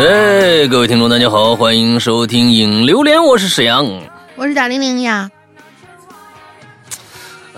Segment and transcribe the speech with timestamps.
[0.00, 3.86] 哎，各位听众，大家好，欢迎收听《影榴莲》，我是沈阳，
[4.34, 5.30] 我是贾玲玲呀。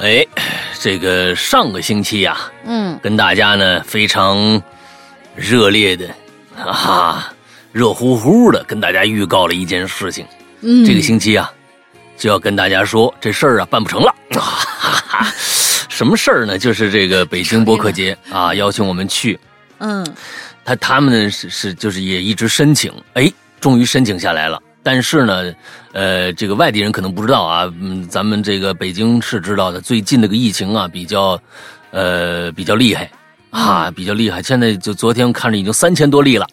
[0.00, 0.26] 哎，
[0.80, 4.60] 这个上个星期呀，嗯，跟大家呢非常
[5.36, 6.08] 热烈的，
[6.56, 7.32] 哈哈，
[7.70, 10.26] 热乎乎的跟大家预告了一件事情。
[10.62, 11.48] 嗯，这个星期啊，
[12.16, 14.12] 就要跟大家说这事儿啊办不成了。
[14.32, 14.40] 哈
[15.06, 15.32] 哈，
[15.88, 16.58] 什么事儿呢？
[16.58, 19.38] 就是这个北京播客节啊，邀请我们去。
[19.78, 20.04] 嗯。
[20.64, 24.60] 他他们呢是是就是也一直申请，哎，终于申请下来了。
[24.84, 25.54] 但是呢，
[25.92, 29.80] 呃，这个外地人可能不知道啊，嗯，咱们这个北京是知道的。
[29.80, 31.40] 最近这个疫情啊，比较，
[31.92, 33.08] 呃，比较厉害
[33.50, 34.42] 啊，比较厉害。
[34.42, 36.44] 现在就昨天看着已经三千多例了，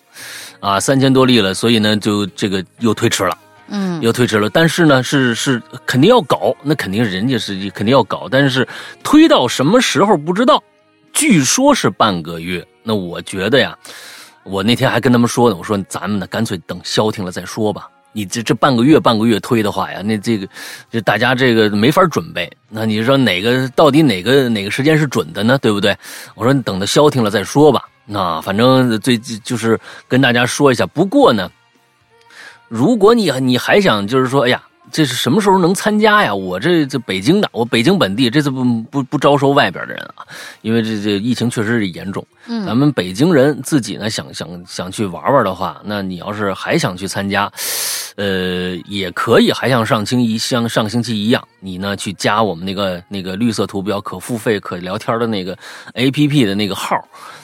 [0.59, 3.35] 啊，三千多例了，所以呢，就这个又推迟了，
[3.69, 4.47] 嗯，又推迟了。
[4.47, 8.67] 但是呢，是是肯定要搞，那肯定人家是肯定要搞，但是
[9.03, 10.63] 推到什么时候不知道，
[11.13, 12.63] 据说是半个月。
[12.89, 13.77] 那我觉得呀，
[14.41, 17.87] 我那天还跟他们说呢，我说咱们呢干脆等消停了再说吧。
[18.13, 20.47] 你这这半个月半个月推的话呀，那这个
[20.89, 22.51] 就大家这个没法准备。
[22.67, 25.55] 那你说哪个到底哪个哪个时间是准的呢？
[25.59, 25.95] 对不对？
[26.33, 27.87] 我说你等到消停了再说吧。
[28.07, 30.83] 那反正最就是跟大家说一下。
[30.87, 31.47] 不过呢，
[32.67, 34.63] 如果你你还想就是说，哎呀。
[34.91, 36.33] 这是什么时候能参加呀？
[36.33, 40.25] 我这这北京的，我北京本地，这次不不不招收外边的人啊，
[40.61, 42.25] 因为这这疫情确实是严重。
[42.47, 47.51] 嗯，咱们北京人自己呢，想想想去玩玩的话，那你要是还想去参加，
[48.15, 55.57] 呃，也可以，还像上星一像上星期一样，你呢去加我们那个那个绿色图标可付费可聊天的那个
[55.93, 56.95] A P P 的那个号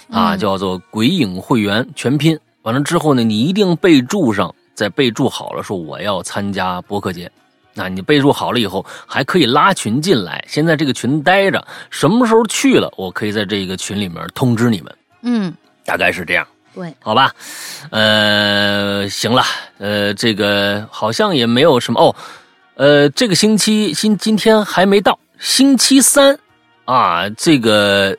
[0.09, 2.39] 啊，叫做鬼影会员全拼。
[2.63, 4.53] 完了之后呢，你一定备注上。
[4.75, 7.31] 在备注好了，说我要参加播客节，
[7.73, 10.43] 那你备注好了以后，还可以拉群进来。
[10.49, 14.95] 先在这个群待着，什么时候去了，我可以在这个群里面通知你们。
[15.21, 15.53] 嗯，
[15.85, 16.45] 大概是这样。
[16.73, 17.33] 对，好吧。
[17.89, 19.43] 呃，行了，
[19.77, 22.15] 呃，这个好像也没有什么哦。
[22.75, 26.37] 呃，这个星期今今天还没到，星期三
[26.83, 28.17] 啊，这个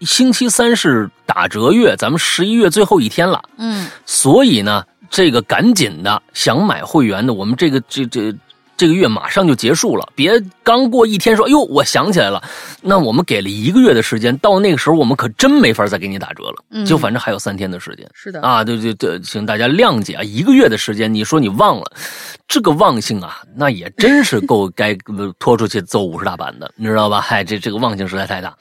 [0.00, 3.42] 星期三是打折月，咱们十一月最后一天了。
[3.58, 4.86] 嗯，所以呢。
[5.10, 8.34] 这个赶紧的，想买会员的，我们这个这这
[8.76, 12.40] 这个月马上就结束了，别刚过一天说，哎呦，我想起来了，
[12.80, 21.90] 那我们给了一个月的时间，到那个时候我们可真没法再给你打折了，嗯，就反正还有三天的时间，是的啊，对对对，请大家谅解啊，一个月的时间，你说你忘了，
[22.46, 24.94] 这个忘性啊，那也真是够该
[25.40, 27.20] 拖出去揍五十大板的，你知道吧？
[27.20, 28.56] 嗨，这这个忘性实在太大。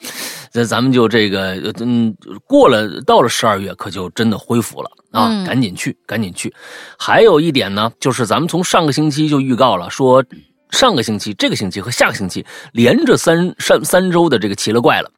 [0.54, 2.16] 那咱们就这个，嗯，
[2.48, 5.44] 过了到了十二月，可就真的恢复了啊！
[5.46, 6.54] 赶紧去，赶紧去。
[6.98, 10.24] 还有一点呢，就是咱们从上个星期就预告了，说
[10.72, 15.12] 上个星期、这个星期和下个星期连着三三三周的这个奇了怪了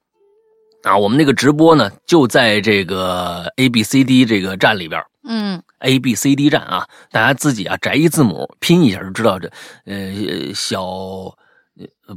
[0.84, 0.98] 啊！
[0.98, 9.50] 我们那个直播呢，就在这个 A B C D 这个站里边，嗯，A B C D 站啊，大家自己啊摘一字母拼一下就知道这
[9.86, 11.34] 呃小。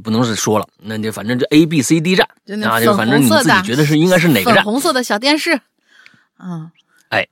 [0.03, 2.27] 不能是说了，那就反正这 A B C D 站
[2.63, 4.63] 啊，就反正你自己觉得是应该是哪个站？
[4.63, 5.59] 红色的小电视，
[6.39, 6.71] 嗯，
[7.09, 7.27] 哎，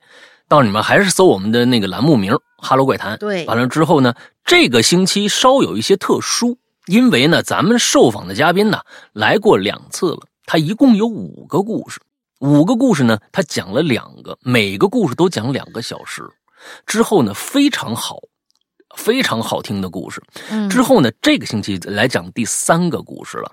[0.48, 3.18] 到你们还是搜我们的那个栏目名“哈喽怪谈”。
[3.20, 8.80] 对，完了之后呢，这个星期稍有一些特殊，因为呢，咱们受访的嘉宾呢
[9.12, 12.00] 来过两次了，他一共有五个故事，
[12.40, 16.22] 五个故事呢，他讲了两个，每个故事都讲两个小时，
[16.86, 18.18] 之后呢非常好。
[18.96, 20.22] 非常好听的故事。
[20.70, 23.52] 之后呢，这个星期来讲第三个故事了。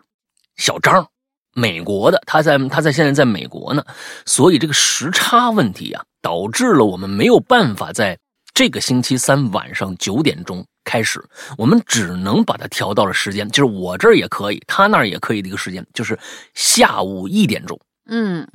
[0.56, 1.08] 小张，
[1.54, 3.84] 美国的，他在他在现在在美国呢，
[4.26, 8.18] 所以这个时差问题啊，导致了我们没有办法在
[8.54, 11.24] 这个星期三晚上九点钟开始，
[11.58, 16.20] 我们只能把它调到了时间，就是我这儿也可以，他那儿也可以的一个时间，就是
[16.54, 17.80] 下午一点钟。
[18.08, 18.46] 嗯，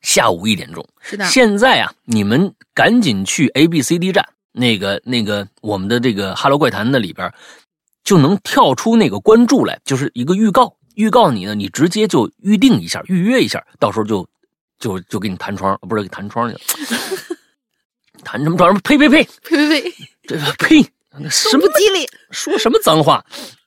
[0.00, 0.86] 下午一点钟。
[1.00, 1.26] 是的。
[1.26, 4.26] 现在啊，你们赶紧去 A B C D 站。
[4.52, 7.32] 那个那个，我们的这个《哈喽怪谈》的里边，
[8.04, 14.26] 就能跳出那个关注来，就是一个预告，预告你呢，你直接就预定一下，预约一下，到时候就
[14.78, 16.60] 就就给你弹窗，不是给弹窗去了，
[18.24, 18.74] 弹什么窗？
[18.80, 19.94] 呸呸呸呸呸呸，
[20.26, 20.82] 这呸，
[21.30, 22.08] 什么吉利？
[22.30, 23.24] 说什么脏话？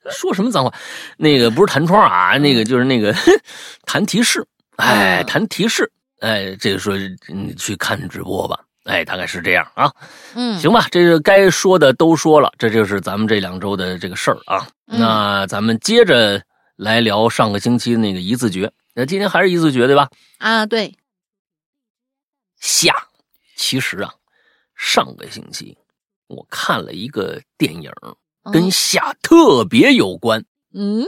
[0.10, 0.74] 说什么脏话？
[1.18, 3.16] 那个不是弹窗啊，那个就是那个
[3.86, 4.45] 弹提示，
[4.78, 5.89] 哎，弹提示，
[6.22, 6.98] 哎，这个说
[7.28, 8.60] 你去看直播吧。
[8.86, 9.94] 哎，大概是这样啊，
[10.33, 14.68] 嗯，行吧，这个该说的都说了，这就是咱们这两周的这个事儿啊。
[14.86, 16.42] 那咱们接着
[16.75, 20.10] 来聊上个星期那个一字诀，那今天还是一字诀对吧？
[20.39, 20.95] 啊，对。
[22.60, 22.94] 下，
[23.56, 24.12] 其实啊，
[24.75, 25.78] 上个星期
[26.28, 27.92] 我看了一个电影，
[28.51, 30.44] 跟下特别有关。
[30.74, 31.06] 嗯，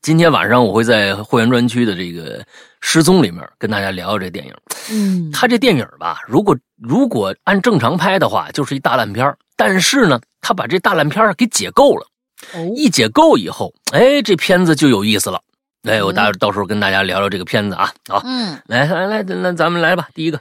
[0.00, 2.44] 今天晚上我会在会员专区的这个
[2.82, 4.54] 失踪里面跟大家聊聊这电影。
[4.90, 12.06] 嗯，他这电影吧，如果如果按正常拍的话，就是一大烂片但是呢，他把这大烂片给解构了。
[12.54, 15.40] 哦，一解构以后，哎，这片子就有意思了。
[15.84, 17.92] 哎，我嗯到到时候跟大家聊聊这个片子啊。
[18.08, 20.08] 好，嗯来来来，那咱们来吧。
[20.12, 20.40] 第一个，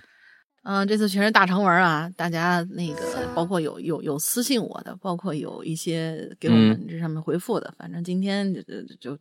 [0.64, 3.02] 嗯、这次全是大长文啊，大家那个
[3.36, 9.18] 包括有有有私信我的，包括有一些给我们这上面回复的，反正今天就就就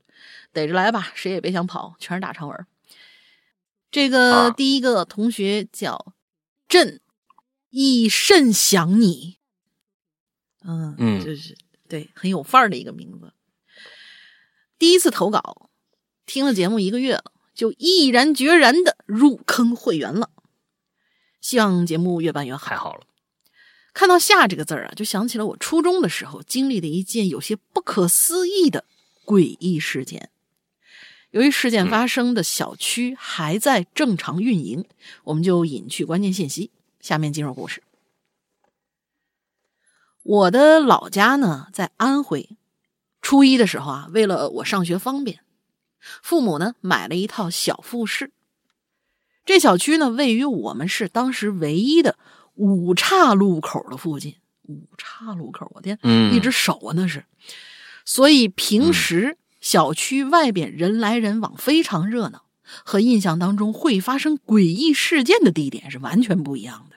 [0.52, 2.66] 逮着来吧，谁也别想跑，全是大长文。
[3.90, 6.14] 这个啊第一个同学叫
[6.68, 7.00] 朕，
[7.70, 9.38] 亦甚想你。
[10.62, 11.56] 嗯嗯就是
[11.88, 13.32] 对，很有范儿的一个名字。
[14.78, 15.70] 第一次投稿，
[16.26, 20.30] 听了节目一个月了，就毅然决然的入坑会员了。
[21.40, 22.66] 希望节目越办越好。
[22.68, 23.06] 太好了。
[23.92, 28.84] 看到“夏”这个字儿啊，就想起了我初中的时候经历的一件有些不可思议的
[29.24, 30.30] 诡异事件。
[31.30, 34.84] 由于事件发生的小区还在正常运营，
[35.24, 36.70] 我们就隐去关键信息。
[37.00, 37.82] 下面进入故事。
[40.22, 42.50] 我的老家呢在安徽，
[43.22, 45.40] 初一的时候啊，为了我上学方便，
[46.22, 48.32] 父母呢买了一套小复式。
[49.44, 52.18] 这小区呢位于我们市当时唯一的
[52.54, 54.36] 五岔路口的附近。
[54.64, 57.24] 五岔路口，我天，嗯，一只手啊那是。
[58.04, 66.96] 所以平时小区外边人来人往，非常热闹，和印象当中会发生诡异事件的地点是完全不一样的。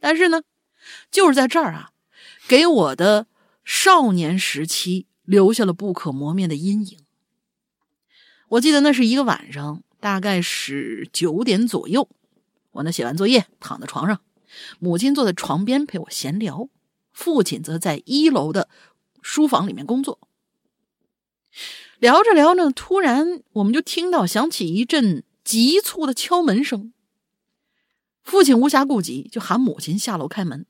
[0.00, 0.42] 但是呢，
[1.10, 1.90] 就是在这儿啊，
[2.46, 3.26] 给我的
[3.64, 6.98] 少年时期留下了不可磨灭的阴影。
[8.48, 12.08] 我记得那是一个晚上，大概是九点左右，
[12.70, 14.22] 我呢写完作业，躺在床上，
[14.78, 16.68] 母亲坐在床边陪我闲聊，
[17.12, 18.70] 父亲则在一楼的
[19.20, 20.18] 书房里面工作。
[21.98, 26.92] 聊着聊着，突然我们就听到响起一阵急促的敲门声。
[28.22, 30.66] 父亲无暇顾及，就喊母亲下楼开门。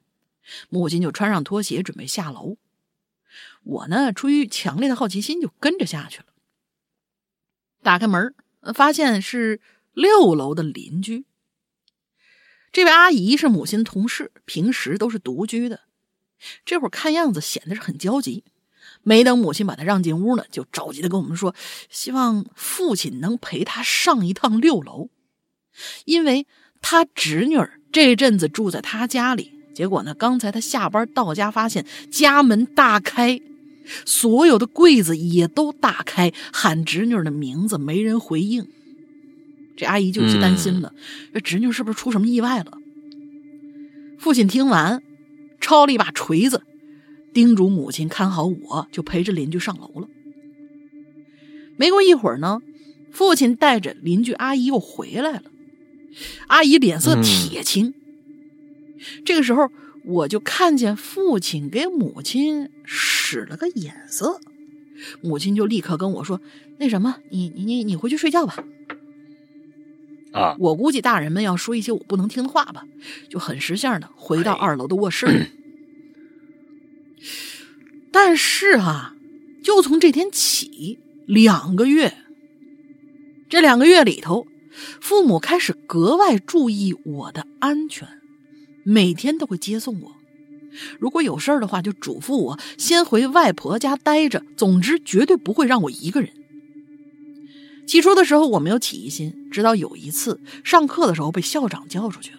[0.71, 2.57] 母亲就穿上拖鞋准备下楼。
[3.65, 6.27] 我呢，出于强烈的好奇心，就跟着下去了。
[7.83, 8.35] 打开门，
[8.73, 9.61] 发现是
[9.93, 11.27] 六楼的邻居。
[12.73, 15.81] 这位阿姨是母亲的同事，平时都是独居的。
[16.65, 18.45] 这会儿看样子显得是很焦急。
[19.03, 21.55] 没等母亲把她让进屋呢，就着急的跟我们说，
[21.91, 25.09] 希望父亲能陪她上一趟六楼，
[26.05, 26.47] 因为
[26.81, 29.53] 他侄女儿这阵子住在他家里。
[29.75, 33.41] 结果呢，刚才他下班到家，发现家门大开，
[34.05, 38.67] 所有的柜子也都大开，喊侄女儿的名字，没人回应。
[39.77, 40.93] 这阿姨就有些担心了，
[41.33, 42.79] 这侄女是不是出什么意外了？
[44.19, 45.01] 父亲听完，
[45.61, 46.63] 抄了一把锤子，
[47.39, 50.09] 叮嘱母亲看好我，就陪着邻居上楼了。
[51.77, 52.61] 没过一会儿呢，
[53.13, 55.45] 父亲带着邻居阿姨又回来了，
[56.49, 57.95] 阿姨脸色铁青。
[59.25, 59.71] 这个时候，
[60.05, 64.41] 我就看见父亲给母亲使了个眼色，
[65.21, 66.41] 母亲就立刻跟我说
[66.79, 68.65] ：“那什么，你你你你回去睡觉吧。”
[70.35, 72.85] 啊，我估计大人们要说一些我不能听的话吧，
[73.29, 75.47] 就很识相的回到二楼的卧室里。
[78.11, 79.15] 但是啊，
[79.63, 82.15] 就从这天起，两个月，
[83.49, 84.47] 这两个月里头，
[85.01, 88.09] 父母开始格外注意我的安全，
[88.83, 90.17] 每天都会接送我。
[90.99, 96.31] 如果有事儿的话，就嘱咐我先回外婆家待着，总之绝对不会让我一个人。
[97.87, 102.39] 起初的时候我没有起疑心，直到有一次上课的时候被校长叫出去了，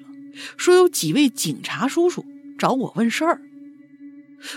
[0.58, 2.24] 说有几位警察叔叔
[2.58, 3.42] 找我问事儿。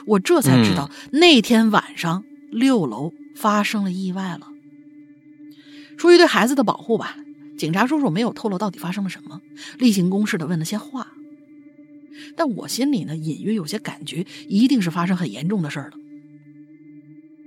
[0.07, 4.49] 我这才知道、那天晚上六楼发生了意外了。
[5.97, 7.17] 出于对孩子的保护吧，
[7.57, 9.41] 警察叔叔没有透露到底发生了什么，
[9.79, 11.13] 例行公事的问了些话。
[12.37, 15.97] 但我心里呢，隐约有些感觉，一定是发生很严重的事儿了。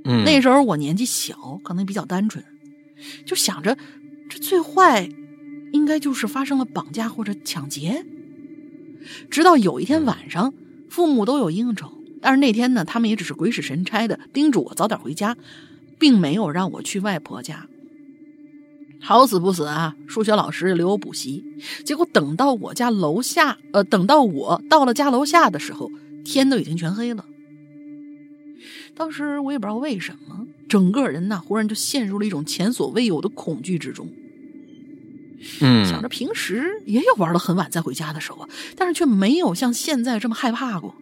[0.05, 2.43] 嗯，那时候我年纪小，可能比较单纯，
[3.25, 3.77] 就想着
[4.29, 5.09] 这最坏
[5.71, 8.05] 应该就是发生了绑架或者抢劫。
[9.29, 10.53] 直到有一天晚上，
[10.89, 11.91] 父母都有应酬，
[12.25, 15.37] 但是那天呢，他们也只是鬼使神差的叮嘱我早点回家，
[15.99, 17.67] 并没有让我去外婆家。
[18.99, 19.95] 好死不死啊！
[20.07, 21.45] 数学老师留我补习，
[21.83, 25.91] 结果等到我家楼下，呃，等到我到了家楼下的时候，
[26.23, 27.23] 天都已经全黑了。
[28.95, 34.09] 当时我也不知道为什么，整个人呐，忽然就陷入了一种前所未有的恐惧之中。
[35.61, 40.95] 嗯，想着平时也有玩到很晚再回家的时候啊，但是却没有像现在这么害怕过。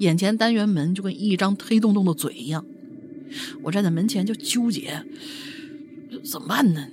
[0.00, 2.64] 眼前单元门就跟一张黑洞洞的嘴一样，
[3.62, 5.04] 我站在门前就纠结，
[6.24, 6.88] 怎么办呢？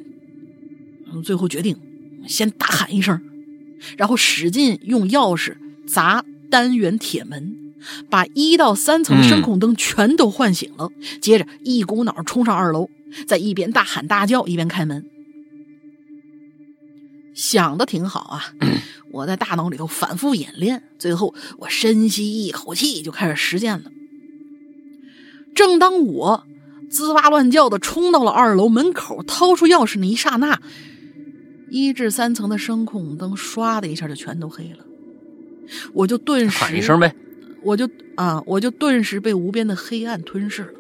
[1.24, 1.78] 最后决定
[2.28, 3.22] 先大喊一声，
[3.98, 7.56] 然后使劲用钥匙砸单元铁门。
[8.10, 12.90] 把一到三层声控灯全都唤醒了，接着一股脑冲上二楼，
[13.28, 15.06] 在一边大喊大叫一边开门。
[17.36, 18.54] 想的挺好啊，
[19.12, 23.92] 我在大脑里头反复演练，最后我深吸一口气就开始实践了。
[25.56, 26.46] 正当我
[26.90, 30.62] 滋哇乱叫的冲到了二楼门口，掏出钥匙那一刹那，
[31.70, 34.86] 一至三层的声控灯唰的一下就全都黑了，
[35.94, 37.16] 我就顿时喊一声呗。
[37.64, 40.72] 我就啊，我就顿时被无边的黑暗吞噬了，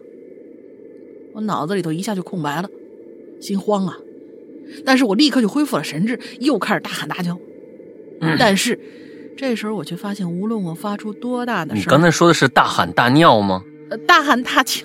[1.34, 2.70] 我脑子里头一下就空白了，
[3.42, 3.98] 心慌啊！
[4.86, 7.38] 但是我立刻就恢复了神智，又开始大喊大叫。
[8.40, 8.80] 但是
[9.38, 13.64] 这时候我却发现，无论我发出多大的声，你刚才说的是大喊大尿吗？
[13.90, 14.82] 呃，大喊大叫，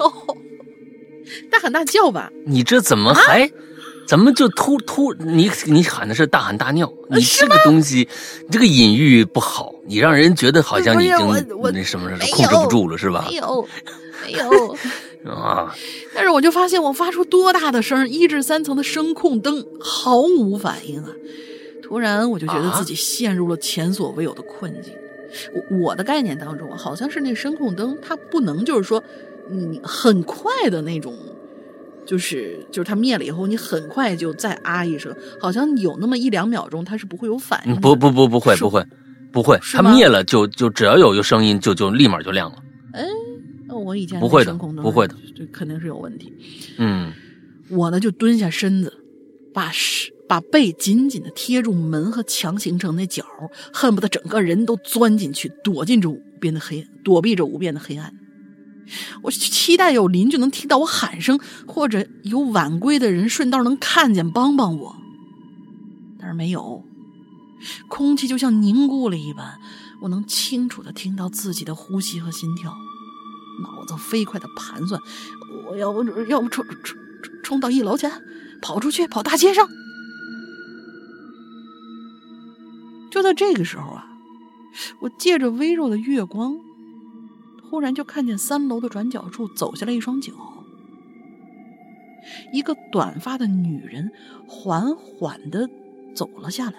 [1.51, 2.31] 大喊大叫吧？
[2.45, 3.51] 你这怎么还？
[4.05, 5.15] 怎么就突突？
[5.15, 8.07] 你你喊的是大喊大尿，你这个东西，
[8.43, 11.17] 你这个隐喻不好，你让人觉得好像已经
[11.73, 13.25] 那什么控制不住了，是吧？
[13.29, 13.69] 没有，
[14.27, 14.77] 没有
[15.33, 15.75] 啊！
[16.15, 21.09] 但是我就发现，我发出多大的声，一至三层的声控灯毫无反应啊！
[21.93, 24.95] 突然，我就觉得自己陷入了前所未有的困境。
[25.53, 29.05] 我我的概念当中，好像是那声控灯，它不能就是说
[29.51, 31.15] 你很快的那种。
[32.07, 37.77] 就是就是它灭了以后，你很快就再啊一声，好像有那么一两秒钟它是不会有反应。
[37.77, 38.83] 不不不不会不会
[39.31, 42.57] 不会，它灭了就就只要有一个声音就就立马就亮了。
[42.95, 43.07] 哎，
[43.69, 46.33] 那我以前不会的不会的，这肯定是有问题。
[46.79, 47.13] 嗯，
[47.69, 48.93] 我呢就蹲下身子，
[49.53, 53.23] 把是把背紧紧的贴住门和墙形成那角，
[53.71, 58.15] 恨不得整个人都钻进去，躲进这无边的黑，躲避着无边的黑暗。
[59.21, 64.97] 我期待有邻居能听到我喊声，或者有晚归的人顺道能看见帮帮我，
[66.19, 66.83] 但是没有，
[67.91, 69.61] 空气就像凝固了一般，
[70.01, 72.75] 我能清楚的听到自己的呼吸和心跳，
[73.63, 74.99] 脑子飞快的盘算，
[75.69, 76.97] 我要不要不冲冲
[77.43, 78.07] 冲到一楼去，
[78.63, 79.69] 跑出去，跑大街上。
[83.13, 84.07] 就在这个时候啊，
[85.01, 86.59] 我借着微弱的月光。
[87.71, 90.33] 忽然就看见三楼的转角处走下来一双脚，
[92.53, 94.13] 一个短发的女人
[94.47, 95.71] 缓缓的
[96.15, 96.75] 走了下来。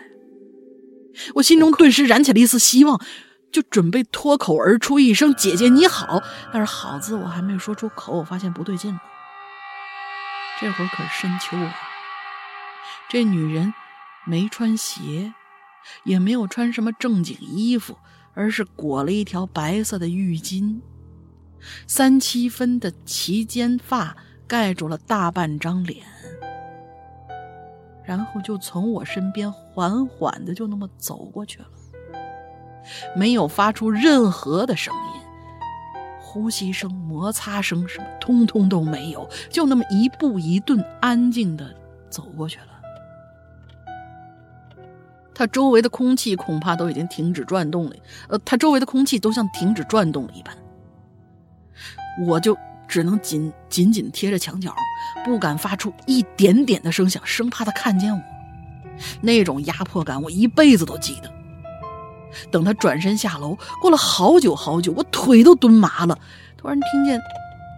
[1.33, 3.03] 我心中顿时燃起了一丝希望，
[3.51, 6.21] 就准备脱口而出一声“姐姐你好”，
[6.53, 8.99] 但是“好”字我还没说出口，我发现不对劲了。
[10.61, 11.73] 这会儿可是深秋啊，
[13.09, 13.73] 这女人
[14.25, 15.33] 没穿鞋，
[16.03, 17.97] 也没有穿什么正经衣服。
[18.35, 20.79] 而是裹了一条白色的浴巾，
[21.85, 26.03] 三七分的齐肩发盖住了大半张脸，
[28.03, 31.67] 然后就从我身边缓缓的就那么走过去了，
[33.15, 35.21] 没有发出任何的声音，
[36.19, 41.71] 呼吸声、摩擦声什么通通都没有，就那么一步一顿安静的
[42.09, 42.72] 走过去了。
[45.35, 47.95] 它周围的空气恐怕都已经停止转动了，
[48.29, 50.55] 呃，它周围的空气都像停止转动了一般。
[52.27, 52.55] 我就
[52.87, 54.75] 只能紧紧紧贴着墙角，
[55.25, 58.21] 不敢发出一点点的声响，生怕他看见我。
[59.21, 61.33] 那种压迫感，我一辈子都记得。
[62.51, 66.17] 等他转身下楼，过了好久好久，我腿都蹲麻了。
[66.57, 67.19] 突然听见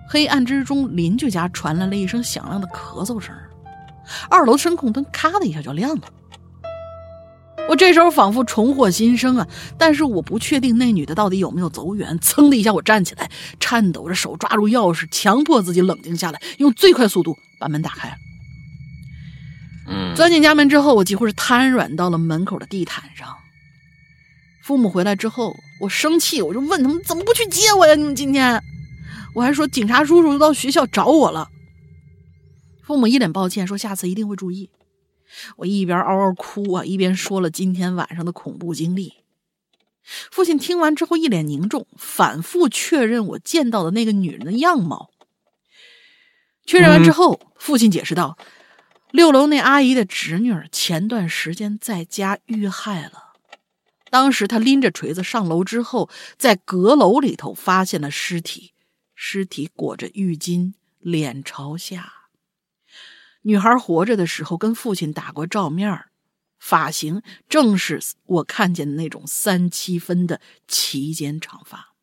[0.09, 3.33] 黑暗之中邻居家传来了一声响亮的咳嗽声，
[4.29, 6.01] 二楼声控灯咔的一下就亮了。
[7.67, 9.47] 我这时候仿佛重获新生啊！
[9.77, 12.17] 但是我不确定那女的到底有没有走远。
[12.19, 13.29] 噌的一下，我站起来，
[13.59, 18.15] 颤抖着手抓住钥匙，强迫自己冷静下来，用最快速度把门打开。
[19.87, 23.35] 嗯，钻进家门之后，我几乎是瘫软到了门口的地毯上。
[24.63, 27.95] 父母回来之后，我生气，我就问他们怎么不去接我呀？
[27.95, 28.61] 你们今天，
[29.33, 31.49] 我还说警察叔叔都到学校找我了。
[32.83, 34.69] 父母一脸抱歉，说下次一定会注意。
[35.57, 39.13] 我一边嗷嗷哭啊，一边说了今天晚上的恐怖经历。
[40.31, 45.09] 父亲听完之后一脸凝重，反复确认我见到的那个女人的样貌。
[46.65, 48.37] 确认完之后，父亲解释道
[49.11, 53.33] ：“六楼那阿姨的侄女前段时间在家遇害了，
[54.09, 58.73] 当时她拎着锤子上楼之后，在阁楼里头发现了尸体，
[59.13, 62.13] 尸体裹着浴巾，脸朝下。”
[63.47, 66.09] 女孩活着的时候跟父亲打过照面儿
[66.57, 71.93] 发型正是我看见的那种三七分的齐肩长发。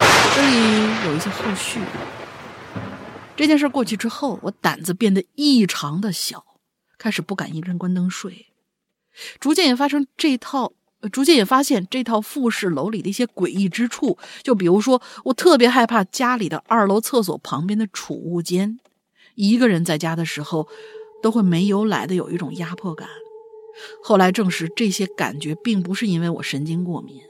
[0.00, 1.80] 这里有一些后续，
[3.34, 6.44] 这件事过去之后，我胆子变得异常的小，
[6.98, 8.48] 开始不敢一个人关灯睡，
[9.40, 10.74] 逐渐也发生这套，
[11.10, 14.18] 逐渐也发现这套复式楼里的一些诡异之处。
[14.42, 18.78] 就比如说，我特别害怕家里的二楼厕所旁边的储物间，
[19.34, 20.68] 一个人在家的时候，
[21.22, 23.08] 都会没由来的有一种压迫感。
[24.02, 27.20] 后来证实，这些感觉并不是因为我神经过敏，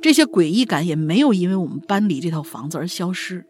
[0.00, 3.44] 这些诡异感也没有因为我们搬离这套房子而消失。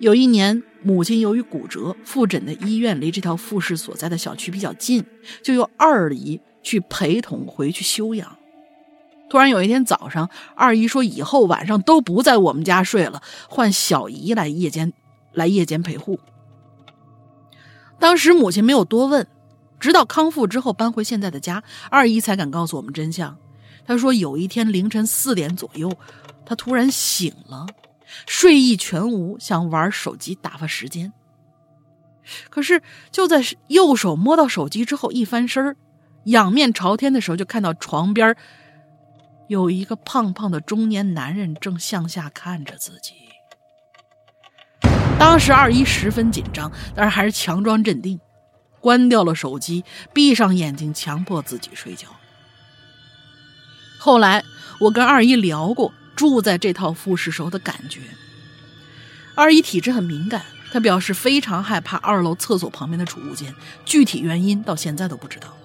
[0.00, 5.04] 有一年，母亲由于骨折复诊的医院离这套复式所在的小区比较近，
[5.42, 8.36] 就由二姨去陪同回去休养。
[9.30, 14.92] 突然有一天早上，二姨说以后晚上都不在我们家睡了，换小姨来夜间
[15.32, 16.18] 来夜间陪护。
[17.98, 19.26] 当时母亲没有多问，
[19.80, 23.36] 直到康复之后搬回现在的家，二姨才敢告诉我们真相。
[23.84, 25.92] 她说有一天凌晨四点左右，
[26.46, 27.66] 她突然醒了。
[28.26, 31.12] 睡意全无，想玩手机打发时间。
[32.48, 35.76] 可是就在右手摸到手机之后，一翻身
[36.24, 38.34] 仰面朝天的时候，就看到床边
[39.46, 43.12] 有一个胖胖的中年男人正向下看着自己。
[45.18, 48.20] 当时二姨十分紧张，但是还是强装镇定，
[48.80, 49.84] 关掉了手机，
[50.14, 52.08] 闭上眼睛，强迫自己睡觉。
[53.98, 54.44] 后来
[54.80, 55.92] 我跟二姨聊过。
[56.16, 58.00] 住在这套复式时候的感觉。
[59.36, 65.56] 二姨体质很敏感，她表示非常害怕二楼厕所旁边的储物间，具体原因到现在都不知道。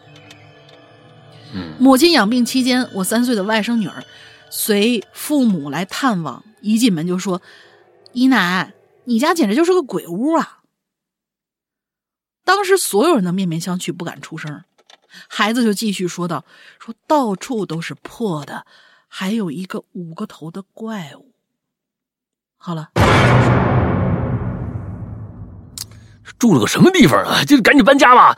[1.79, 4.03] 母亲养病期间，我三岁的外甥女儿
[4.51, 7.41] 随父母来探望，一进门就说
[8.13, 8.71] ：“姨奶，
[9.05, 10.59] 你家简直就是个鬼屋啊！”
[12.45, 14.63] 当时所有人都面面相觑，不敢出声。
[15.27, 16.45] 孩子就继续说道
[16.79, 18.65] ：“说到处都是破的。”
[19.15, 21.35] 还有一个五个头的怪物。
[22.57, 22.89] 好了，
[26.39, 27.43] 住了个什么地方啊？
[27.43, 28.35] 就赶紧搬家吧！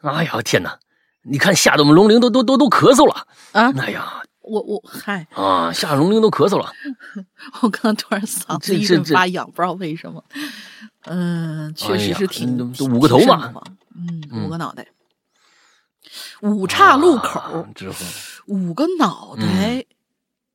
[0.00, 0.80] 哎呀，天哪！
[1.22, 3.70] 你看，吓得我们龙鳞都都都都咳嗽了啊！
[3.78, 6.70] 哎呀，我我嗨啊，吓得龙鳞都咳嗽了。
[7.62, 10.22] 我刚刚突然嗓子一阵发痒，不知道为什么。
[11.06, 13.52] 嗯，确实是挺都五个头嘛，
[13.96, 14.86] 嗯，五个脑袋。
[16.42, 17.66] 五岔路口
[18.46, 19.84] 五个脑袋，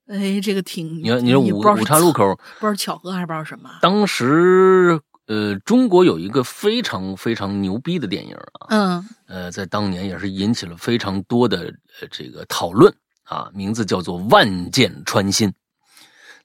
[0.08, 3.70] 哎，这个挺你看，你说五五岔路口，不知道巧合还是不知道什么。
[3.82, 12.94] 当时，呃，中国有一个非常非常牛逼的电影啊，嗯，呃，在当年也是引起了非常多的呃这个讨论
[13.30, 15.50] 啊，名字叫做《万箭穿心》，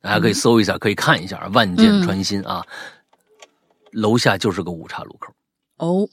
[0.01, 2.64] 大家可以搜一下，可以看一下《万箭穿心》啊，
[3.90, 5.33] 楼下就是个五岔路口
[5.79, 6.09] 哦。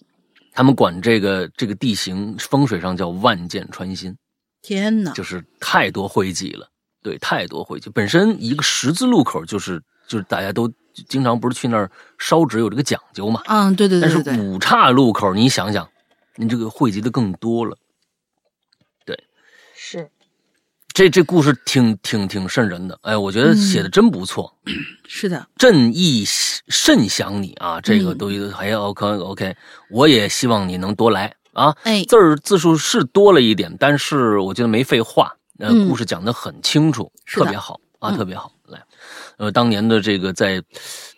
[0.53, 4.15] 他们管这个这个地形风水上叫万箭穿心，
[4.61, 6.69] 天哪，就是太多汇集了。
[7.03, 7.89] 对，太多汇集。
[7.89, 10.71] 本身一个十字路口就是就是大家都
[11.07, 13.41] 经常不是去那儿烧纸有这个讲究嘛。
[13.47, 14.09] 嗯，对对对。
[14.23, 15.89] 但是五岔路口，你想想，
[16.35, 17.77] 你这个汇集的更多了。
[19.05, 19.21] 对，
[19.73, 20.09] 是。
[20.93, 24.53] 这这故事挺挺挺瘆人的，哎，我觉得写的真不错。
[25.07, 29.55] 是的，朕亦甚想你啊，这个都还 OK OK，
[29.89, 31.75] 我也希望你能多来啊。
[31.83, 38.51] 哎，字儿字数是多了一点，但是我觉得没废话，呃，故事讲的很清楚，特别好啊，特别好。
[38.67, 38.81] 来，
[39.37, 40.61] 呃，当年的这个在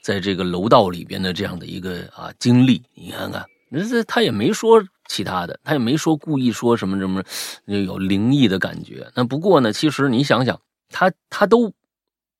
[0.01, 4.83] 在这个楼道里边的这样的一个啊经历，你看看，那这他也没说。
[5.13, 7.23] 其他的他也没说故意说什么什么，
[7.67, 9.11] 有灵异的感觉。
[9.13, 11.71] 那不过呢，其实你想想，他他都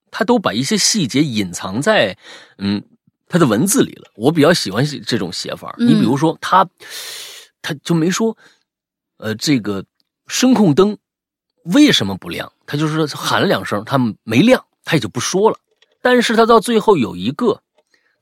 [0.10, 2.18] 他都把一些细节隐藏在
[2.58, 2.84] 嗯
[3.28, 4.10] 他的文字里了。
[4.16, 5.76] 我比较喜欢这种写法。
[5.78, 6.68] 你比如说，他
[7.62, 8.36] 他就没说，
[9.18, 9.86] 呃，这个
[10.26, 10.98] 声控灯
[11.66, 12.52] 为什么不亮？
[12.66, 15.60] 他就是喊了两声，他没亮，他也就不说了。
[16.02, 17.62] 但是他到最后有一个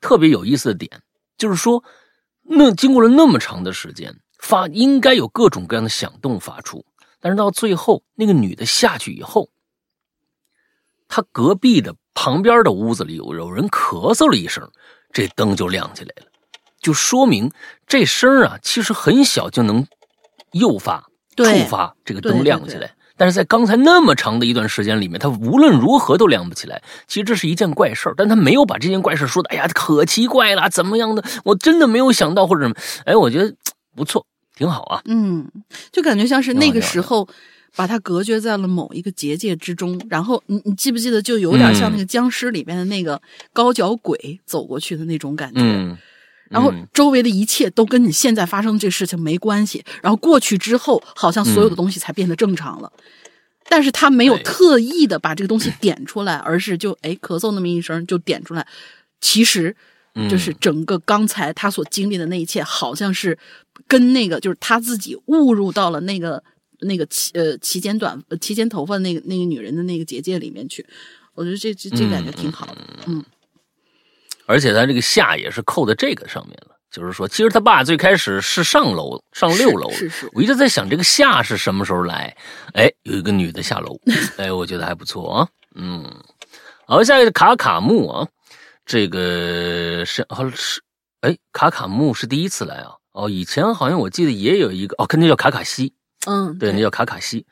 [0.01, 1.01] 特别有意思的点，
[1.37, 1.81] 就是说，
[2.43, 4.13] 那经过了那么长的时间。
[4.41, 6.83] 发应该有各种各样的响动发出，
[7.21, 9.49] 但是到最后那个女的下去以后，
[11.07, 14.69] 她隔壁的旁边的屋子里有有人咳嗽了一声，
[15.13, 16.27] 这灯就亮起来了，
[16.81, 17.51] 就说明
[17.87, 19.85] 这声啊其实很小就能
[20.51, 21.05] 诱发
[21.37, 22.95] 触发这个灯亮起来。
[23.17, 26.81] 但是在刚才那么长的一段时间里面，它无论如何都亮不起来。
[27.07, 31.23] 其实这是一件怪事儿，但他没有把这件怪事说的，哎呀可奇怪了，怎么样的？
[31.43, 32.75] 我真的没有想到或者什么，
[33.05, 33.53] 哎，我觉得
[33.95, 34.25] 不错。
[34.61, 35.49] 挺好啊，嗯，
[35.91, 37.27] 就感觉像是那个时候
[37.75, 43.19] 把它隔绝在了某一个结界之中，然后你你记不记得，就有点像那个僵尸里边的那个
[43.53, 45.97] 高脚鬼走过去的那种感觉，嗯，
[46.47, 52.93] 然后周围的一切都跟你现在发生这事情没关系，然后过去之后，好像所有的东西才变得正常了，
[53.67, 58.67] 但是他没有特意的把这个东西点出来，而是就哎咳嗽那么一声就点出来，
[59.19, 59.75] 其实
[60.13, 63.35] 嗯就是整个刚才他所经历的那一切，好像是
[63.91, 66.41] 跟那个就是他自己误入到了那个
[66.79, 70.85] 那个齐呃齐肩短呃齐肩头发那个那个女人的那个结界里面去。
[71.33, 72.77] 我觉得这这这感觉挺好的，
[73.07, 73.21] 嗯
[74.45, 80.29] 而且他这个下也是扣在这个上面了，就是说，其实他爸最开始是上楼上六楼，是是是。
[80.33, 82.35] 我一直在想这个下是什么时候来？
[82.73, 83.97] 哎，有一个女的下楼，
[84.37, 86.03] 哎，我觉得还不错啊，嗯，
[86.85, 88.27] 好，下一个卡卡木啊，
[88.85, 90.81] 这个是好像是
[91.21, 95.93] 哎，卡卡木是第一次来啊，哦，以前好像我记得也有一个哦，肯定叫卡卡西，
[96.25, 97.45] 嗯，对，那叫卡卡西。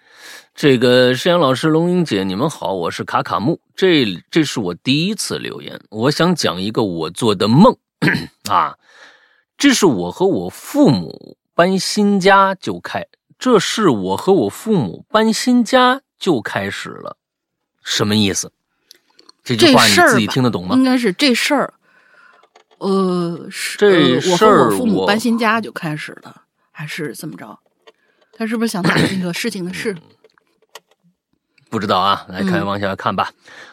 [0.55, 3.59] 这个石阳老师、龙英姐，你们好，我是卡卡木。
[3.75, 7.75] 这这是我第一次留言，我想讲一个我做的梦
[8.49, 8.75] 啊。
[9.57, 13.05] 这是我和我父母搬新家就开，
[13.37, 17.17] 这是我和我父母搬新家就开始了，
[17.83, 18.51] 什么意思？
[19.43, 20.83] 这句话你自己听得懂吗应？
[20.83, 21.73] 该是这事儿，
[22.79, 27.59] 呃，是这呃我和事儿我父母搬新家就开始了，还是怎么着？
[28.33, 29.95] 他是不是想打那个事情的事？
[31.69, 33.31] 不知道啊，来看嗯往下看吧。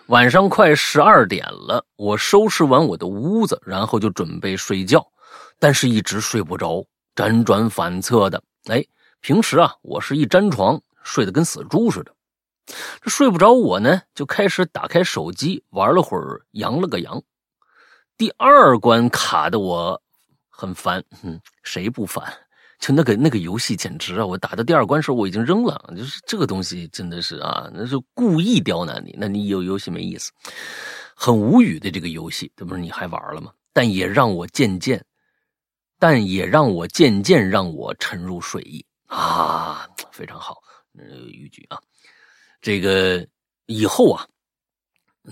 [0.08, 5.06] 晚上快十二点了，我收拾完我的屋子，然后就准备睡觉，
[5.58, 8.42] 但是一直睡不着，辗转反侧的。
[8.66, 8.84] 哎，
[9.20, 12.12] 平时啊，我是一沾床睡得跟死猪似的。
[13.00, 17.22] 这睡不着，我呢就开始打开手机玩了会儿，扬了个阳。
[18.16, 20.00] 第二关卡的我
[20.48, 22.24] 很烦，嗯，谁不烦？
[22.78, 24.26] 就那个那个游戏简直啊！
[24.26, 30.30] 我打到第二关时候我已经扔了，就是这个东西真的是啊，那是故意刁难你，那你有游戏没意思，
[31.14, 33.50] 很无语的这个游戏，这不是你还玩了吗？
[33.72, 35.02] 但也让我渐渐，
[35.98, 40.56] 但也让我渐渐让我沉入睡意啊，非常好，
[40.98, 41.78] 呃，语句啊，
[42.60, 43.26] 这个
[43.66, 44.26] 以后啊，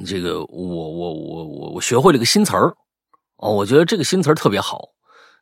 [0.05, 2.75] 这个我我我我我学会了个新词儿
[3.37, 4.89] 哦，我觉得这个新词儿特别好。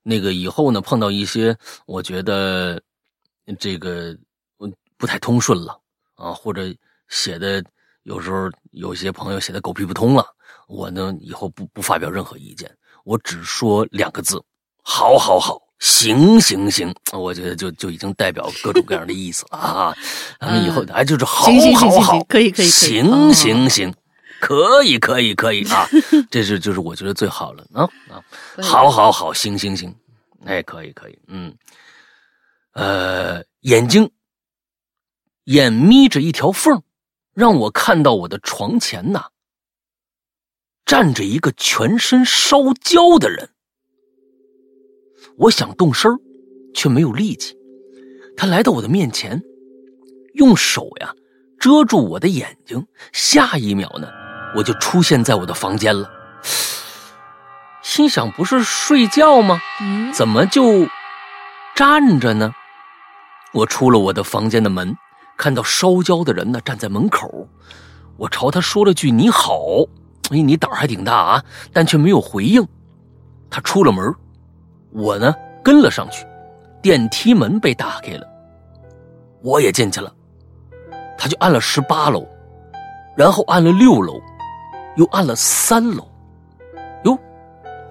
[0.03, 2.83] 那个以后呢，碰到一些我觉得
[3.59, 4.17] 这个
[4.99, 5.79] 不太通顺了
[6.15, 6.63] 啊，或者
[7.09, 7.63] 写的
[8.03, 10.27] 有时候有些朋友写的狗屁不通了，
[10.67, 12.69] 我呢以后不不发表任何意见，
[13.05, 14.43] 我只说两个字：
[14.83, 16.93] 好，好，好，行，行，行。
[17.13, 19.97] 我觉得就就已经代表各种各样的意思了啊。
[20.41, 23.95] 咱们以后哎，就是好，好，好可以可以可以行，哦行，行。
[24.43, 25.87] 可以，可以，可以啊！
[26.29, 28.19] 这是就是我觉得最好了啊啊！
[28.61, 29.95] 好，好，好，行，行，行，
[30.45, 31.57] 哎，可以，可以，嗯，
[32.73, 34.11] 呃，眼睛
[35.45, 36.83] 眼眯着一条缝，
[37.35, 39.29] 让我看到我的床前呐，
[40.85, 43.49] 站着一个全身烧焦的人。
[45.39, 46.19] 我想动身儿
[46.75, 47.57] 却没有力气。
[48.37, 49.41] 他来到我的面前，
[50.35, 51.15] 用手呀
[51.61, 54.09] 遮住我的眼睛，下一秒呢，
[54.55, 56.11] 我就出现在我的房间了。
[57.83, 59.61] 心想，不是睡觉吗？
[59.81, 60.87] 嗯，怎么就
[61.75, 62.53] 站着呢？
[63.53, 64.97] 我出了我的房间的门，
[65.37, 67.49] 看到烧焦的人呢站在门口，
[68.17, 69.59] 我朝他说了句“你好”，
[70.31, 72.67] 哎，你胆儿还挺大啊，但却没有回应。
[73.51, 74.15] 他出了门，
[74.93, 76.25] 我呢跟了上去，
[76.81, 78.27] 电梯门被打开了，
[79.43, 80.11] 我也进去了。
[81.19, 82.27] 他就按了十八楼，
[83.17, 84.19] 然后按了六楼，
[84.97, 86.07] 又按了三楼，
[87.05, 87.19] 哟，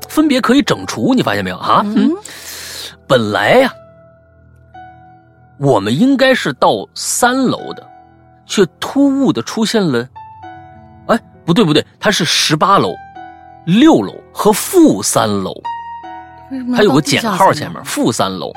[0.08, 1.82] 分别可以整除，你发现没有啊？
[1.86, 2.12] 嗯
[3.08, 3.74] 本来呀、
[5.60, 7.86] 我们应该是到三楼的，
[8.46, 10.08] 却突兀的出现了，
[11.08, 12.94] 哎，不对不对，它是十八楼、
[13.66, 15.54] 六楼和负三楼，
[16.74, 18.54] 它有个减号前面，负三楼。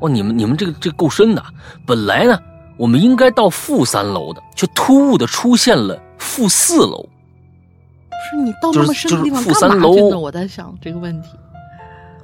[0.00, 1.42] 哦，你们你们这个这个够深的。
[1.86, 2.36] 本来呢，
[2.76, 7.08] 我们应该到负三楼的，却突兀的出现了负四楼。
[8.34, 10.18] 你到那么深的地方干嘛去楼呢？
[10.18, 11.28] 我在想这个问题。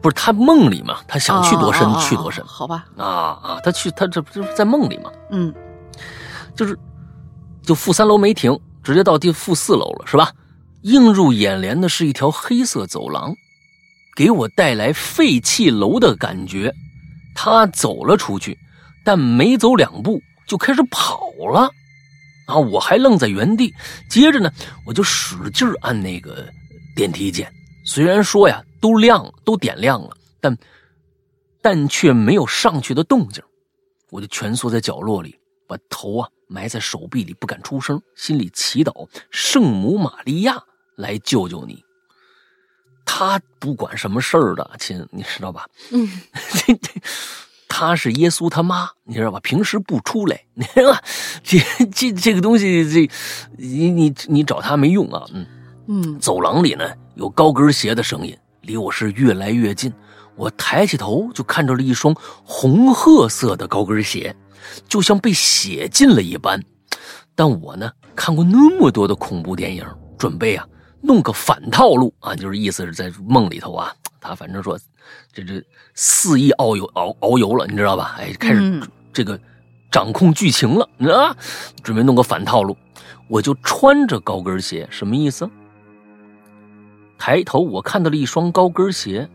[0.02, 3.04] 不是他梦里嘛，他想去多深、去多深啊好吧，啊
[3.42, 3.60] 啊！
[3.62, 5.10] 他去他这不就是在梦里嘛？
[5.30, 5.52] 嗯
[6.56, 6.78] 就是
[7.62, 10.32] 就负三楼没停，直接到第负四楼了，是吧？
[10.84, 13.34] 映入眼帘的是一条黑色走廊，
[14.16, 16.72] 给我带来废弃楼的感觉。
[17.34, 18.58] 他走了出去，
[19.04, 21.20] 但没走两步就开始跑
[21.52, 21.70] 了。
[22.50, 23.72] 啊，我还愣在原地。
[24.10, 24.50] 接着呢，
[24.84, 26.46] 我就使劲按那个
[26.96, 27.50] 电梯键。
[27.84, 30.10] 虽然说呀，都亮，都点亮了，
[30.40, 30.58] 但
[31.62, 33.42] 但却没有上去的动静。
[34.10, 40.62] 我就蜷缩在角落里，把头啊埋在手臂里，不敢出声，心里祈祷圣母玛利亚
[40.96, 41.82] 来救救你。
[43.04, 45.66] 他不管什么事儿的，亲，你知道吧？
[45.90, 46.08] 嗯，
[46.66, 46.92] 这这，
[47.72, 49.38] 他是耶稣他妈，你知道吧？
[49.40, 51.00] 平时不出来，你知道吧？
[51.44, 51.58] 这
[51.94, 53.08] 这这个东西，这
[53.56, 55.24] 你你你找他没用啊。
[55.32, 55.46] 嗯，
[55.86, 59.90] 嗯，走廊里呢有高跟鞋的声音，离我是越来越近。
[60.34, 64.34] 我抬起头就看到了一双红褐色的高跟鞋，
[64.88, 66.60] 就像被血浸了一般。
[67.36, 69.86] 但我呢看过那么多的恐怖电影，
[70.18, 70.66] 准备啊
[71.00, 74.78] 弄个反套路啊，就是意思是在梦里头啊，他反正说
[75.32, 75.62] 这这
[75.94, 78.16] 肆意遨游遨遨游了，你知道吧？
[78.18, 78.82] 哎，开始
[79.12, 79.38] 这个
[79.90, 81.36] 掌控剧情了啊，
[81.82, 82.76] 准备弄个反套路，
[83.28, 85.48] 我就穿着高跟鞋，什么意思？
[87.18, 89.28] 抬头我看到了一双高跟鞋。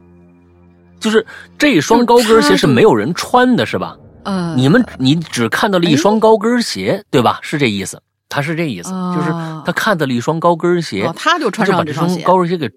[0.97, 1.23] 就是
[1.57, 3.97] 这双高跟鞋是没有人穿的，是吧？
[4.23, 7.37] 呃，你们你只看到了一双高跟鞋，对吧？
[7.43, 8.01] 是这意思，
[8.35, 9.31] 他是这意思，就是
[9.65, 12.69] 他看到了一双高跟鞋，他就穿上这双高跟鞋给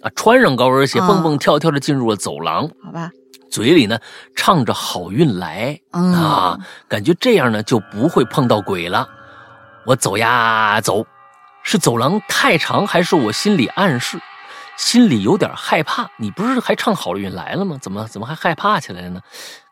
[0.00, 3.10] 啊穿上高跟鞋，蹦蹦跳跳的进入了走廊，好吧？
[3.50, 3.98] 嘴里呢
[4.34, 9.06] 唱着好运来啊，感觉这样呢就不会碰到鬼了。
[9.84, 11.04] 我走呀走，
[11.62, 14.18] 是走廊太长，还是我心里暗示？
[14.78, 17.76] 心里有点害怕，你不是还唱好运来了吗？
[17.82, 19.20] 怎么怎么还害怕起来了呢？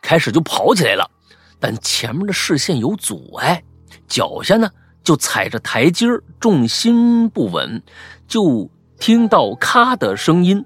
[0.03, 1.11] 开始就跑起来了，
[1.59, 3.63] 但前面的视线有阻碍，
[4.07, 4.69] 脚下呢
[5.03, 6.07] 就踩着台阶
[6.39, 7.83] 重心不稳，
[8.29, 10.65] 就听到咔的声音，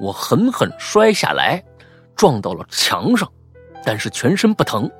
[0.00, 1.62] 我狠狠摔下来，
[2.16, 3.30] 撞到了墙上，
[3.84, 4.90] 但是全身不疼。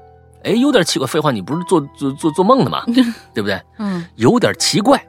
[0.45, 2.85] 哎，有点奇怪，废话，你不是做做做做梦的吗？
[3.35, 3.61] 对不对？
[3.79, 5.05] 嗯，有点奇怪。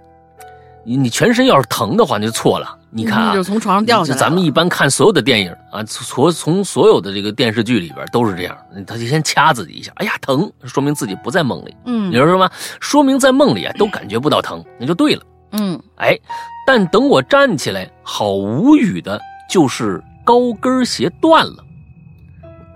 [0.88, 2.78] 你你全身要是疼的话，你就错了。
[2.90, 4.18] 你看啊，就从床上掉下来。
[4.18, 11.76] 咱们一般看所有的电影啊，所从所有的这个电视剧里边都是这样，他就先掐自己一下，哎呀疼，说明自己不在梦里。
[11.84, 12.50] 嗯，你说是吗？
[12.80, 15.22] 说明在梦里啊都感觉不到疼，那就对了。
[15.52, 16.18] 嗯，哎，
[16.66, 19.20] 但等我站起来，好无语的
[19.50, 21.58] 就是高跟鞋断了，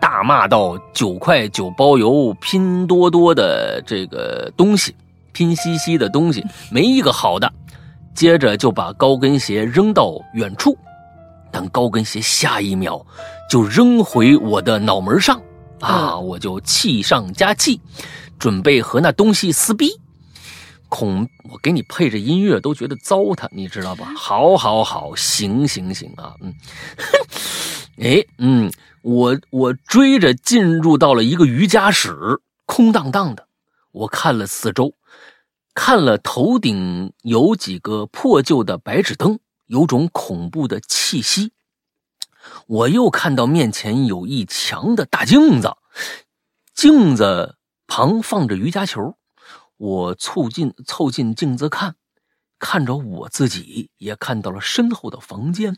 [0.02, 4.94] 大骂道：“九块九包邮，拼多多的这个东西，
[5.32, 7.50] 拼夕夕的东西，没一个好的。”
[8.14, 10.78] 接着就把高跟鞋扔到远处，
[11.52, 13.06] 但高跟鞋下一秒
[13.50, 15.42] 就扔回我的脑门上，
[15.80, 16.18] 啊！
[16.18, 17.82] 我就气上加气，
[18.38, 19.92] 准备和那东西撕逼。
[20.90, 24.14] 恐我给你配着音乐都觉得糟蹋，你知道吧？
[24.16, 26.36] 好，好，好，行，行，行啊！
[26.42, 26.54] 嗯，
[28.04, 28.70] 哎，嗯，
[29.02, 33.48] 我我追着进入到了一个瑜伽室，空荡荡的。
[33.94, 34.94] 我看了四周。
[35.74, 41.54] 看了头顶有几个破旧的白纸灯，有种恐怖的气息。
[42.68, 45.78] 我又看到面前有一墙的大镜子，
[46.74, 47.56] 镜子
[47.88, 49.16] 旁放着瑜伽球。
[49.78, 51.96] 我凑近凑近镜子看，
[52.60, 55.78] 看着我自己，也看到了身后的房间。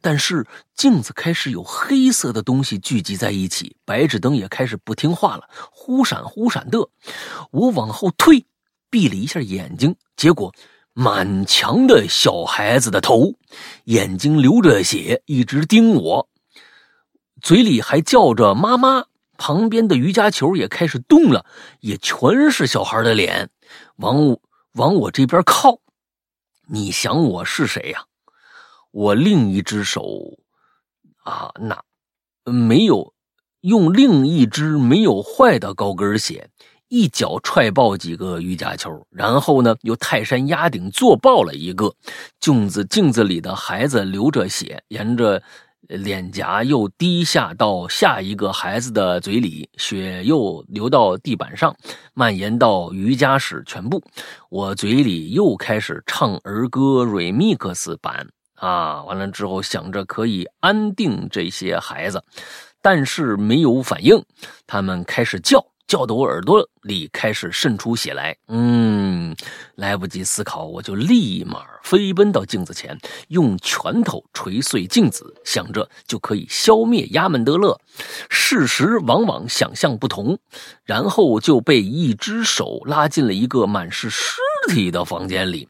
[0.00, 6.88] 但是镜子开始有黑色的东西聚集在一起，白纸灯也开始不听话了，忽闪忽闪的。
[7.50, 8.46] 我往后退。
[8.94, 10.54] 闭了一下眼睛，结果
[10.92, 13.34] 满墙的小孩子的头，
[13.86, 16.28] 眼睛流着血，一直盯我，
[17.42, 19.06] 嘴里还叫着妈妈。
[19.36, 21.44] 旁边的瑜伽球也开始动了，
[21.80, 23.50] 也全是小孩的脸，
[23.96, 24.40] 往我
[24.74, 25.80] 往我这边靠。
[26.68, 28.04] 你想我是谁呀？
[28.92, 30.38] 我另一只手
[31.24, 31.82] 啊，那
[32.44, 33.12] 没有
[33.62, 36.48] 用另一只没有坏的高跟鞋。
[36.88, 41.92] 一脚踹爆几个瑜伽球，然后呢，又泰山压顶做爆了一个
[42.40, 42.84] 镜子。
[42.84, 45.42] 镜子里的孩子流着血，沿着
[45.88, 51.74] 脸颊又滴下到下一个孩子的嘴里，血又流到地板上，
[52.12, 54.02] 蔓延到瑜伽室全部。
[54.48, 59.02] 我嘴里又开始唱儿歌 remix 版啊！
[59.04, 62.22] 完了之后，想着可以安定这些孩子，
[62.80, 64.22] 但是没有反应，
[64.66, 65.64] 他们开始叫。
[65.86, 69.36] 叫得我耳朵里开始渗出血来，嗯，
[69.74, 77.78] 来不及思考，我就立马飞奔到镜子前，用拳头捶碎镜子，想着就可以消灭亚门德勒。
[78.30, 80.38] 事实往往想象不同，
[80.84, 84.36] 然后就被一只手拉进了一个满是尸
[84.68, 85.68] 体的房间里，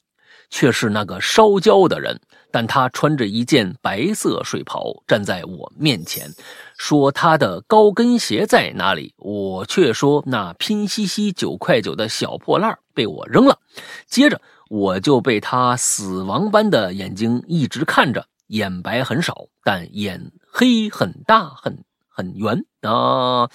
[0.49, 2.21] 却是那个烧焦的人，
[2.55, 6.31] 但他穿着一件白色睡袍，站在我面前。
[6.79, 9.13] 说他的高跟鞋在哪里？
[9.19, 13.59] 我却说那拼夕夕九块九的小破烂被我扔了。
[14.07, 14.41] 接着
[14.71, 23.49] 我就被他死亡般的眼睛一直看着，眼白很少，但眼黑很大，很很圆啊。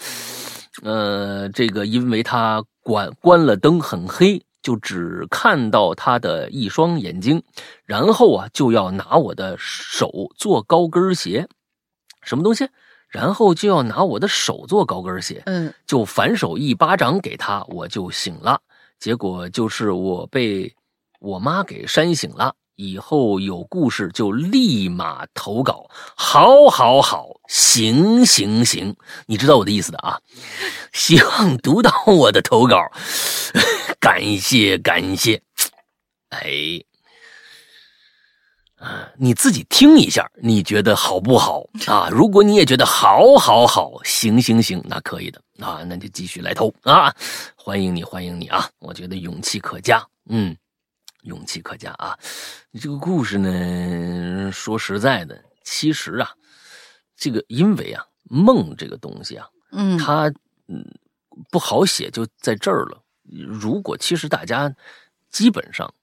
[0.83, 7.43] 呃，这个因为他关关了灯，很黑，就只看到他的一双眼睛。
[7.85, 11.47] 然后啊，就要拿我的手做高跟鞋，
[12.21, 12.69] 什么东西？
[13.09, 18.61] 然后就要拿我的手做高跟鞋，嗯，就反手一巴掌给他，我就醒了。
[18.99, 20.71] 结果就是我被
[21.19, 30.17] 我妈给扇醒了，以后有故事就立马投稿，好，好，好，行，行，行，你知道我的意思的啊。
[30.93, 32.77] 希望读到我的投稿，
[33.99, 35.41] 感谢，感谢。
[36.29, 36.81] 哎，
[38.77, 42.07] 啊，你自己听一下，你觉得好不好啊？
[42.09, 47.13] 如果你也觉得好，好，好，行，行，行，那可以的啊，那就继续来投啊，
[47.57, 48.69] 欢迎你，欢迎你啊！
[48.79, 50.55] 我觉得勇气可嘉，嗯。
[51.23, 52.17] 勇气可嘉啊！
[52.71, 56.29] 你这个故事呢，说实在的，其实啊，
[57.17, 60.31] 这个因为啊，梦这个东西啊，嗯，它
[60.67, 60.85] 嗯
[61.51, 63.03] 不好写，就在这儿了。
[63.47, 64.73] 如果其实大家
[65.29, 65.93] 基本上，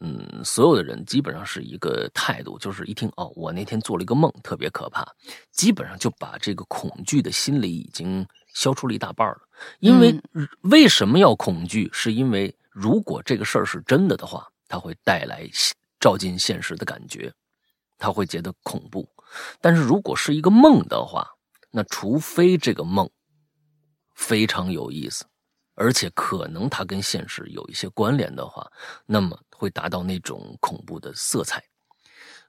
[0.00, 5.06] 嗯，所有的人基本上是一个态度，就是一听哦，我那天做了一个梦，特别可怕，
[5.52, 9.40] 基本上就把这个恐惧的心理已经消除了一大半了。
[9.80, 10.14] 因为
[10.60, 11.88] 为什么要恐惧？
[11.94, 14.46] 是因为如果这个事儿是真的的话。
[14.68, 15.48] 它会带来
[16.00, 17.32] 照进现实的感觉，
[17.98, 19.08] 他会觉得恐怖。
[19.60, 21.26] 但是如果是一个梦的话，
[21.70, 23.08] 那除非这个梦
[24.14, 25.24] 非常有意思，
[25.74, 28.66] 而且可能它跟现实有一些关联的话，
[29.04, 31.62] 那么会达到那种恐怖的色彩。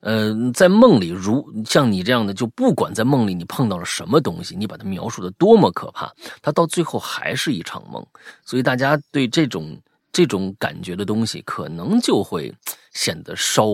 [0.02, 8.06] 呃，在梦里，如像你这样的，就不管在梦里你碰到了什么东西，你把它描述的多么可怕，它到最后还是一场梦。
[8.46, 9.80] 所以大家对这种。
[10.18, 12.52] 这种感觉的东西，可能就会
[12.92, 13.66] 显得稍，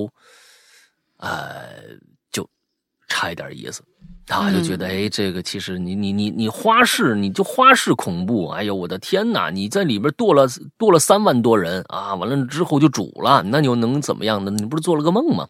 [1.16, 1.70] 呃，
[2.34, 2.46] 就
[3.08, 3.82] 差一点意思。
[4.26, 8.50] 他就觉得，哎，这个其实你你你你花式，你就花式恐怖。
[8.50, 9.50] 哎呦，我的天哪！
[9.50, 10.46] 你在里边剁了
[10.78, 14.52] 剁了三万多人啊，完了之后就煮了，那又能怎么样呢？
[14.52, 15.48] 你不是做了个梦吗？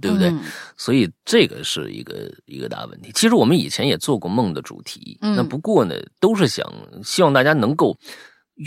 [0.00, 0.32] 对不对？
[0.76, 3.10] 所以这个是一个一个大问题。
[3.12, 6.64] 其实我们以前也做过梦的主题，那不过呢，都是想
[7.02, 7.98] 希望大家能够。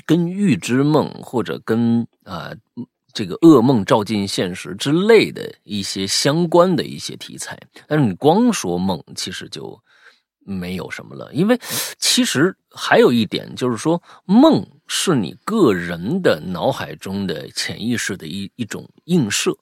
[0.06, 2.52] 跟预知梦或者跟啊
[3.14, 9.80] 这个噩梦照进现实之类的一些相关的一些题材，但是你光说梦，其实就
[10.40, 11.32] 没有什么了。
[11.32, 11.60] 因为
[12.00, 19.56] 其实还有一点就是说，梦是你个人的脑海中的潜意识的一一种映射。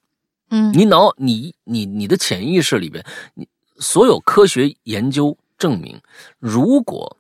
[0.50, 3.46] 嗯，你脑你你你的潜意识里边，你
[3.80, 6.02] 所有科学研究证明，
[6.40, 7.18] 如果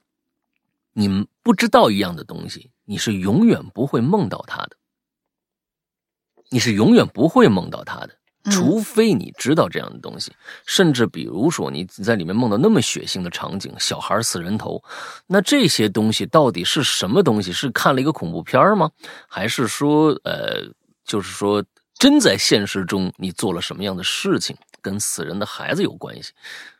[0.93, 2.70] 你们不知道一样的东西。
[2.91, 4.71] 你是永远不会梦到他的，
[6.49, 8.09] 你是永远不会梦到他的，
[8.51, 10.33] 除非你知道这样的东西。
[10.65, 14.83] 甚至比如说你在里面梦到那么血腥的场景，小孩死人头，
[15.25, 17.53] 那这些东西到底是什么东西？
[17.53, 18.91] 是看了一个恐怖片吗？
[19.25, 20.61] 还是说，呃，
[21.05, 26.33] 就是说真在现实中你做了什么样的事情，跟死人的孩子有关系？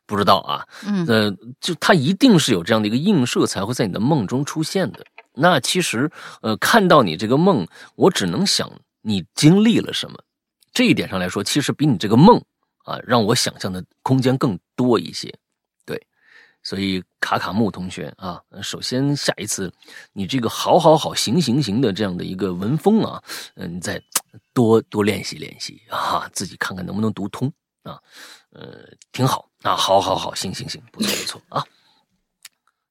[0.06, 5.06] 不知道啊，嗯，呃，就他一定是有这样的一个映射，才会在你的梦中出现的。
[5.34, 10.24] 那其实，呃，看到你这个梦，我只能想你经历了什么。
[10.74, 12.42] 这一点上来说，其实比你这个梦
[12.86, 15.34] 啊，让我想象的空间更多一些。
[15.86, 16.02] 对，
[16.64, 19.72] 所以卡卡木同学啊，首先下一次
[20.14, 23.22] 你这个好好好行行行的这样的一个文风啊，
[23.56, 24.02] 嗯，你再
[24.54, 27.52] 多多练习练习啊，自己看看能不能读通
[27.84, 28.00] 啊，
[28.52, 31.64] 呃，挺好啊，好好好行行行，不错不错啊，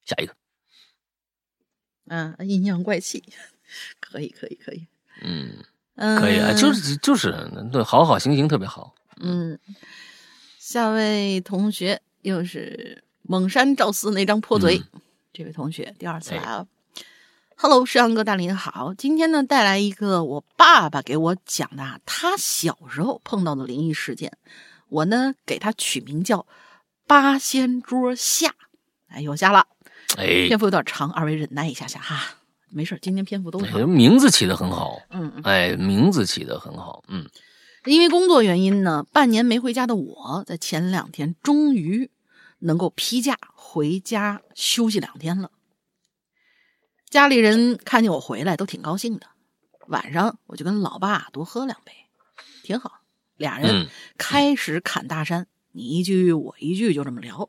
[0.05, 0.40] 下一个。
[2.11, 3.23] 嗯，阴阳怪气，
[4.01, 4.85] 可以，可以，可以，
[5.23, 5.63] 嗯，
[6.19, 7.33] 可以啊，就是就是
[7.71, 8.97] 对，好好行行特别好。
[9.21, 9.57] 嗯，
[10.59, 14.83] 下位同学又是蒙山赵四那张破嘴，
[15.33, 16.67] 这位同学第二次来了。
[17.55, 24.37] Hello，石阳哥，大林好，今天呢带来一个我爸爸给我讲的他小时候碰到的灵异事件，
[24.89, 26.45] 我呢给他取名叫
[27.07, 28.57] 八仙桌下，
[29.07, 29.69] 哎，有下了。
[30.17, 32.35] 哎，篇幅有点长，二位忍耐一下下哈，
[32.69, 33.89] 没事，今天篇幅都长。
[33.89, 37.29] 名字起的很好，嗯，哎，名字起的很好，嗯。
[37.87, 42.11] 因为工作原因呢，半年没回家的我在前两天终于
[42.59, 45.51] 能够批假回家休息两天了。
[47.09, 49.27] 家里人看见我回来都挺高兴的，
[49.87, 51.93] 晚上我就跟老爸多喝两杯，
[52.63, 53.01] 挺好。
[53.37, 53.89] 俩人
[54.19, 57.49] 开始侃大山，你一句我一句，就这么聊。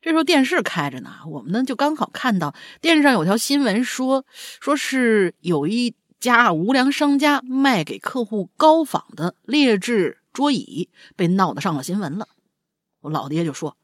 [0.00, 4.24] 这时候电视开着呢，我们呢就刚好看到电视上有条新闻说，
[4.60, 12.28] 说是有一家无良商家卖给客户高仿的劣质桌椅，被闹得上了新闻了。
[13.00, 13.76] 我老爹就说：“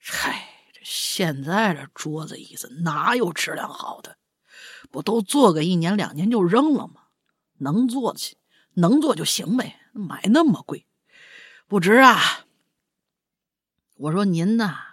[0.00, 4.16] 嗨，这现在这桌子椅子哪有质量好的？
[4.90, 7.02] 不都做个一年两年就扔了吗？
[7.58, 8.38] 能做起，
[8.74, 10.86] 能做就行呗，买那么贵，
[11.68, 12.46] 不值啊。”
[13.96, 14.84] 我说：“您呐。”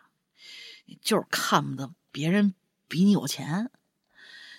[1.01, 2.53] 就是看不得别人
[2.87, 3.71] 比你有钱。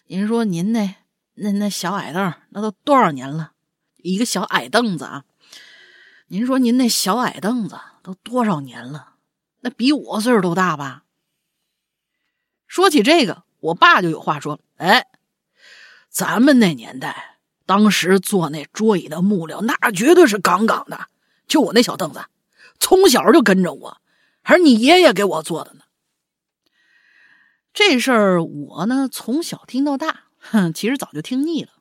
[0.06, 0.96] 您说您那
[1.34, 3.52] 那那小矮凳，那都多少年了？
[3.96, 5.24] 一个小矮凳子啊，
[6.26, 9.14] 您说您那小矮凳子都多少年了？
[9.60, 11.04] 那比我岁数都大吧？
[12.66, 15.06] 说起这个，我爸就有话说：“哎，
[16.10, 21.08] 咱们那年代，当时做那桌椅的木料，那绝对是杠杠的。
[21.46, 22.24] 就我那小凳子，
[22.80, 24.00] 从小就跟着我，
[24.42, 25.83] 还是你爷爷给我做的呢。
[27.74, 31.72] 这事儿我呢，从小听到大，哼，其实早就听腻了。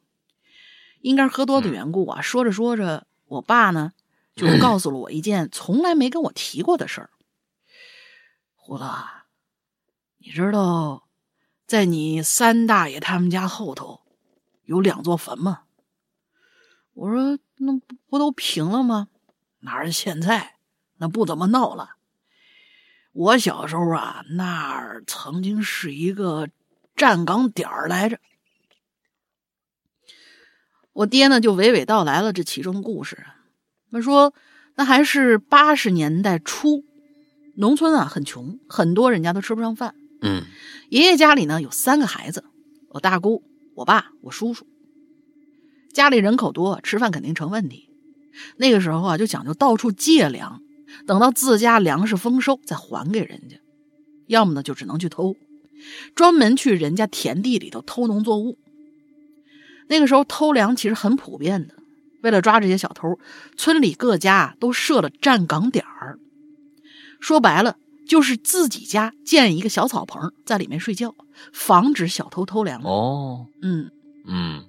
[1.02, 2.20] 应该是喝多的缘故啊。
[2.20, 3.94] 说着说着，我爸呢
[4.36, 7.12] 就告诉了我一件从来没跟我提过的事儿。
[8.56, 8.86] 胡子，
[10.18, 11.08] 你知道，
[11.68, 14.02] 在你三大爷他们家后头
[14.64, 15.66] 有两座坟吗？
[16.94, 19.10] 我说，那不不都平了吗？
[19.60, 20.56] 哪儿现在？
[20.98, 21.93] 那不怎么闹了。
[23.14, 26.50] 我小时候啊，那儿曾经是一个
[26.96, 28.20] 站岗点儿来着。
[30.94, 33.24] 我爹呢，就娓娓道来了这其中的故事。
[33.92, 34.34] 他说，
[34.76, 36.84] 那还是八十年代初。
[37.56, 39.94] 农村啊很穷，很多人家都吃不上饭。
[40.22, 40.42] 嗯，
[40.90, 42.44] 爷爷家里呢有三个孩子，
[42.90, 43.44] 我大姑、
[43.76, 44.66] 我爸、我叔叔。
[45.94, 47.92] 家里人口多，吃饭肯定成问题。
[48.58, 50.63] 那个时候啊，就讲究到处借粮，
[51.06, 53.58] 等到自家粮食丰收再还给人家。
[54.28, 55.36] 要么呢，就只能去偷，
[56.16, 58.58] 专门去人家田地里头偷农作物。
[59.88, 61.76] 那个时候偷粮其实很普遍的。
[62.22, 63.20] 为了抓这些小偷，
[63.58, 66.18] 村里各家都设了站岗点儿。
[67.20, 67.76] 说白了，
[68.08, 71.16] 就是自己家建一个小草棚，在里面睡觉，
[71.52, 72.82] 防止小偷偷粮。
[72.84, 73.92] 哦，嗯
[74.26, 74.64] 嗯，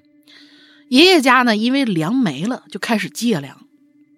[0.88, 3.63] 爷爷家呢，因为粮没了，就开始借粮。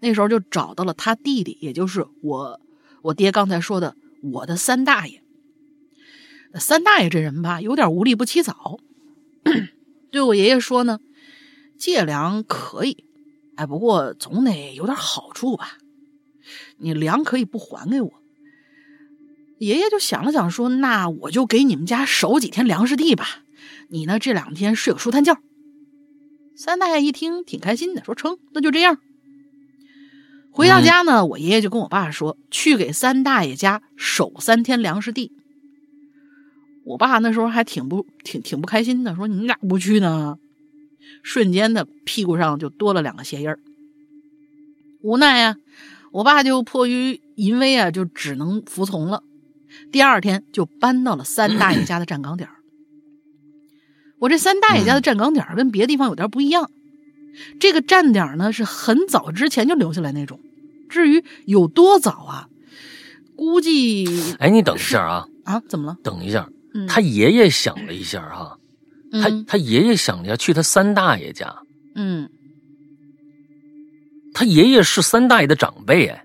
[0.00, 2.60] 那时候就找到了他弟弟，也就是我，
[3.02, 5.22] 我爹刚才说的我的三大爷。
[6.54, 8.78] 三大爷这人吧，有点无利不起早，
[10.10, 11.00] 对我爷爷说呢，
[11.76, 13.04] 借粮可以，
[13.56, 15.78] 哎，不过总得有点好处吧。
[16.78, 18.12] 你粮可以不还给我。
[19.58, 23.42] 爷爷就想了想，说：“那我就给你们家守几天粮食地吧。
[23.88, 25.38] 你呢，这两天睡个舒坦觉。”
[26.54, 28.98] 三大爷一听，挺开心的，说：“成，那就这样。”
[30.56, 35.30] 回到家呢，我爷爷就跟我爸说：“去给三大爷家守三天粮食地。”
[36.82, 40.38] 我爸那时候还挺不挺挺不开心的，说：“你咋不去呢？”
[41.22, 43.58] 瞬间的屁股上就多了两个鞋印儿。
[45.02, 45.56] 无奈呀，
[46.10, 49.22] 我爸就迫于淫威啊，就只能服从了。
[49.92, 52.56] 第二天就搬到了三大爷家的站岗点儿
[54.20, 56.70] 我这三大爷家的站岗点儿跟别的地方有点不一样，
[57.60, 60.40] 这个站点呢是很早之前就留下来那种。
[60.88, 62.48] 至于有多早啊，
[63.36, 64.06] 估计……
[64.38, 65.26] 哎，你等一下啊！
[65.44, 65.96] 啊，怎么了？
[66.02, 66.48] 等一下，
[66.88, 68.58] 他爷爷想了一下哈，
[69.12, 71.54] 他他爷爷想了下去他三大爷家，
[71.94, 72.28] 嗯，
[74.32, 76.24] 他爷爷是三大爷的长辈哎，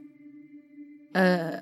[1.14, 1.62] 呃。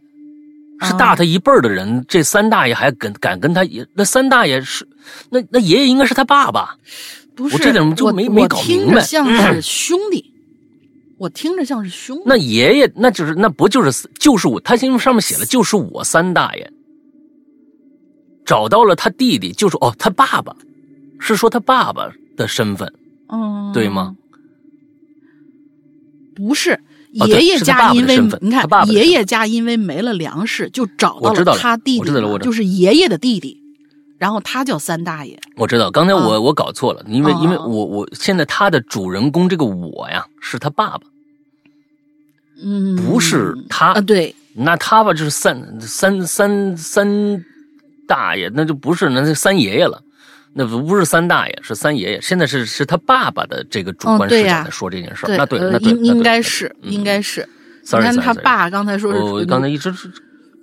[0.82, 3.86] 是大他一辈儿的人，这三大爷还敢敢跟他爷？
[3.94, 4.88] 那三大爷是
[5.30, 6.78] 那那爷爷应该是他爸爸，
[7.44, 7.56] 不是？
[7.56, 9.02] 我这点就没没搞明白。
[9.02, 10.34] 像是兄弟，
[11.18, 12.24] 我听着像是兄弟。
[12.26, 14.60] 那爷爷那就是那不就是就是我？
[14.60, 16.72] 他因为上面写了就是我三大爷，
[18.46, 20.56] 找到了他弟弟，就是哦他爸爸，
[21.20, 22.94] 是说他爸爸的身份，
[23.28, 24.16] 嗯，对吗？
[26.36, 26.80] 不是。
[27.12, 33.64] 爷爷家因为你看，爷爷家因为没了粮食，就找到了他弟弟，就是爷爷的弟弟，
[34.20, 35.40] 然后他叫三大爷。
[35.56, 41.02] 我知道，刚才我我搞错了，因为因为我我现在他的主人公这个我呀是他爸爸，
[42.62, 47.44] 嗯，不是他啊，对，那他吧就是三三三三
[48.08, 50.04] 大爷，那就不是那是三爷爷了。
[50.52, 52.20] 那不不是三大爷，是三爷爷。
[52.22, 55.38] 现在是是他爸爸的这个主观视角在说这件事儿。
[55.38, 57.48] 那对，那对，应应该是应该是。
[57.84, 60.12] 你看他爸刚才说是，我刚才一直是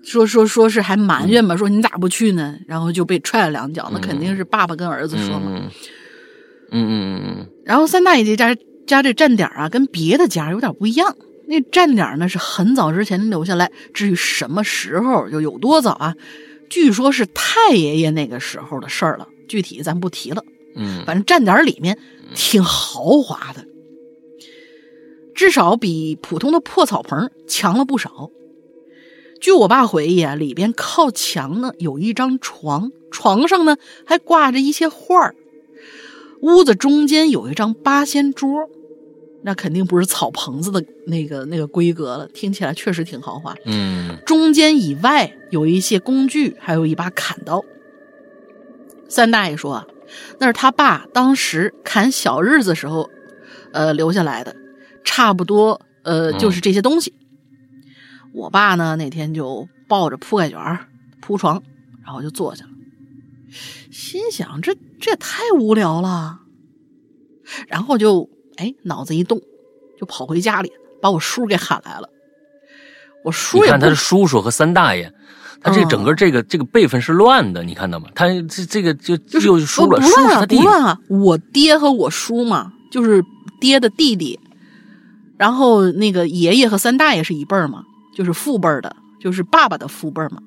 [0.06, 2.56] 说说说是还埋怨嘛，说你咋不去呢？
[2.66, 3.90] 然后就被踹了两脚。
[3.92, 5.50] 那肯定是爸爸跟儿子说嘛。
[5.50, 5.70] 嗯
[6.70, 7.46] 嗯嗯嗯。
[7.64, 11.16] 然后三大爷这家家这站点啊，跟别的家有点不一样。
[11.48, 16.14] 那站点呢是很早之前留下来，至于什么时候就有多早啊？
[16.70, 19.28] 据说是太爷爷那个时候的事儿了。
[19.48, 20.42] 具体咱不提了，
[20.76, 21.96] 嗯，反正站点里面
[22.34, 23.64] 挺豪华的，
[25.34, 28.30] 至少比普通的破草棚强了不少。
[29.40, 35.34] 据我爸回忆啊，里边靠墙呢有一张床，床上呢还挂着一些画儿，
[36.40, 38.68] 屋子中间有一张八仙桌，
[39.42, 43.54] 那肯定不是草棚子的那个那个规格了，听起来确实挺豪华。
[43.64, 47.64] 嗯，中间以外有一些工具，还有一把砍刀。
[49.08, 49.86] 三大爷说啊
[50.40, 53.08] ：“那是他爸当时砍小日子时候，
[53.72, 54.56] 呃，留下来的，
[55.04, 57.12] 差不多呃，就是这些东西。
[58.36, 60.58] 我爸呢那天就抱着铺盖卷
[61.22, 61.62] 铺床，
[62.04, 62.70] 然后就坐下了，
[63.90, 66.40] 心想这这也太无聊了，
[67.66, 69.40] 然后就哎脑子一动，
[69.98, 70.70] 就跑回家里
[71.00, 72.10] 把我叔给喊来了。
[73.24, 75.10] 我叔你看他的叔叔和三大爷，
[75.62, 78.08] 他这整个这个这个辈分是乱的，你看到吗？
[78.14, 81.00] 他这这个就就输了，不乱啊，不乱啊！
[81.08, 83.24] 我爹和我叔嘛，就是
[83.60, 84.38] 爹的弟弟，
[85.38, 87.84] 然后那个爷爷和三大爷是一辈儿嘛，
[88.16, 90.38] 就是父辈的，就是爸爸的父辈嘛。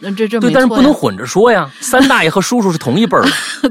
[0.00, 1.70] 那这这对，但是不能混着说呀。
[1.80, 3.28] 三大爷和叔叔是同一辈儿的。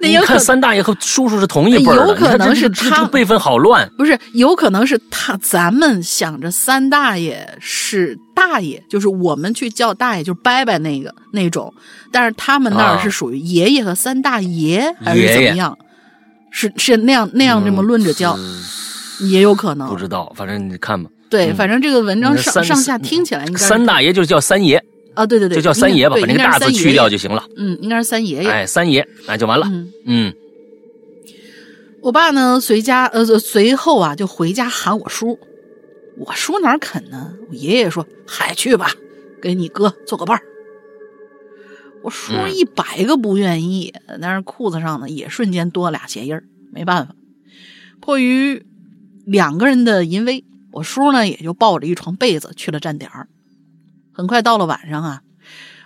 [0.00, 3.90] 你看，三大爷和叔叔是同一辈儿的，有可能是他辈分好乱。
[3.98, 5.36] 不是，有可能是他。
[5.38, 11.72] 咱们想着三大爷是大爷，就是我们去叫大爷，就是伯伯那个那种。
[12.10, 15.76] 但是他们那儿是属于爷爷和三大爷，还是怎么样？
[16.50, 18.38] 是是那样那样这么论着叫，
[19.20, 19.88] 也有可能。
[19.88, 21.10] 不知道，反正你看吧。
[21.32, 24.82] 对，反正这个文章上上下听起来应该三大爷就叫三爷。
[25.14, 27.44] 啊，对对对，就叫三爷吧，把那个大字去掉就行了。
[27.56, 28.50] 嗯，应该是三爷爷。
[28.50, 29.70] 哎，三爷，那就完了。
[30.06, 30.32] 嗯，
[32.00, 35.38] 我爸呢，随家呃随后啊，就回家喊我叔。
[36.16, 37.32] 我叔哪肯呢？
[37.48, 38.92] 我爷爷说：“嗨，去吧，
[39.40, 40.42] 给你哥做个伴儿。”
[42.02, 46.44] 我叔一百个不愿意，但是裤子上呢也瞬间多了俩鞋印儿。
[46.72, 47.14] 没办法，
[48.00, 48.64] 迫于
[49.26, 50.42] 两个人的淫威，
[50.72, 53.28] 我叔呢也就抱着一床被子去了站点儿。
[54.12, 55.22] 很快到了晚上啊，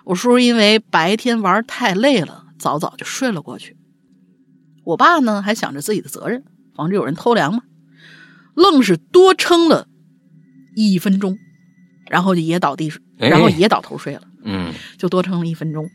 [0.04, 3.76] 我叔因为白天玩太累了，早早就睡了过去。
[4.84, 7.62] 我爸呢还想着自己的责任，防止有人偷粮嘛，
[8.54, 9.88] 愣是多撑了
[10.74, 11.38] 一分钟，
[12.08, 14.22] 然后就也倒地，然后也倒头睡了。
[14.44, 15.88] 嗯，就多撑了一分钟。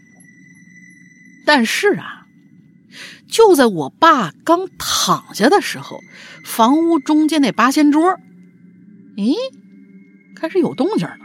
[1.45, 2.25] 但是啊，
[3.29, 6.01] 就在我爸刚躺下的时候，
[6.43, 8.19] 房屋中间那八仙桌，
[9.15, 9.35] 咦，
[10.35, 11.17] 开始有动静了。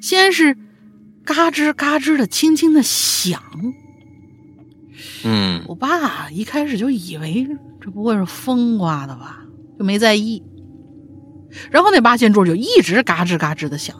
[0.00, 0.56] 先是
[1.24, 3.42] 嘎吱嘎吱的轻轻的响，
[5.24, 7.46] 嗯，我爸一开始就以为
[7.80, 9.44] 这不会是风刮的吧，
[9.78, 10.42] 就没在意。
[11.70, 13.96] 然后那八仙桌就一直嘎吱嘎吱的响，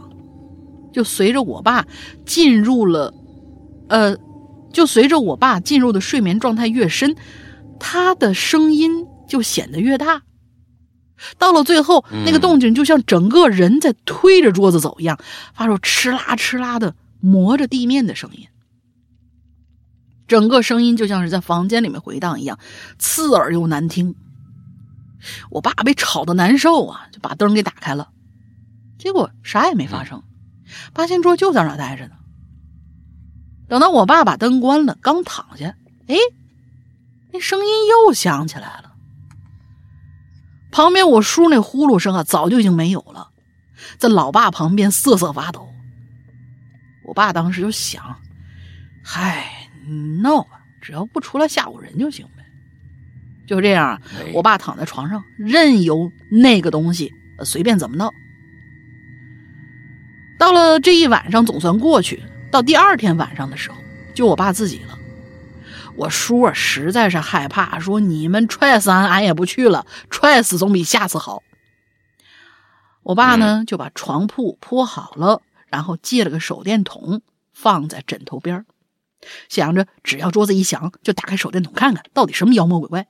[0.93, 1.87] 就随着我爸
[2.25, 3.13] 进入了，
[3.89, 4.17] 呃，
[4.73, 7.17] 就随着我爸进入的睡眠状态越深，
[7.79, 10.23] 他的声音就显得越大。
[11.39, 15.19] 到了最后，那个动静就像整个人在推着桌子走一样，
[15.55, 18.47] 发出哧啦哧啦的磨着地面的声音。
[20.27, 22.59] 整个声音就像是在房间里面回荡一样，
[22.99, 24.15] 刺耳又难听。
[25.51, 28.11] 我爸被吵得难受啊，就把灯给打开了，
[28.99, 30.23] 结果啥也没发生，
[30.93, 32.13] 八仙桌就在那待着呢。
[33.69, 35.75] 等到我爸把灯关了，刚躺下，
[36.07, 36.17] 哎，
[37.33, 38.88] 那声音又响起来了。
[40.79, 43.31] 旁边我叔那呼噜声啊，早就已经没有了，
[43.99, 45.75] 在老爸旁边瑟瑟发抖。
[47.05, 48.15] 我爸当时就想
[49.03, 49.69] ：“嗨，
[50.23, 52.45] 闹吧，只要不出来吓唬人就行呗。”
[53.49, 54.01] 就这样，
[54.33, 57.13] 我爸躺在床上，任由那个东西
[57.45, 58.13] 随便怎么闹。
[60.39, 62.23] 到了这一晚上总算过去，
[62.53, 63.79] 到第二天晚上的时候，
[64.15, 64.97] 就我爸自己了。
[65.99, 69.85] 我叔啊，实在是害怕，说：“你们踹死俺，俺也不去了。
[70.09, 71.43] 踹死总比吓死好。”
[73.03, 77.21] 我爸呢，就把床铺铺好了，然后借了个手电筒
[77.53, 78.65] 放在枕头边
[79.49, 83.07] 想着只要桌子一响，就打开手电筒看看到底什么妖魔鬼怪。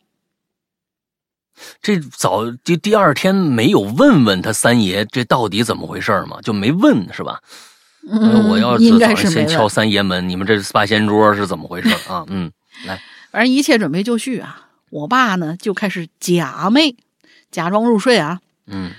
[1.83, 6.39] 这早就第二天没有问问他三爷这到底怎么回事吗？
[6.41, 7.41] 就没问是吧？
[8.09, 12.25] 嗯，我要应该是先敲三爷门，你们这八仙桌是怎么回事啊？
[12.29, 12.51] 嗯。
[12.87, 14.69] 来，反正一切准备就绪啊！
[14.91, 16.97] 我爸呢就开始假寐，
[17.51, 18.41] 假装入睡啊。
[18.67, 18.93] 嗯，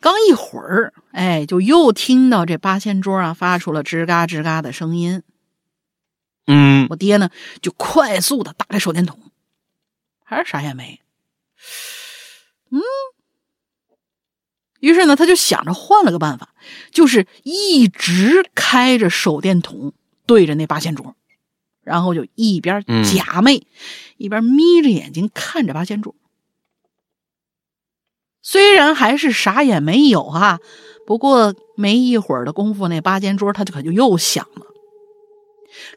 [0.00, 5.22] 刚一会儿，哎，就又听到这八仙桌啊发出了吱嘎吱嘎的声音。
[6.46, 7.30] 嗯，我爹呢
[7.60, 9.18] 就快速的打开手电筒，
[10.24, 11.00] 还是啥也没。
[12.70, 12.80] 嗯，
[14.80, 16.54] 于是呢他就想着换了个办法，
[16.90, 19.92] 就是一直开着手电筒
[20.26, 21.16] 对着那八仙桌。
[21.82, 23.62] 然后就一边假寐，
[24.16, 26.14] 一边眯着眼睛看着八仙桌。
[28.40, 30.58] 虽然还是啥也没有哈，
[31.06, 34.66] 不过没一会儿的功夫，那八仙桌它就可就又响了。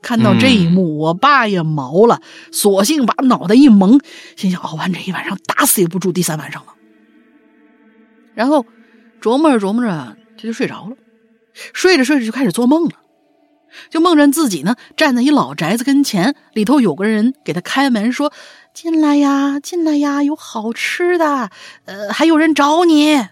[0.01, 2.21] 看到这一幕，我爸也毛了，
[2.51, 3.99] 索性把脑袋一蒙，
[4.37, 6.75] 心想：熬完这一晚上，打死也不住第三晚上了。
[8.35, 8.65] 然后
[9.21, 10.95] 琢磨着琢磨着，他就睡着了。
[11.73, 12.99] 睡着睡着就开始做梦了。
[13.89, 18.31] 就梦着自己呢站在一老宅子跟前，里头有个人给他开门，说
[18.73, 21.49] ：“进来呀，进来呀，有好吃的，
[21.85, 23.27] 呃，还有人找你。”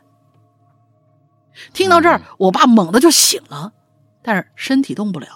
[1.72, 3.74] 听到这儿，我爸猛地就醒了，
[4.22, 5.28] 但是身体动不了。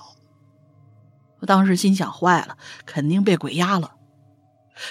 [1.39, 3.93] 我当时心想：坏了，肯定被鬼压了。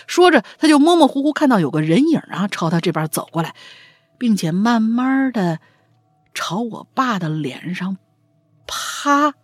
[0.06, 3.54] 说着，他就模模糊糊看到有个人影啊朝他这边走过来，
[4.18, 5.58] 并且慢慢的
[6.32, 7.96] 朝我爸的脸上
[8.66, 9.34] 趴。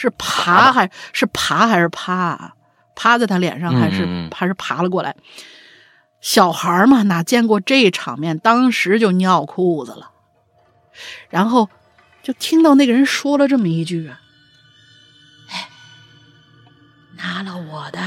[0.00, 2.54] 是爬还是爬还是趴？
[2.96, 5.14] 趴在他脸上还是还是爬了过来？
[6.20, 8.38] 小孩嘛，哪见过这场面？
[8.38, 10.10] 当时就尿裤子了。
[11.30, 11.70] 然后
[12.22, 14.20] 就听到那个人说了这么一句：“啊，
[15.50, 15.68] 哎，
[17.16, 18.00] 拿了我的，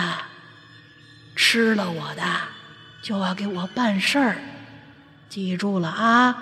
[1.35, 2.23] 吃了我的，
[3.01, 4.37] 就要给我办事儿。
[5.27, 6.35] 记住了啊！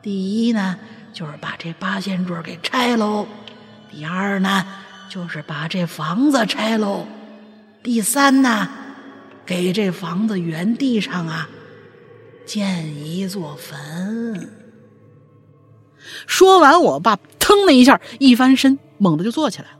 [0.00, 0.78] 第一呢，
[1.12, 3.26] 就是把这八仙桌给拆喽；
[3.90, 4.64] 第二呢，
[5.08, 7.06] 就是把这房子拆喽；
[7.82, 8.68] 第三呢。”
[9.46, 11.48] 给这房子原地上啊
[12.46, 14.48] 建一座坟。
[16.28, 19.78] 说完，我爸腾的一下一翻身，猛地就坐起来了。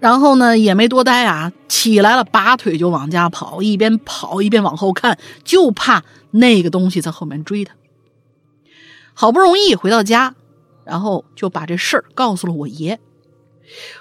[0.00, 7.74] 然后呢，也没多待啊，起来了，拔腿就往家跑，一边跑一边往后看，就怕那个东西在后面追他。
[9.12, 10.34] 好不容易回到家，
[10.84, 12.98] 然后就把这事儿告诉了我爷。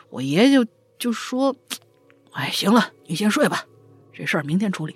[0.09, 0.65] 我爷就
[0.97, 1.55] 就说。
[2.36, 3.63] 哎，行了，你先睡吧，
[4.11, 4.95] 这事儿明天处理。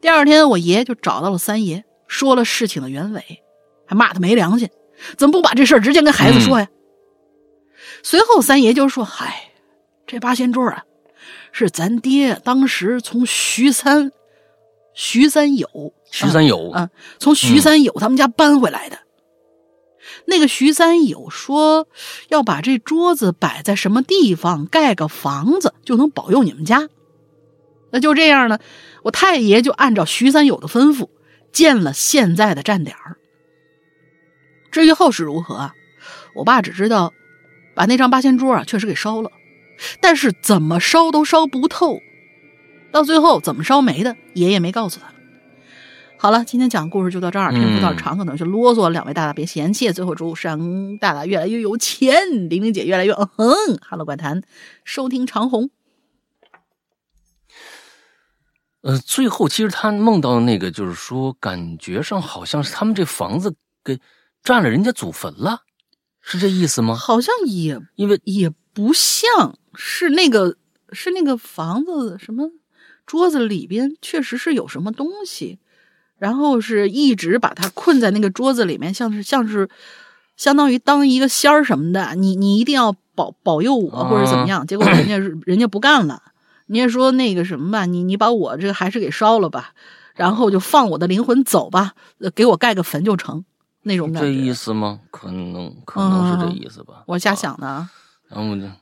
[0.00, 3.22] 第二天，我爷就找到了三爷，说了事情的原委，
[3.86, 4.68] 还骂他没良心，
[5.16, 6.68] 怎么不把这事儿直接跟孩子说呀？
[8.02, 9.52] 随后，三爷就说：“嗨，
[10.08, 10.82] 这八仙桌啊，
[11.52, 14.10] 是咱爹当时从徐三、
[14.94, 16.90] 徐三友、徐三友啊，
[17.20, 18.98] 从徐三友他们家搬回来的。”
[20.26, 21.88] 那个徐三友说
[22.28, 26.88] 要把这桌子摆在什么地方，盖个房子就能保佑你们家。
[27.90, 28.58] 那就这样呢，
[29.02, 31.08] 我太爷就按照徐三友的吩咐
[31.52, 33.16] 建了现在的站点儿。
[34.70, 35.72] 至于后事如何，
[36.34, 37.12] 我爸只知道
[37.74, 39.30] 把那张八仙桌啊确实给烧了，
[40.02, 42.00] 但是怎么烧都烧不透，
[42.92, 45.17] 到最后怎么烧没的，爷爷没告诉他。
[46.20, 47.52] 好了，今天讲故事就到这儿。
[47.52, 49.92] 篇幅有点长，可能是啰嗦，两位大大别嫌弃。
[49.92, 53.78] 最后祝山大大越来越有钱，玲玲姐越来越嗯哼。
[53.88, 54.42] Hello，怪谈，
[54.82, 55.70] 收听长虹。
[58.80, 63.54] 呃，最后其实他梦到的那个，就是说，感觉上好像是他们这房子
[63.84, 64.00] 给
[64.42, 65.62] 占了人家祖坟了，
[66.20, 66.96] 是这意思吗？
[66.96, 70.56] 好像也因为也不像是那个
[70.90, 72.50] 是那个房子什么
[73.06, 75.60] 桌子里边确实是有什么东西。
[76.18, 79.68] 然后是一直把他困在那个桌子里面，像是像是
[80.36, 84.66] 相当于当一个仙儿什么的，你你一定要保保佑我或者怎么样。
[84.66, 85.16] 结果人家
[85.46, 86.22] 人家不干了，
[86.66, 89.72] 人家说那个什么吧，你你把我这个还是给烧了吧，
[90.14, 91.94] 然后就放我的灵魂走吧，
[92.34, 93.44] 给我盖个坟就成
[93.82, 94.28] 那种感觉。
[94.28, 95.00] 这意思吗？
[95.10, 97.88] 可能可能是这意思吧，我瞎想的。
[98.28, 98.72] 然后我就嗯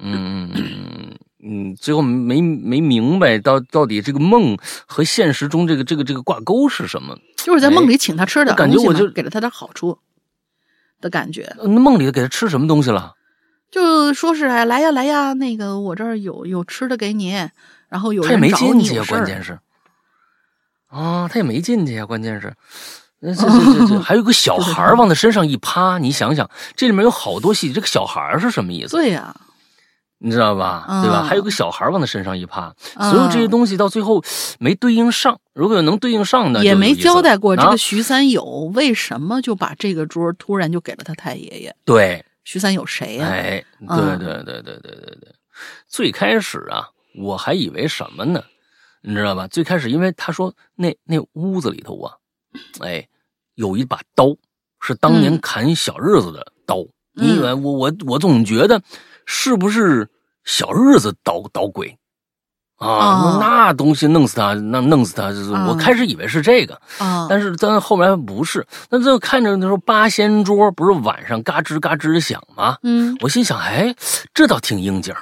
[0.00, 1.05] 嗯嗯。
[1.48, 7.16] 嗯，最后没没明白到到底这个梦和现实中这个这个这个挂钩是什么？
[7.36, 9.98] 就是在梦里请他吃的感觉，我就给了他点好处
[11.00, 11.54] 的感觉。
[11.58, 13.12] 那梦里给他吃什么东西了？
[13.70, 17.48] 就说是哎，来呀来呀，那个我这儿有有吃的给你，
[17.88, 19.58] 然后有他也没进去，关键是
[20.88, 22.54] 啊，他也没进去啊，关键是
[23.20, 28.96] 这这这这 还有个小孩往他身上一趴，你想想，这里面有好多细节，这个小孩是什么意思？
[28.96, 29.34] 对呀。
[30.18, 31.02] 你知道吧？
[31.02, 31.22] 对吧？
[31.22, 32.74] 还有个小孩往他身上一趴，
[33.10, 34.22] 所有这些东西到最后
[34.58, 35.38] 没对应上。
[35.52, 38.44] 如果能对应上的，也没交代过这个徐三友
[38.74, 41.76] 为什么就把这个桌突然就给了他太爷爷。
[41.84, 43.26] 对，徐三友谁呀？
[43.26, 45.34] 哎，对对对对对对对。
[45.86, 46.88] 最开始啊，
[47.18, 48.42] 我还以为什么呢？
[49.02, 49.46] 你知道吧？
[49.48, 52.14] 最开始因为他说那那屋子里头啊，
[52.80, 53.06] 哎，
[53.54, 54.34] 有一把刀，
[54.80, 56.78] 是当年砍小日子的刀。
[57.16, 58.80] 你以为我我我总觉得。
[59.28, 60.08] 是不是
[60.44, 61.98] 小日子捣捣鬼
[62.76, 63.38] 啊？
[63.40, 66.80] 那东西弄死他，那弄死他，就是我开始以为是这个，
[67.28, 68.64] 但是咱后面不是。
[68.88, 72.78] 那这看着那时候八仙桌不是晚上嘎吱嘎吱响吗？
[72.84, 73.92] 嗯，我心想，哎，
[74.32, 75.12] 这倒挺应景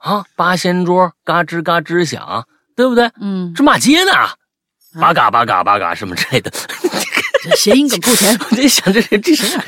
[0.00, 0.22] 啊！
[0.36, 3.10] 八仙桌嘎吱嘎吱响，对不对？
[3.18, 4.12] 嗯，这骂街呢，
[5.00, 6.52] 八嘎八嘎八嘎什么之类的，
[7.56, 8.38] 谐音梗够甜。
[8.50, 9.58] 我在想，这这是。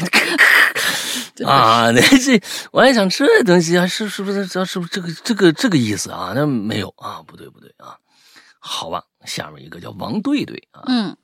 [1.49, 6.33] 啊，那这我还想这东西啊，是是不是这是不是这个这个这个意思啊？
[6.35, 7.97] 那没有啊，不对不对啊，
[8.59, 11.17] 好吧，下面一个叫王队队啊，嗯，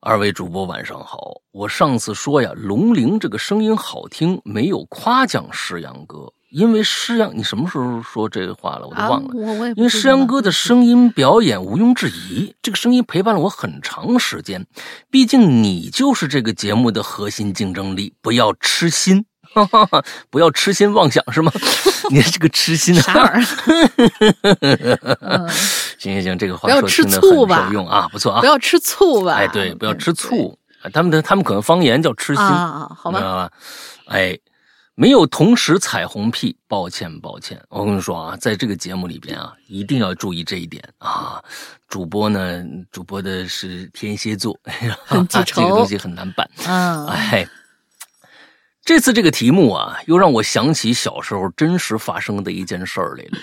[0.00, 8.86] 二位主播晚上好，我上次说呀，龙玲这个声音好听，没有夸奖石阳哥，因为诗阳，你什么时候说这个话了？
[8.86, 9.26] 我都忘了。
[9.26, 14.64] 啊、我我也因为诗阳哥的声音表演毋庸置疑，这个声音陪伴了我很长时间。
[15.10, 21.50] 毕竟你就是这个节目的核心竞争力，不要痴心，哈哈哈，不要痴心妄想是吗？
[22.12, 25.48] 你这个痴心啥玩意儿？
[25.98, 28.46] 行行行，这个话不要吃说听得醋吧很受用啊，不错啊不。
[28.46, 29.34] 要吃醋吧？
[29.34, 30.56] 哎，对，不要吃醋。
[30.92, 33.50] 他们的他们可能方言叫痴心，啊啊，好吧？
[34.06, 34.38] 哎，
[34.96, 37.60] 没有同时彩虹屁，抱歉抱歉。
[37.68, 41.42] 我跟你说啊，在这个节目里边啊，一定要注意这一点啊。
[41.88, 44.56] 主播呢，主播的是天蝎座，
[45.04, 46.48] 很记这个东西很难办。
[46.66, 47.44] 嗯，哎，
[48.84, 53.38] 这次这个题目啊，又让我想起小时候真实发生的一件事儿来了。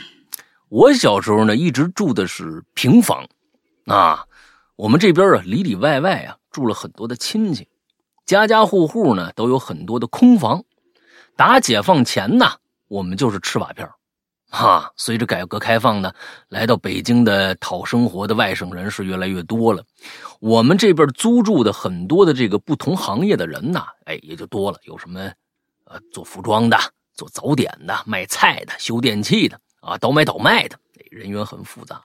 [0.69, 3.27] 我小时候呢，一直住的是平房，
[3.87, 4.23] 啊，
[4.77, 7.67] 我们这边啊，里里外外啊，住了很多的亲戚，
[8.25, 10.63] 家家户户呢都有很多的空房。
[11.35, 12.45] 打解放前呢，
[12.87, 13.93] 我们就是吃瓦片儿
[14.49, 16.13] 哈，随着改革开放呢，
[16.49, 19.83] 来到北京的讨生活的外省人是越来越多了。
[20.39, 24.77] 我们这边租住的很多的这个不同行业的人呐，哎，也就多了。
[24.83, 25.31] 有什么
[25.85, 26.77] 呃做服装的、
[27.13, 30.77] 做早点的、卖菜的、修电器的啊，倒买倒卖的，
[31.09, 32.03] 人员很复杂。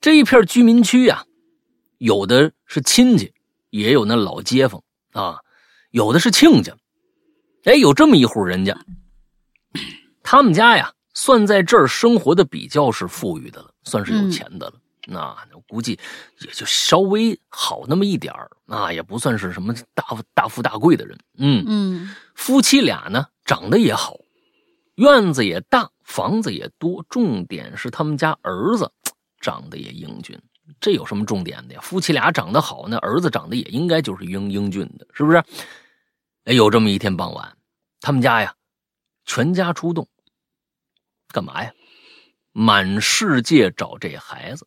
[0.00, 1.24] 这一片居民区呀、
[1.98, 3.34] 有的是亲戚，
[3.70, 4.80] 也有那老街坊
[5.12, 5.40] 啊，
[5.90, 6.72] 有的是亲家。
[7.64, 8.76] 哎，有这么一户人家，
[10.22, 14.74] 他们家呀，算在这儿生活的比较是富裕的了，算是有钱的了。
[15.06, 15.36] 那
[15.68, 15.98] 估计
[16.40, 20.04] 也就稍微好那么一点儿，啊，也不算是什么大
[20.34, 21.18] 大富大贵的人。
[21.38, 24.16] 嗯嗯夫妻俩呢长得也好，
[24.94, 28.90] 院子也大，房子也多，重点是他们家儿子
[29.40, 30.38] 长得也英俊。
[30.80, 31.80] 这有什么重点的呀？
[31.82, 35.42] 夫妻俩长得好，那儿子长得也应该就是英英俊的，是不是？
[36.44, 37.56] 哎，有这么一天傍晚，
[38.00, 38.54] 他们家呀，
[39.24, 40.08] 全家出动，
[41.28, 41.72] 干嘛呀？
[42.52, 44.66] 满世界找这孩子。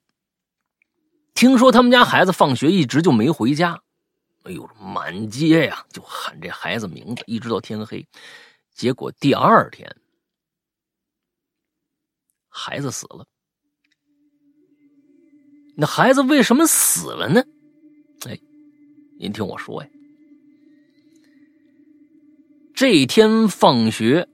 [1.34, 3.82] 听说他们家孩子放学一直就没回家，
[4.44, 8.08] 哎呦，满街呀就喊这孩子名字，一直到天黑。
[8.72, 9.94] 结果第二天，
[12.48, 13.26] 孩子死了。
[15.76, 17.44] 那孩子为什么死了呢？
[18.28, 18.40] 哎，
[19.20, 19.90] 您听我说呀。
[22.74, 24.28] 这一天放学，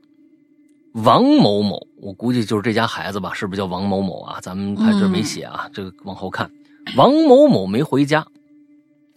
[0.94, 4.40] 王某某，我估计就是这家孩子吧，是不是叫王某某啊？
[4.42, 6.50] 咱们他这没写啊，这个往后看，
[6.96, 8.26] 王某某没回家，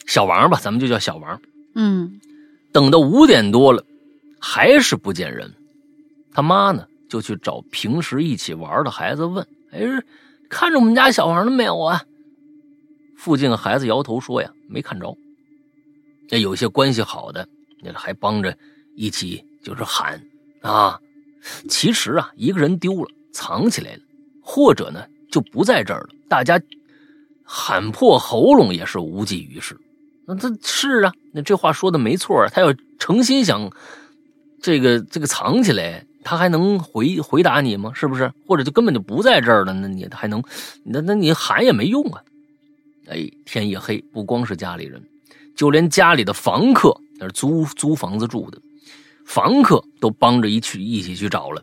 [0.07, 1.41] 小王吧，咱们就叫小王。
[1.75, 2.21] 嗯
[2.73, 3.85] 等到五点多了，
[4.41, 5.53] 还是不见人，
[6.33, 9.81] 他妈呢就去找平时一起玩的孩子问：“哎，
[10.49, 12.03] 看着我们家小王了没有啊？”
[13.17, 15.17] 附近的孩子摇头说：“呀，没看着。”
[16.29, 17.47] 那有些关系好的，
[17.83, 18.57] 那还帮着
[18.95, 20.23] 一起就是喊
[20.61, 20.99] 啊。
[21.69, 24.01] 其实啊，一个人丢了，藏起来了，
[24.41, 26.61] 或者呢就不在这儿了，大家
[27.43, 29.77] 喊破喉咙也是无济于事。
[30.25, 32.49] 那这是啊，那这话说的没错啊。
[32.49, 33.71] 他要诚心想
[34.63, 37.91] 这个这个藏起来，他还能回回答你吗？
[37.93, 38.33] 是不是？
[38.47, 40.41] 或者就根本就不在这儿了，那你还能
[40.85, 42.23] 那那你喊也没用啊。
[43.09, 45.03] 哎，天一黑，不光是家里人，
[45.57, 48.61] 就连家里的房客，那是租租房子住的，
[49.25, 51.63] 房客都帮着一去一起去找了。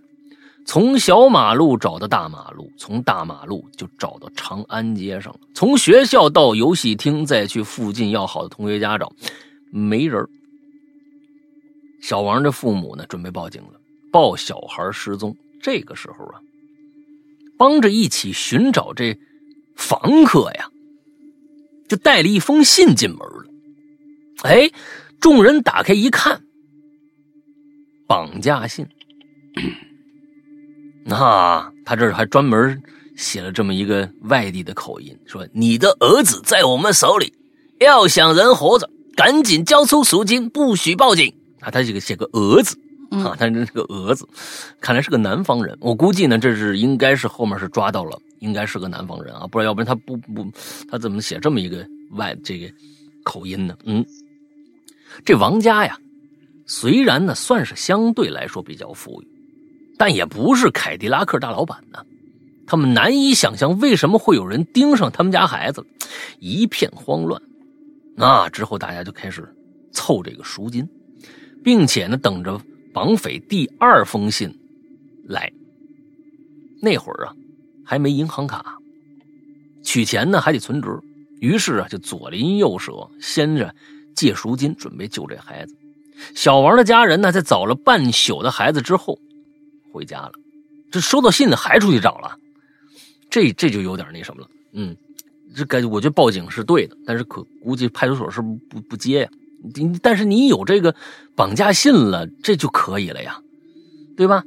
[0.66, 5.40] 从小马路找到大马路，从大马路就找到长安街上了。
[5.56, 9.12] 从学校到游戏厅，再去附近要好的同学家找，
[9.72, 10.24] 没人
[12.02, 13.80] 小王的父母呢，准备报警了，
[14.12, 15.36] 报小孩失踪。
[15.62, 16.40] 这个时候啊，
[17.58, 19.18] 帮着一起寻找这
[19.76, 20.70] 房客呀，
[21.90, 23.46] 就带了一封信进门了。
[24.44, 24.70] 哎，
[25.20, 26.42] 众人打开一看，
[28.10, 28.88] 绑架信。
[31.06, 32.82] 那，他这儿还专门
[33.16, 37.32] 写了这么一个外地的口音，说你的儿子在我们手里，
[37.80, 41.32] 要想人活着，赶紧交出赎金，不许报警。
[41.60, 42.76] 啊，他这个写个儿子
[43.12, 44.28] 啊，他这是个儿子，
[44.82, 45.78] 看来是个南方人。
[45.80, 50.52] 我估计呢，这是应该是后面是抓到了，应该是个南方人啊，不然要不然他不不
[50.90, 52.68] 他怎么写这么一个外这个
[53.24, 53.78] 口音呢？
[53.84, 54.04] 嗯，
[55.24, 55.98] 这王家呀，
[56.70, 59.28] 虽然呢算是相对来说比较富裕。
[59.98, 62.06] 但也不是凯迪拉克大老板呢，
[62.66, 65.86] 他们难以想象为什么会有人盯上他们家孩子，
[66.40, 67.42] 一片慌乱。
[68.16, 69.54] 那，之后大家就开始
[69.92, 70.88] 凑这个赎金，
[71.66, 72.58] 并且呢等着
[72.94, 74.50] 绑匪第二封信
[75.26, 75.52] 来。
[76.82, 77.36] 那会儿啊，
[77.84, 78.78] 还没银行卡，
[79.84, 80.98] 取钱呢还得存折，
[81.42, 83.76] 于是啊，就左邻右舍先着
[84.16, 85.76] 借赎金，准备救这孩子。
[86.36, 89.20] 小王的家人呢，在找了半宿的孩子之后，
[89.92, 90.32] 回家了。
[90.92, 92.36] 这收到信的还出去找了，
[93.30, 94.48] 这这就有点那什么了。
[94.74, 94.96] 嗯，
[95.56, 99.30] 这感我觉得报警是对的，但是可估计派出所是不不不接呀。
[99.76, 100.96] 你但是你有这个
[101.36, 103.40] 绑架信了，这就可以了呀，
[104.16, 104.44] 对吧？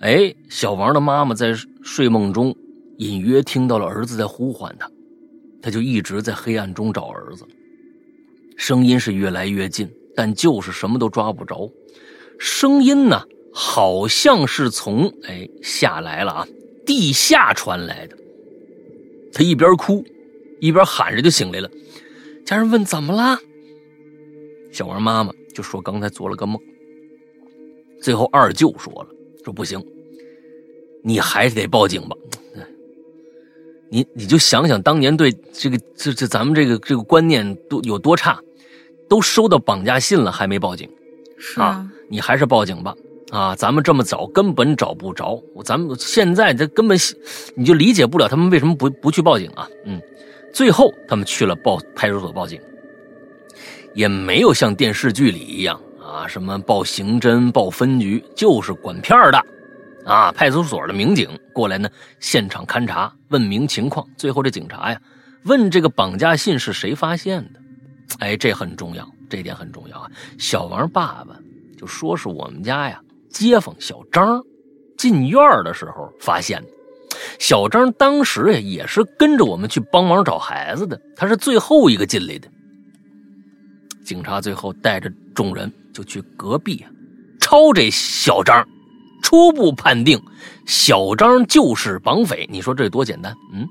[0.00, 2.56] 哎，小王的妈妈在睡梦中
[2.96, 4.90] 隐约听到了儿子在呼唤他，
[5.60, 7.46] 他就一直在黑暗中找儿子，
[8.56, 9.88] 声音是越来越近。
[10.20, 11.72] 但就是什么都抓不着，
[12.38, 13.22] 声音呢，
[13.54, 16.46] 好像是从哎下来了啊，
[16.84, 18.14] 地下传来的。
[19.32, 20.04] 他一边哭，
[20.60, 21.70] 一边喊着就醒来了。
[22.44, 23.38] 家人问怎么了，
[24.70, 26.60] 小王妈妈就说刚才做了个梦。
[28.02, 29.08] 最后二舅说了，
[29.42, 29.82] 说不行，
[31.02, 32.14] 你还是得报警吧。
[33.88, 38.38] 你你就想想当年对这个这这咱们这个这个观念多有多差。
[39.10, 40.88] 都收到绑架信了，还没报警，
[41.36, 42.94] 是啊，你还是报警吧。
[43.32, 46.96] 啊，咱们这么找根本找不着，咱们现在这根本
[47.56, 49.68] 你就理解不了他们为什么不不去报警啊？
[49.84, 50.00] 嗯，
[50.52, 52.60] 最后他们去了报派出所报警，
[53.94, 59.44] 也没有像电视剧里一样啊，什么报刑侦、报分局，就是管片的
[60.04, 60.32] 啊。
[60.32, 61.88] 派出所的民警过来呢，
[62.18, 64.04] 现场勘查，问明情况。
[64.16, 65.00] 最后这警察呀，
[65.44, 67.59] 问这个绑架信是谁发现的。
[68.18, 70.10] 哎，这很重要，这点很重要啊！
[70.38, 71.38] 小王爸爸
[71.78, 73.00] 就说是我们家呀，
[73.30, 74.42] 街坊小张
[74.98, 76.68] 进院的时候发现的。
[77.38, 82.48] 小张当时呀也是跟着我们去帮忙找孩子的，他是最后一个进来的。
[84.04, 86.90] 警察最后带着众人就去隔壁啊，
[87.40, 88.66] 抄这小张。
[89.22, 90.20] 初步判定，
[90.66, 92.48] 小张就是绑匪。
[92.50, 93.34] 你说这多简单？
[93.52, 93.68] 嗯。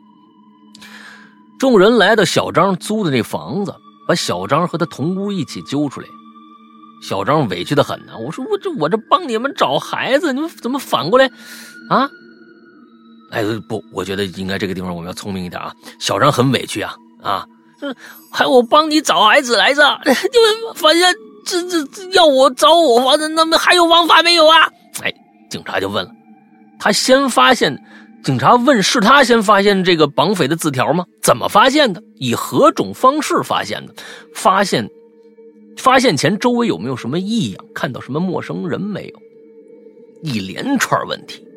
[1.60, 3.74] 众人来到小张租的那房子。
[4.10, 6.08] 把小张和他同屋一起揪出来，
[7.04, 8.14] 小张委屈的很呢。
[8.18, 11.30] 我说我这我这帮你们找孩子，你们怎么反过来
[11.92, 12.10] 啊？
[13.30, 15.72] 哎不，我觉得应该这个地方我们要聪明一点啊。
[16.00, 17.46] 小张很委屈啊啊，
[18.32, 24.68] 还我帮你找孩子来着， 你们反正这这要我找我反正那么还有王法没有啊？
[25.04, 25.14] 哎，
[25.52, 26.12] 警察就问了，
[26.80, 27.80] 他先发现。
[28.24, 31.06] 警察问：“是他先发现这个绑匪的字条吗？
[31.22, 32.04] 怎么发现的？
[32.16, 33.94] 以何种方式发现的？
[34.36, 34.88] 发现
[35.78, 37.66] 发现前周围有没有什么异样？
[37.74, 39.20] 看到什么陌生人没有？
[40.22, 41.48] 一连串问题，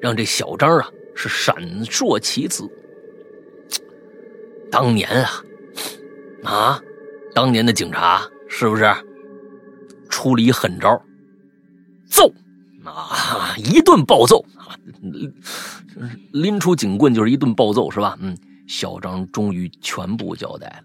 [0.00, 2.64] 让这小张啊是闪烁其词。
[4.70, 5.44] 当年啊
[6.44, 6.82] 啊，
[7.34, 8.88] 当年的警察是不是
[10.08, 11.02] 出了一狠招？
[12.08, 12.32] 揍
[12.84, 13.56] 啊！
[13.58, 14.44] 一顿暴揍！”
[16.32, 18.16] 拎出警棍就是一顿暴揍，是吧？
[18.20, 18.36] 嗯，
[18.66, 20.82] 小张终于全部交代了。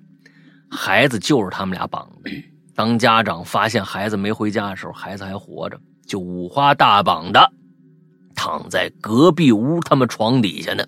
[0.70, 2.32] 孩子就是他们俩绑的。
[2.74, 7.52] 当家长发现孩子没回家的时候，孩子还活着，就五花大绑的
[8.34, 10.84] 躺在隔壁屋他们床底下呢。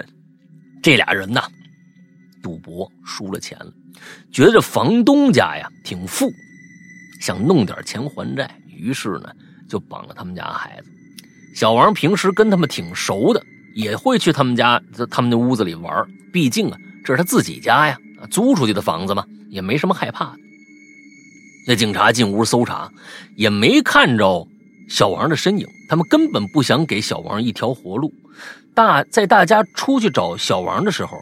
[0.82, 1.42] 这俩人呐，
[2.42, 3.72] 赌博输了钱了，
[4.32, 6.30] 觉得这房东家呀挺富，
[7.20, 9.28] 想弄点钱还债，于是呢
[9.68, 10.90] 就绑了他们家孩子。
[11.54, 13.44] 小王平时跟他们挺熟的，
[13.74, 14.80] 也会去他们家、
[15.10, 16.06] 他们那屋子里玩。
[16.32, 17.98] 毕竟啊，这是他自己家呀，
[18.30, 20.38] 租出去的房子嘛，也没什么害怕的。
[21.66, 22.90] 那警察进屋搜查，
[23.34, 24.46] 也没看着
[24.88, 25.66] 小王的身影。
[25.88, 28.12] 他们根本不想给小王一条活路。
[28.74, 31.18] 大在大家出去找小王的时候，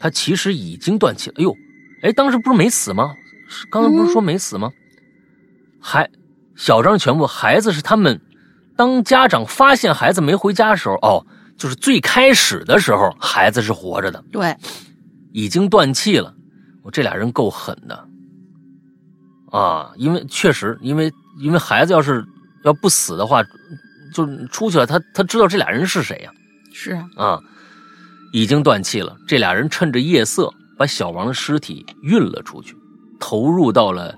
[0.00, 1.36] 他其实已经断气了。
[1.38, 1.56] 哎呦，
[2.02, 3.14] 哎，当时不是没死吗？
[3.70, 4.70] 刚才不是说没死吗？
[5.80, 6.10] 还
[6.56, 8.20] 小张全部孩子是他们。
[8.76, 11.24] 当家长发现孩子没回家的时候，哦，
[11.56, 14.54] 就是最开始的时候，孩子是活着的，对，
[15.32, 16.34] 已经断气了。
[16.82, 18.08] 我这俩人够狠的
[19.50, 19.90] 啊！
[19.96, 21.10] 因为确实，因为
[21.40, 22.24] 因为孩子要是
[22.64, 23.42] 要不死的话，
[24.14, 26.30] 就出去了，他他知道这俩人是谁呀？
[26.72, 27.40] 是啊，啊，
[28.32, 29.16] 已经断气了。
[29.26, 32.76] 这俩人趁着夜色，把小王的尸体运了出去，
[33.18, 34.14] 投入到了。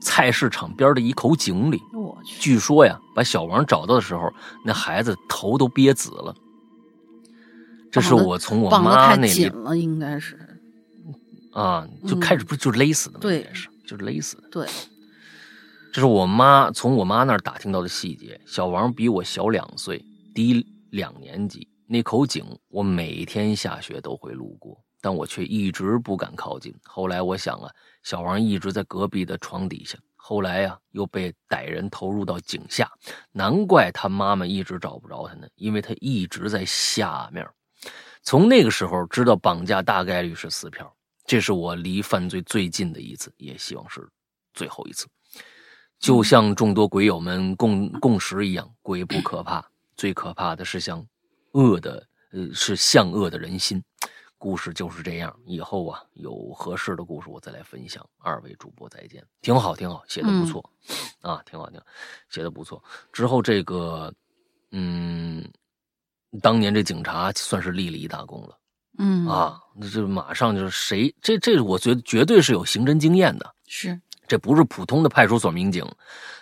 [0.00, 2.40] 菜市场边的一口井里，我去。
[2.40, 4.32] 据说呀，把小王找到的时候，
[4.64, 6.34] 那孩子头都憋紫了。
[7.92, 10.38] 这是我从我妈那里了，应该是
[11.52, 13.20] 啊，就开始不就勒死的吗？
[13.20, 14.48] 对，是就是勒死的。
[14.48, 14.66] 对，
[15.92, 18.40] 这是我妈从我妈那儿打听到的细节。
[18.46, 21.68] 小王比我小两岁，低两年级。
[21.86, 26.74] 那口井，我每天下学都会路过，但我却一直不敢靠近。
[26.84, 27.68] 后来我想啊。
[28.02, 32.90] 小王一直在隔壁的床底下，后来呀又被歹人投入到井下，
[33.32, 37.46] 难怪他妈妈一直找不着他呢，因为他一直在下面。
[38.22, 40.94] 从那个时候知道绑架大概率是撕票，
[41.24, 44.06] 这是我离犯罪最近的一次，也希望是
[44.52, 45.06] 最后一次。
[45.98, 49.62] 就像众多鬼友们共共识一样，鬼不可怕，
[49.96, 51.06] 最可怕的是像
[51.52, 53.82] 恶的，呃，是向恶的人心。
[54.40, 58.02] 故事就是这样，以后啊有合适的故事我再来分享。
[58.16, 60.64] 二位主播再见，挺好，挺好，写的不错，
[61.20, 61.84] 啊，挺好，挺好，
[62.30, 62.82] 写的不错。
[63.12, 64.10] 之后这个，
[64.70, 65.46] 嗯，
[66.40, 68.58] 当年这警察算是立了一大功了，
[68.96, 75.84] 嗯啊，那就马上就是谁，这这我觉得绝对是有刑侦经验的，是这不是普通的派出所民警，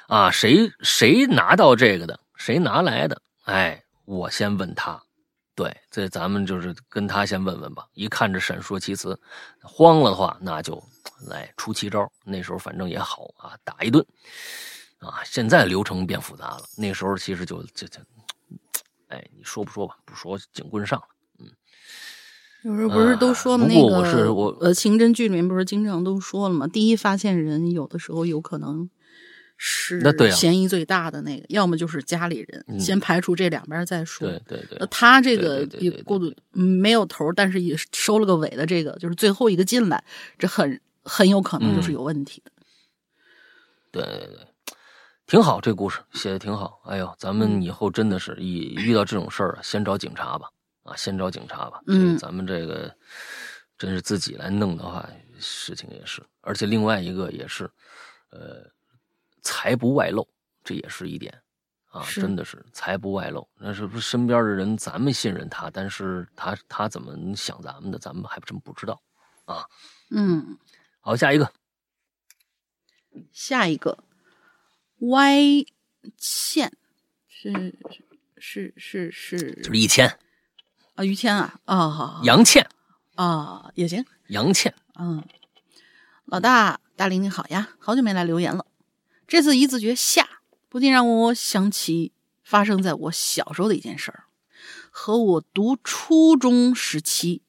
[0.06, 3.20] 啊，谁谁拿到这个的，谁拿来的？
[3.42, 5.02] 哎，我先问他。
[5.58, 7.84] 对，这咱们就是跟他先问问吧。
[7.94, 9.18] 一看这闪烁其词，
[9.60, 10.80] 慌了的话，那就
[11.26, 12.08] 来出奇招。
[12.22, 14.06] 那时候反正也好啊，打一顿
[15.00, 15.18] 啊。
[15.24, 18.00] 现在流程变复杂了，那时候其实就就就，
[19.08, 19.96] 哎，你说不说吧？
[20.04, 21.06] 不说，警棍上了。
[21.40, 21.50] 嗯，
[22.62, 23.66] 有时候不是都说吗？
[23.66, 26.68] 不过我是我呃，刑侦剧里面不是经常都说了吗？
[26.68, 28.88] 第一发现人有的时候有可能。
[29.60, 34.28] 是那对啊，嫌疑最大的那个，要么就是家里人，先排除这两边再说。
[34.28, 34.78] 对对对。
[34.78, 40.02] 那他这个也过度没有头，但是也收了个尾的，这个就是最后一个进来，
[40.38, 42.52] 这很很有可能就是有问题的。
[43.90, 44.46] 对对对，
[45.26, 46.80] 挺好，这故事写的挺好。
[46.84, 50.48] 哎呦，咱们以后真的是一遇到这种事儿啊，先找警察吧，
[50.84, 51.82] 啊，先找警察吧。
[51.88, 52.16] 嗯。
[52.16, 52.94] 咱们这个
[53.76, 57.68] 真是自己来弄的话，事情也是，而且另外一个也是，
[58.30, 58.64] 呃。
[59.48, 60.28] 财不外露，
[60.62, 61.32] 这也是一点
[61.86, 63.48] 啊，真的是财不外露。
[63.56, 69.00] 那是不是身边的人，咱们信任他，但是他他怎么想咱们的，咱们还真不知道
[69.46, 69.64] 啊。
[70.10, 70.58] 嗯，
[71.00, 71.50] 好，下一个，
[73.32, 74.04] 下一个，
[74.98, 75.38] 歪
[76.18, 76.70] 倩
[77.26, 77.78] 是
[78.36, 80.18] 是是是，就是一千
[80.94, 82.68] 啊，于谦啊，啊，好，杨倩。
[83.14, 85.24] 啊，也行，杨倩，嗯，
[86.26, 88.64] 老大大林你好呀，好久没来留言了。
[89.28, 92.12] 这次一字诀下，不禁让我想起
[92.42, 94.24] 发生在我小时候的一件事儿，
[94.90, 97.42] 和我读初中时期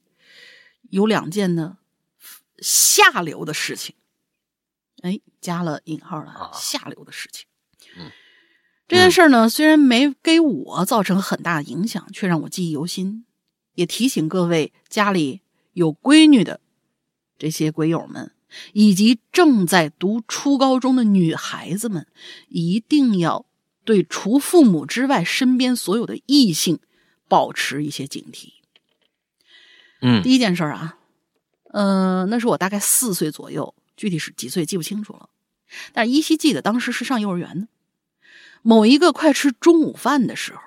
[0.89, 1.77] 有两件呢
[2.59, 3.95] 下流的事情。
[5.03, 7.47] 哎，加了引号了，下流的事情。
[7.95, 8.11] 嗯，
[8.85, 13.25] 这件事儿呢，虽然没给我造成很大的影响，却让我记忆犹新，
[13.75, 15.39] 也提醒各位家里
[15.71, 16.59] 有闺女的
[17.37, 18.33] 这些鬼友们。
[18.73, 22.07] 以及正在读初高中的女孩子们，
[22.47, 23.45] 一定要
[23.83, 26.79] 对除父母之外身边所有的异性
[27.27, 28.53] 保持一些警惕。
[30.01, 30.97] 嗯，第一件事啊，
[31.73, 35.29] 嗯，那是我大概四岁左右，具体是几岁记不清楚了，
[35.93, 37.67] 但是依稀记得当时是上幼儿园的。
[38.61, 40.61] 某一个快吃中午饭的时候，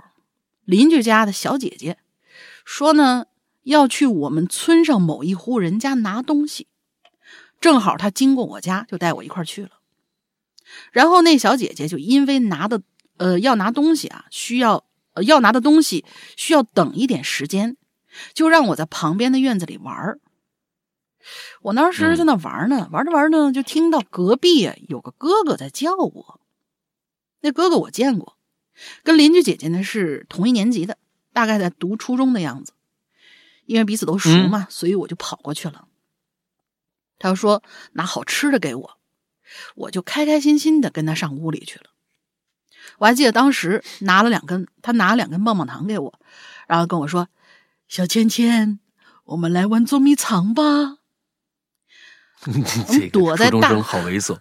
[0.64, 1.99] 邻居家的小姐姐
[2.64, 3.26] 说呢，
[3.64, 6.66] 要去我们村上某一户人家拿东西。
[7.62, 9.70] 正好他经过我家，就带我一块去了。
[10.90, 12.82] 然后那小姐姐就因为拿的
[13.16, 14.84] 呃要拿东西啊，需要
[15.14, 16.04] 呃要拿的东西
[16.36, 17.76] 需要等一点时间，
[18.34, 20.18] 就让我在旁边的院子里玩
[21.60, 26.40] 我当时在那玩呢，玩着玩着就听到隔壁有个哥哥在叫我。
[27.40, 28.36] 那哥哥我见过，
[29.04, 30.98] 跟邻居姐姐呢是同一年级的，
[31.32, 32.72] 大概在读初中的样子。
[33.66, 35.86] 因为彼此都熟嘛，所以我就跑过去了。
[37.22, 37.62] 他说
[37.94, 38.98] ：“拿好吃的给我，
[39.76, 41.84] 我就开开心心的跟他上屋里去了。
[42.98, 46.18] 我还记得当时拿了两根，他拿了两根棒棒糖给我，
[46.66, 47.28] 然后跟我说
[47.86, 48.80] ：‘小芊芊，
[49.24, 50.98] 我们来玩捉迷藏吧。
[53.12, 54.36] ’躲在大好猥琐，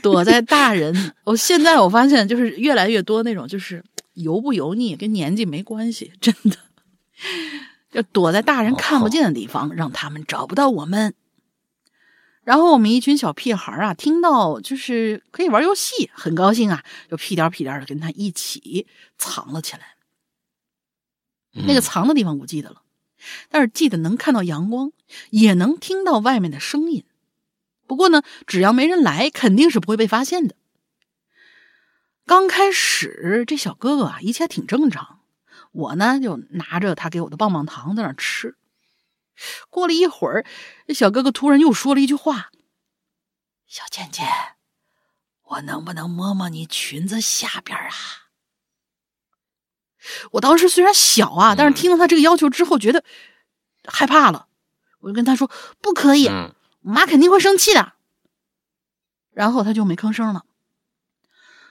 [0.00, 1.12] 躲在大人。
[1.24, 3.82] 我现在我发现就是越来越多那种，就是
[4.12, 6.56] 油不油腻跟年纪没关系，真的，
[7.90, 11.12] 就躲在大人看不见的地方，让他们找不到我们。”
[12.46, 18.86] 然后我们一群小屁孩啊，听到就是可以玩游戏，很高兴啊，就屁颠屁颠的跟他一起
[19.18, 19.96] 藏了起来。
[21.66, 22.82] 那个藏的地方不记得了，
[23.50, 24.92] 但是记得能看到阳光，
[25.30, 27.04] 也能听到外面的声音。
[27.88, 30.54] 不过呢，只要没人来，肯定是不会被发现的。
[32.26, 35.18] 刚开始这小哥哥啊，一切挺正常，
[35.72, 38.54] 我呢就拿着他给我的棒棒糖在那吃。
[39.68, 40.46] 过了一会儿，
[40.86, 42.50] 这小哥哥突然又说了一句话
[43.66, 44.26] ：“小倩倩，
[45.42, 47.90] 我能不能摸摸你裙子下边啊？”
[50.32, 53.04] 我当时虽然小啊，但是听到他这个要求之后，觉得
[53.84, 54.46] 害怕了。
[55.00, 55.50] 我就跟他说
[55.82, 57.94] ：“不可以，我妈肯定会生气的。”
[59.34, 60.44] 然后他就没吭声了。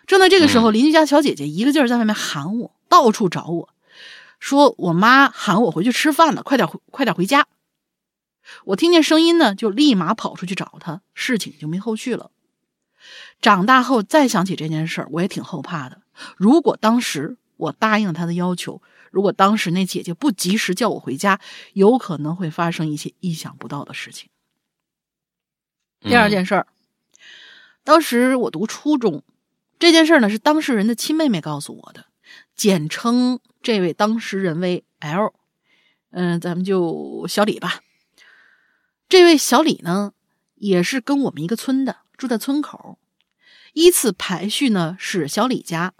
[0.06, 3.70] 正在这个时候，邻居家小姐姐一个劲儿在外面喊我，到处找我。
[4.40, 7.48] 说我妈喊我回去吃饭了，快点回快点回家。
[8.66, 12.32] 我听见声音呢，就立马跑出去找他，事情就没后续了。
[13.42, 16.02] 长大后再想起这件事儿，我也挺后怕的。
[16.38, 18.82] 如果当时我答应他的要求，
[19.12, 21.40] 如果当时那姐姐不及时叫我回家，
[21.74, 24.30] 有可能会发生一些意想不到的事情。
[26.00, 26.68] 第二件事儿，
[27.84, 29.24] 当时我读初中，
[29.80, 32.06] 这件事儿呢是当事人的亲妹妹告诉我的，
[32.56, 35.34] 简称这位当事人为 L，
[36.12, 37.82] 嗯，咱们就小李吧。
[39.08, 40.14] 这位小李呢，
[40.56, 42.98] 也是跟我们一个村的，住在村口。
[43.74, 45.94] 依次排序呢是小李家，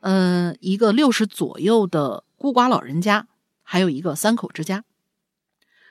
[0.00, 3.26] 嗯，一个六十左右的孤寡老人家，
[3.62, 4.84] 还有一个三口之家。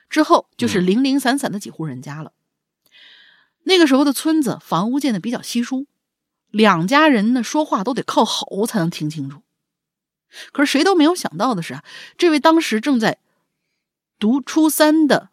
[0.08, 2.32] 之后就是零零散散的几户人家了。
[3.64, 5.86] 那个时候的村子房屋建的比较稀疏，
[6.50, 9.42] 两家人呢说话都得靠吼才能听清楚。
[10.52, 11.84] 可是谁都没有想到的是啊，
[12.18, 13.18] 这位当时正在
[14.18, 15.30] 读初三的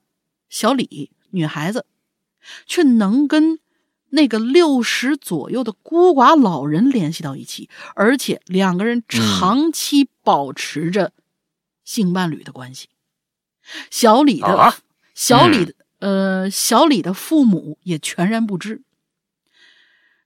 [0.51, 1.87] 小李女孩子，
[2.67, 3.59] 却能跟
[4.09, 11.13] 那个六十左右的孤寡老人联系到一起，而且两个人长期保持着
[11.83, 12.89] 性伴侣的关系。
[13.89, 14.75] 小李的，
[15.15, 15.73] 小李的。
[15.99, 18.81] 呃，小李的父母也全然不知。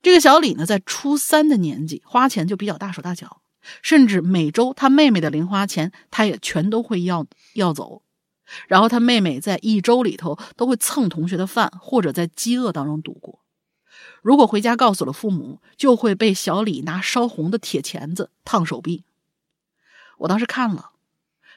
[0.02, 3.42] 这个小李呢，在初三的年纪，花钱就比较大手大脚，
[3.82, 8.04] 甚至每周他妹妹的零花钱，他也全都会要要走。
[8.68, 13.40] 然后他妹妹在一周里头都会蹭同学的饭，或者在饥饿当中度过。
[14.22, 19.04] 如果回家告诉了父母，就会被小李拿烧红的铁钳子烫手臂。
[20.20, 20.92] 我当时看了，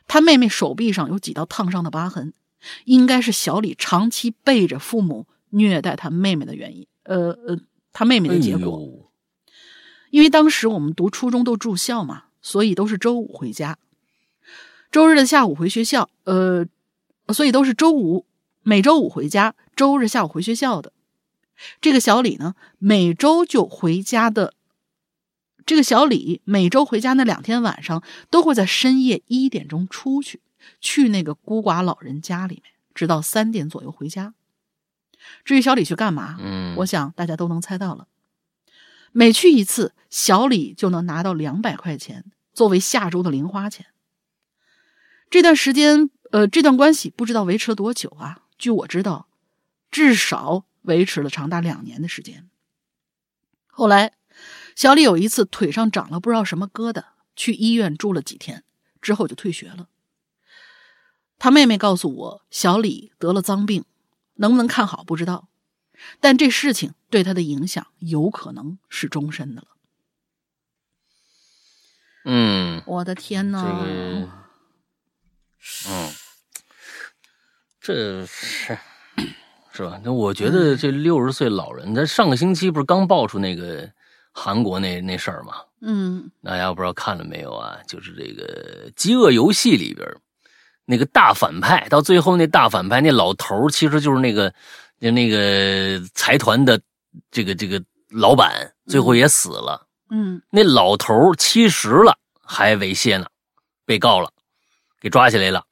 [0.07, 2.35] 他妹妹手臂上有几道烫伤的疤痕。
[2.87, 7.57] 应该是小李长期背着父母虐待他妹妹的原因，呃呃，
[7.93, 9.13] 他妹妹的结果。
[10.11, 13.79] 因为当时我们读初中都住校嘛，所以都是周五回家，
[14.91, 16.67] 周日的下午回学校，呃，
[17.33, 18.27] 所以都是周五
[18.63, 20.93] 每周五回家，周日下午回学校的。
[21.81, 24.55] 这个小李呢，每周就回家的。
[25.67, 30.41] 这个小李每周回家那两天晚上，都会在深夜一点钟出去。
[30.81, 34.35] 去那个孤寡老人家里面，直到三点左右回家。
[35.45, 38.07] 至于小李去干嘛，嗯，我想大家都能猜到了。
[39.13, 43.87] 每去一次，小李就能拿到两百块钱作为下周的零花钱。
[45.31, 48.43] 这段时间，呃，这段关系不知道维持了多久啊？
[48.59, 49.29] 据我知道，
[49.91, 52.49] 至少维持了长达两年的时间。
[53.67, 54.13] 后来，
[54.75, 57.05] 小李有一次腿上长了不知道什么疙瘩，
[57.35, 58.65] 去医院住了几天，
[59.01, 59.89] 之后就退学了。
[61.39, 63.85] 他妹妹告诉我，小李得了脏病，
[64.35, 65.49] 能不能看好不知道，
[66.21, 69.69] 但这事情对他的影响有可能是终身的了。
[72.25, 74.45] 嗯，我的天哪！
[75.89, 76.11] 嗯，
[77.81, 78.79] 这是
[79.73, 80.01] 是吧？
[80.03, 83.89] 那我觉得这六十岁老人，他上个星期不是刚爆出那个
[84.33, 85.55] 韩国那那事儿吗？
[85.81, 87.79] 嗯，大家不知道看了没有啊？
[87.87, 90.07] 就是这个《饥饿游戏》里边。
[90.91, 94.51] 那个大反派到最后，那大反派那老头其实就是那个，
[94.99, 96.81] 就那个财团的
[97.31, 97.79] 这个这个
[98.09, 99.87] 老板，最后也死了。
[100.11, 103.27] 嗯，那老头七十了还猥亵呢，
[103.85, 104.33] 被告了，
[105.01, 105.65] 给抓起来了。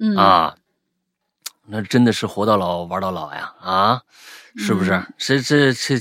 [0.00, 0.56] 嗯啊，
[1.66, 4.02] 那真的是活到老玩到老呀啊，
[4.56, 5.02] 是不是？
[5.18, 5.96] 这这这，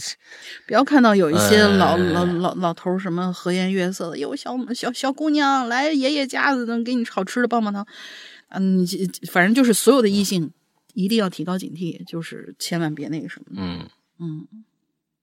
[0.68, 7.85] 不要看到有一些老老老老头什么和颜悦色的，有小小小姑娘来爷爷家子能给你炒吃的棒棒糖。
[8.49, 8.85] 嗯，
[9.31, 10.52] 反正就是所有的异性
[10.94, 13.45] 一定要提高警惕，就是千万别那个什么。
[13.56, 14.48] 嗯嗯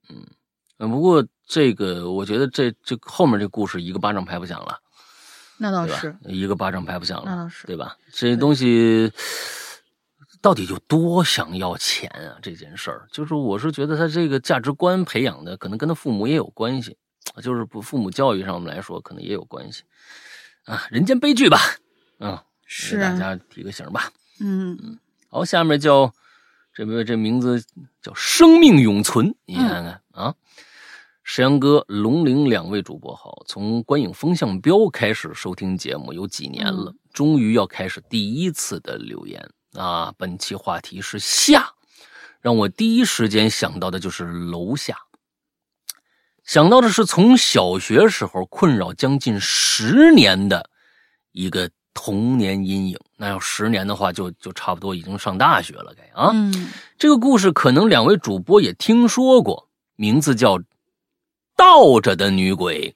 [0.08, 0.90] 嗯。
[0.90, 4.80] 不过这个，我觉得这这后面这故事一个巴掌拍不响了。
[5.60, 6.16] 那倒是。
[6.24, 7.24] 一个巴掌拍不响了。
[7.26, 7.66] 那倒是。
[7.66, 7.96] 对吧？
[8.10, 9.12] 这些东西
[10.40, 12.38] 到底有多想要钱啊？
[12.42, 16.96] 这件事儿，就是我是觉得他这个价值观培养的，可能跟他父母也有关系，
[17.42, 19.84] 就是不父母教育上面来说，可能也有关系
[20.64, 20.86] 啊。
[20.90, 21.58] 人间悲剧吧，
[22.18, 22.38] 嗯。
[22.88, 24.12] 给大家提个醒吧。
[24.38, 24.96] 嗯嗯，
[25.28, 26.14] 好，下面叫
[26.72, 27.60] 这位这名字
[28.00, 30.32] 叫生命永存，你看看啊，
[31.32, 40.12] 石阳哥、龙陵两位主播好，从观影风向标开始收听节目有几年了，终于要开始第一次的留言啊。
[40.18, 41.70] 本期话题是下，
[42.40, 44.96] 让我第一时间想到的就是楼下，
[46.42, 50.68] 想到的是从小学时候困扰将近十年的
[51.30, 51.70] 一个。
[51.92, 56.30] 童年阴影，那要十年的话，就就差不多已经上大学了，该啊。
[56.32, 60.56] 嗯，这个故事可能两位主播也听说过，名字叫
[61.60, 62.90] 《倒着的女鬼》。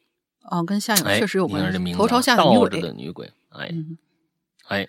[0.51, 1.93] 哦，跟夏影确实有关系。
[1.93, 2.59] 头朝下的女鬼。
[2.59, 3.99] 倒着的女鬼哎嗯
[4.69, 4.89] 哎，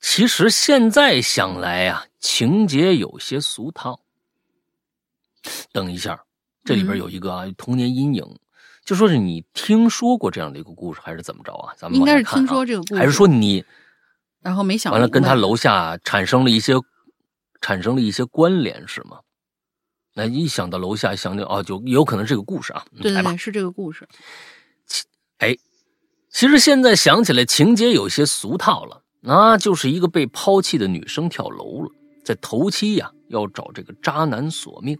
[0.00, 4.00] 其实现在想来啊，情节有些俗套。
[5.72, 6.24] 等一下，
[6.64, 8.24] 这里边有一个啊，童年阴影，
[8.84, 11.74] 就说是你听说过这样的一个故事，还是怎么着啊？
[11.76, 13.64] 咱们应该是听说这个故事，还是说你
[14.40, 16.74] 然后没想完了跟他楼下产生了一些
[17.60, 19.18] 产生了一些关联是吗？
[20.18, 22.82] 那一想到楼下，想到哦，就有可能这个故事啊。
[23.02, 24.08] 对对对，是这个故事。
[25.36, 25.54] 哎，
[26.30, 29.02] 其实现在想起来，情节有些俗套了。
[29.20, 31.90] 那就是一个被抛弃的女生跳楼了，
[32.24, 34.98] 在头七呀、要找这个渣男索命。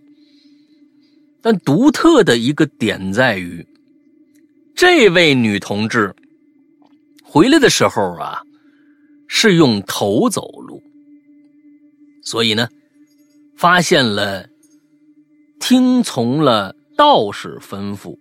[1.40, 3.66] 但独特的一个点在于，
[4.74, 6.14] 这位女同志
[7.24, 8.42] 回来的时候啊，
[9.28, 10.82] 是用头走路，
[12.22, 12.68] 所以呢，
[13.56, 14.46] 发现了，
[15.68, 18.16] 听从了道士吩咐，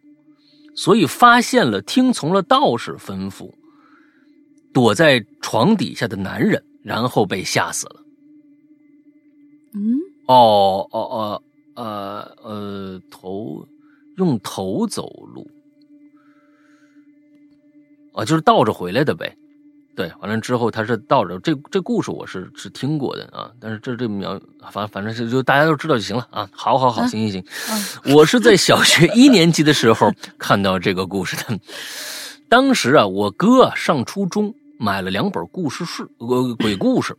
[0.76, 3.54] 所以发现了，听从了道士吩咐，
[4.74, 8.04] 躲在床底下的男人，然后被吓死了。
[9.76, 11.44] 嗯，哦哦哦
[11.76, 13.68] 呃呃，头
[14.18, 15.48] 用头走路，
[18.16, 19.38] 啊，就是倒着回来的呗。
[19.96, 24.40] 对，完了之后他是倒着，这这故事我是是听过的啊，但是这这描
[24.70, 26.50] 反反正是就大家都知道就行了啊。
[26.52, 27.44] 好好好，嗯行行
[28.04, 31.60] 行，我是在小学一年级的时候 看到这个故事的。
[32.50, 37.18] 当时啊，我哥啊上初中，买了两本故事书，呃，鬼故事，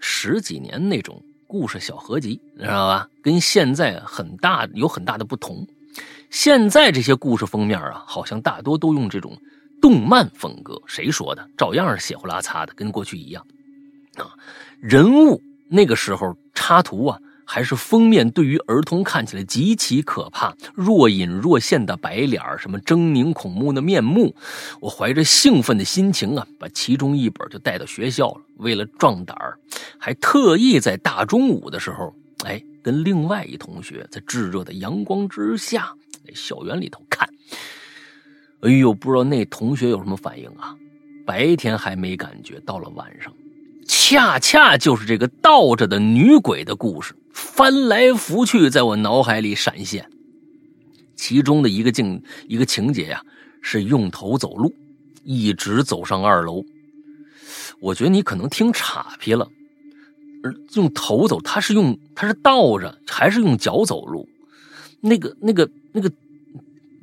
[0.00, 3.08] 十几年那种故事小合集，你知道吧？
[3.22, 5.66] 跟现在很大有很大的不同。
[6.30, 9.36] 现在这些故事封面啊，好像大多都用这种
[9.80, 10.80] 动漫风格。
[10.86, 11.48] 谁说的？
[11.56, 13.46] 照样是血呼啦擦的，跟过去一样
[14.16, 14.32] 啊。
[14.80, 24.34] 人物那个时候插图啊，还是封面，对于儿童看起来极其可怕，若隐若现的白脸什么狰狞恐怖的面目。
[24.80, 28.40] 我怀着兴奋的心情啊，把其中一本就带到学校了。
[28.58, 29.58] 为了壮胆儿，
[29.98, 32.14] 还特意在大中午的时候，
[32.44, 35.92] 哎，跟另外一同学在炙热的阳光之下，
[36.24, 37.28] 在校园里头看。
[38.64, 40.74] 哎呦，不知道那同学有什么反应啊？
[41.26, 43.30] 白天还没感觉，到了晚上，
[43.86, 50.08] 恰恰就是这个倒着的女鬼的故事，翻来覆去在我脑海里闪现。
[51.14, 53.22] 其中的一个境一个情节呀、
[53.60, 54.74] 是用头走路，
[55.24, 56.64] 一直走上二楼。
[57.80, 59.46] 我觉得你可能听岔劈了，
[60.42, 64.26] 而用头走，他是用他是倒着，还是用脚走路？
[65.00, 66.10] 那个那个那个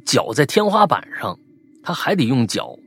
[0.03, 1.37] 脚在天花板上，
[1.83, 2.77] 他还得用脚，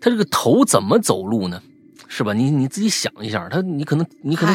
[0.00, 1.62] 他这个头怎么走路呢？
[2.06, 2.32] 是吧？
[2.32, 4.54] 你你自己想一下，他你可能你可能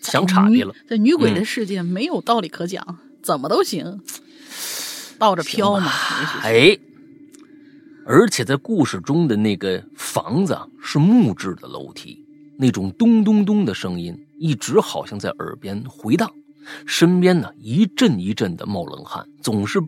[0.00, 0.72] 想岔劈了。
[0.72, 4.00] 嗯在女鬼的世界没有道理可讲，怎么都行，
[5.18, 5.90] 倒着飘嘛。
[6.42, 6.78] 哎，
[8.06, 12.24] 而且在故事中的那个房子啊，是木质的楼梯，
[12.58, 16.30] 那种咚咚咚的声音一直好像在耳边回荡，
[16.86, 19.80] 身边呢一阵一阵的冒冷汗，总是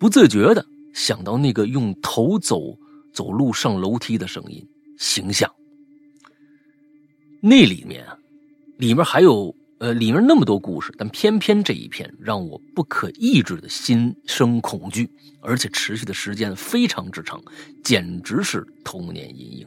[0.00, 2.78] 不自觉的想到那个用头走
[3.12, 4.66] 走路上楼梯的声音
[4.98, 5.50] 形象。
[7.40, 8.18] 那里面啊，
[8.78, 15.08] 里面还有呃，里面那么多故事，但偏偏这一篇让我不可抑制的心生恐惧，
[15.40, 17.42] 而且持续的时间非常之长，
[17.82, 19.66] 简直是童年阴影。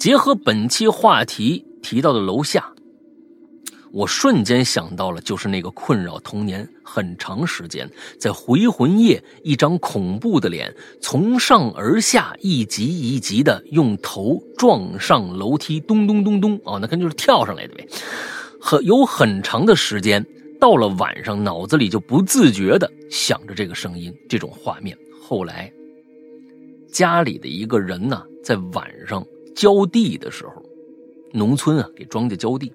[0.00, 2.74] 结合本期话题提到的楼下，
[3.92, 7.88] 我瞬间想到了，就是那个困扰童年很长时间，
[8.18, 17.86] 在回魂夜，一张恐怖的脸从上而下一级一级的用头撞上楼梯，咚咚咚咚，哦，那肯定就是跳上来的呗。
[18.58, 20.24] 很有很长的时间，
[20.58, 24.96] 到了晚上，脑子里就不自觉的想着这个声音、这种画面。
[25.20, 25.70] 后来，
[26.90, 29.22] 家里的一个人呢，在晚上
[29.54, 30.62] 浇地的时候，
[31.32, 32.72] 农村啊给庄稼浇地，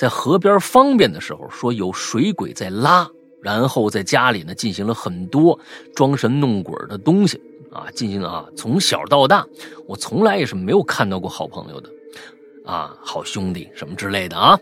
[0.00, 3.06] 在河边方便的时候，说有水鬼在拉，
[3.42, 5.60] 然后在家里呢进行了很多
[5.94, 7.38] 装神弄鬼的东西
[7.70, 9.46] 啊，进行啊，从小到大，
[9.86, 11.90] 我从来也是没有看到过好朋友的。
[12.64, 14.58] 啊，好兄弟什么之类的啊，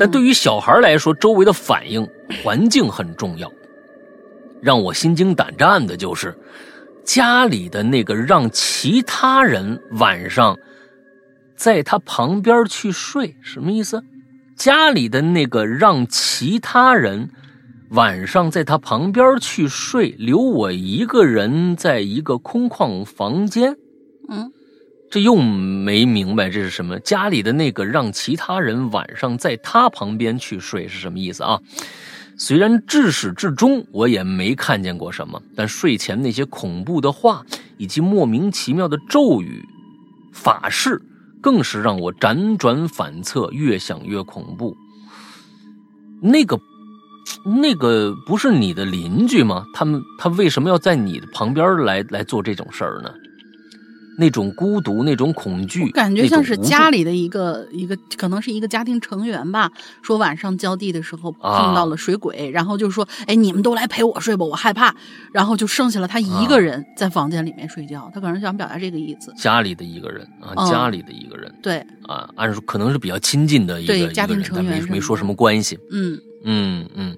[0.00, 2.08] 但对于小孩来说，周围的反应
[2.42, 3.52] 环境很重要。
[4.62, 6.34] 让我心惊胆战的就是
[7.04, 10.56] 家里的那个让其他人晚上
[11.54, 14.02] 在他旁边去睡，什么意思？
[14.58, 17.30] 家里的那个让其他人
[17.90, 23.76] 晚上在他旁边去睡，留我一个人在一个空旷房间。
[24.28, 24.50] 嗯，
[25.10, 26.98] 这又没明白这是什么？
[26.98, 31.60] 家里的那个让其他人晚上在他旁边去睡是什么意思啊？
[32.36, 39.64] 虽然至始至终我也没看见过什么，但睡前那些恐怖的话以及莫名其妙的咒语，
[40.32, 41.00] 法事
[41.42, 44.76] 更是让我辗转反侧，越想越恐怖。
[46.20, 46.58] 那个，
[47.44, 49.64] 那个不是你的邻居吗？
[49.72, 53.12] 他们他为什么要在你的旁边来来做这种事儿呢？
[54.18, 59.70] 那种孤独，那种恐惧，感觉像是家里的一个一个，可能是一个家庭成员吧。
[60.02, 64.92] 说晚上浇地的时候碰到了水鬼，然后就说：“哎，你们都来陪我睡吧，我害怕。”
[65.32, 68.10] 然后就剩下了他一个人在房间里面睡觉。
[68.12, 69.32] 他可能想表达这个意思。
[69.38, 75.78] 家里的一个人啊，家里的一个人，对啊，按说可能是比较亲近的一个家庭成员，没没说什么关系。
[75.92, 77.16] 嗯嗯嗯。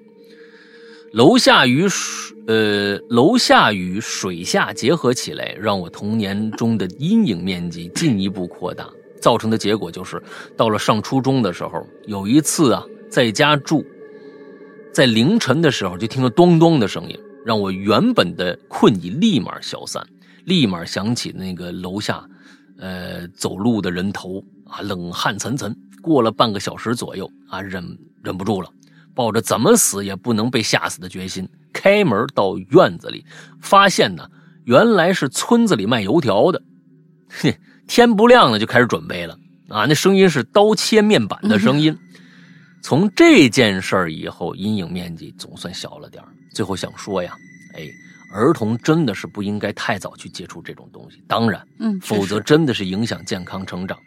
[1.11, 8.89] 楼下与水，呃，楼下与水下结合起来，让我童年中的阴影面积进一步扩大。
[9.21, 10.21] 造成的结果就是，
[10.55, 13.85] 到了上初中的时候，有一次啊，在家住，
[14.93, 20.01] 在凌晨的时候就听到咚咚的声音，让我原本的困意立马消散，
[20.45, 22.25] 立马想起那个楼下，
[22.79, 25.71] 呃，走路的人头啊，冷汗涔涔。
[26.01, 27.85] 过了半个小时左右啊，忍
[28.23, 28.69] 忍不住了。
[29.13, 33.25] 抱着怎么死也不能被吓死的决心，开门到院子里，
[33.61, 34.29] 发现呢，
[34.65, 36.61] 原来是村子里卖油条的。
[37.29, 37.53] 哼，
[37.87, 39.37] 天不亮了就开始准备了
[39.69, 39.85] 啊！
[39.87, 41.97] 那声音是刀切面板的声音。
[42.81, 46.23] 从这件事儿以后，阴影面积总算小了点
[46.53, 47.35] 最后想说呀，
[47.75, 47.89] 哎。
[48.31, 53.99] 儿童真的是不应该太早去接触这种东西，当然，嗯，否则真的是影响健康成长。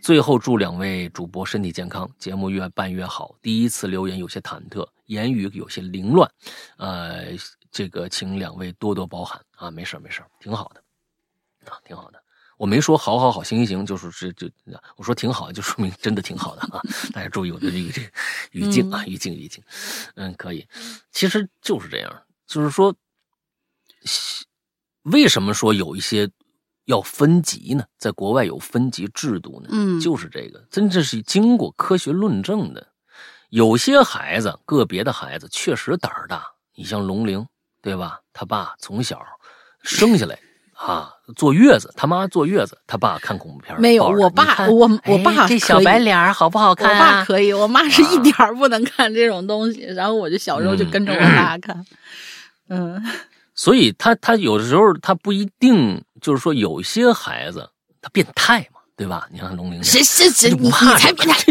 [0.00, 3.34] 最后祝两位主播身体健康，节目越办越好。
[3.42, 6.30] 第一次留言有些忐忑，言语有些凌乱，
[6.78, 7.26] 呃，
[7.70, 10.82] 这个请两位多多包涵啊，没事没事挺好的，
[11.70, 12.22] 啊，挺好的。
[12.56, 14.50] 我没说好好好行行行，就是这就
[14.96, 16.80] 我说挺好，就说明真的挺好的啊。
[17.12, 18.08] 大家注意我的这个这个
[18.52, 19.62] 语境啊，语境语境，
[20.14, 20.66] 嗯，可以，
[21.12, 22.94] 其实就是这样，就是说。
[25.02, 26.28] 为什么说有一些
[26.86, 27.84] 要分级呢？
[27.98, 29.68] 在国外有分级制度呢？
[29.72, 32.86] 嗯，就是这个，真的是经过科学论证的。
[33.50, 36.44] 有些孩子，个别的孩子确实胆儿大。
[36.74, 37.46] 你像龙玲，
[37.80, 38.20] 对吧？
[38.32, 39.24] 他爸从小
[39.82, 40.38] 生下来
[40.74, 43.80] 啊，坐月子，他妈坐月子，他爸看恐怖片。
[43.80, 46.90] 没有，我爸，我我爸这小白脸好不好看？
[46.92, 49.82] 我爸可以，我妈是一点不能看这种东西。
[49.82, 51.86] 然后我就小时候就跟着我爸看，
[52.68, 53.02] 嗯。
[53.56, 57.68] 所以他他有的时候他不一定就是说有些孩子
[58.00, 59.26] 他变态嘛，对吧？
[59.32, 61.42] 你看龙玲，谁谁谁你你才变态！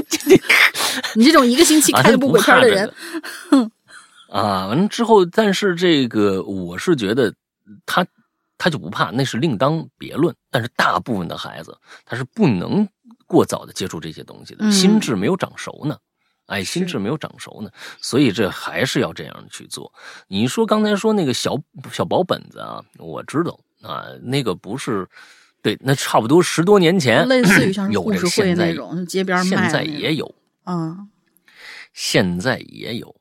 [1.16, 2.90] 你这种一个星期看一部鬼片的人，
[4.30, 7.34] 啊，完了之后，但是这个我是觉得
[7.86, 8.06] 他
[8.58, 10.34] 他就不怕，那是另当别论。
[10.50, 12.88] 但是大部分的孩子他是不能
[13.26, 15.98] 过早的接触这些东西的，心智没有长熟呢。
[16.48, 17.70] 哎，心智没有长熟呢，
[18.00, 19.92] 所以这还是要这样去做。
[20.28, 21.58] 你说刚才说那个小
[21.92, 25.08] 小薄本子啊，我知道啊，那个不是，
[25.62, 31.08] 对，那差不多十多年前，类似于像 有故事会那种街边卖，现在也有啊，
[31.94, 33.16] 现在也有，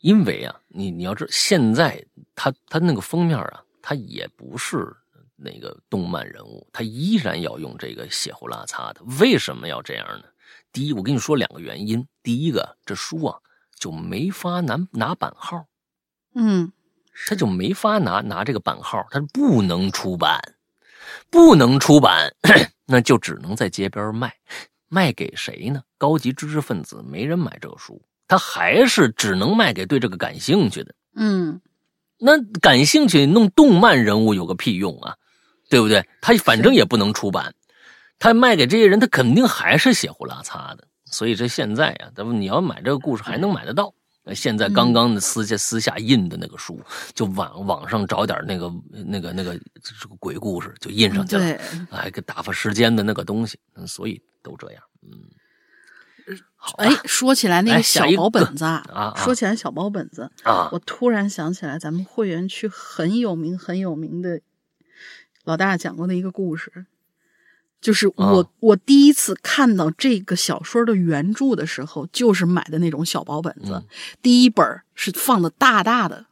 [0.00, 2.04] 因为啊，你你要知道，现在
[2.34, 4.92] 他他那个封面啊，他也不是
[5.36, 10.24] 那个动漫人物，他依然要用这个血呼拉擦的，为什么要这样呢？
[10.72, 12.06] 第一，我跟你说两个原因。
[12.22, 13.38] 第一个，这书啊
[13.78, 15.64] 就没法拿拿版号，
[16.34, 16.70] 嗯，
[17.26, 20.38] 他就没法拿拿这个版号，他不能出版，
[21.30, 22.34] 不能出版，
[22.86, 24.34] 那就只能在街边卖，
[24.88, 25.82] 卖给谁呢？
[25.98, 30.94] 高级知识分子没人买这个书，他还是只能卖给对这个感兴趣的。
[31.16, 31.60] 嗯，
[32.18, 35.16] 那感兴趣弄动漫人物有个屁用啊，
[35.68, 36.06] 对不对？
[36.20, 37.54] 他反正也不能出版。
[38.20, 40.86] 他卖给这些人，他肯定还是血呼拉擦的。
[41.06, 43.92] 所以这现在呀，咱们你要买这个故事还能买得到。
[44.32, 46.80] 现在刚刚的私下私下印的那个书，
[47.14, 48.72] 就网网上找点那个
[49.06, 51.58] 那个那个这个鬼故事就印上去了，
[51.90, 53.58] 哎，给打发时间的那个东西。
[53.86, 55.10] 所以都这样，嗯。
[56.54, 64.40] 好，哎，说起来那个小薄本子啊，说起来小薄本子啊，我突然想起来咱们会员区很有名很有名的
[65.42, 66.86] 老大讲过的一个故事。
[67.80, 73.82] 就是我，我第一次看到这个小说的原著的时候，就是买的那种小薄本子。
[74.20, 76.26] 第一本是放的大大的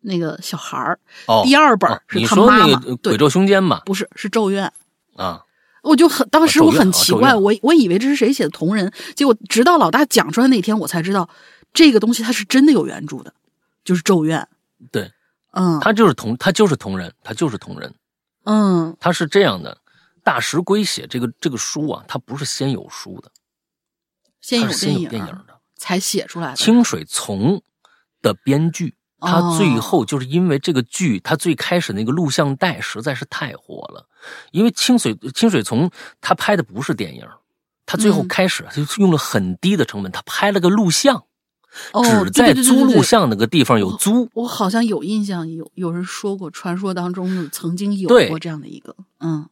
[0.00, 0.98] 那个小孩儿，
[1.44, 2.80] 第二本是他妈妈。
[3.02, 3.82] 鬼咒凶间嘛？
[3.84, 4.72] 不是，是咒怨
[5.16, 5.44] 啊！
[5.82, 11.28] 我就很当时我很奇怪，我我以为这是谁写的同人，结果直到老大讲出来那天，我才知道
[11.74, 13.34] 这个东西它是真的有原著的，
[13.84, 14.48] 就是咒怨。
[14.90, 15.10] 对，
[15.52, 17.94] 嗯，他就是同他就是同人，他就是同人。
[18.44, 19.76] 嗯，他是这样的。
[20.24, 23.30] 大石龟写这个这个书啊，它不是先有书的，
[24.40, 26.56] 先有电影电影的才写出来的。
[26.56, 27.62] 清水从
[28.22, 34.08] 的编剧他最后就是因为这个剧，他最开始那个录像带实在是太火了，
[34.50, 35.90] 因为清水清水从
[36.20, 37.26] 他拍的不是电影，
[37.86, 41.24] 他最后开始就用了很低的成本，他拍了个录像，
[42.24, 44.28] 只在租录像那个地方有租。
[44.34, 49.48] 我好像有印象，有有人说过，传说当中曾经有过这样的一个，嗯。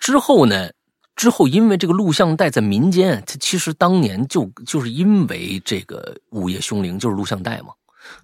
[0.00, 0.70] 之后呢？
[1.16, 7.74] 之后因为这个录像带在民间，它其实当年就就是因为这个《午夜凶铃》就是录像带嘛。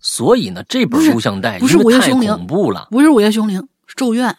[0.01, 4.31] 所以呢，这本录像带不是太恐怖了，不是《午夜凶铃》，是《咒怨》。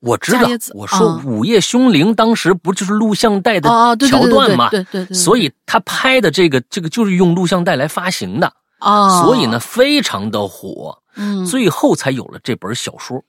[0.00, 3.68] 我知道，我说《午夜凶铃》当时不就是录像带的
[4.08, 4.68] 桥段吗？
[4.70, 5.16] 对对对。
[5.16, 13.22] 所以他拍的这个这个就是用录像带来发行的啊，所以呢非常的火，嗯，最后才有了这本小说。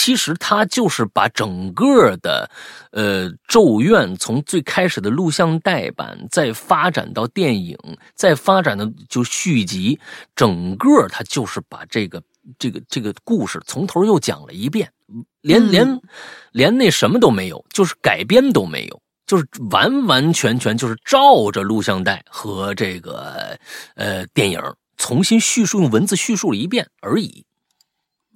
[0.00, 2.48] 其实他就是把整个的，
[2.92, 7.76] 呃，《咒怨》从最开始的录像带版，再发展到电影，
[8.14, 9.98] 再发展的就续集，
[10.36, 12.22] 整个他就是把这个
[12.60, 14.88] 这个这个故事从头又讲了一遍，
[15.40, 16.00] 连连
[16.52, 23.58] 连那什么都没有，就是改编都没有，就是完完全全就是照着录像带和这个
[23.96, 24.62] 呃电影
[24.96, 27.44] 重新叙述，用文字叙述了一遍而已。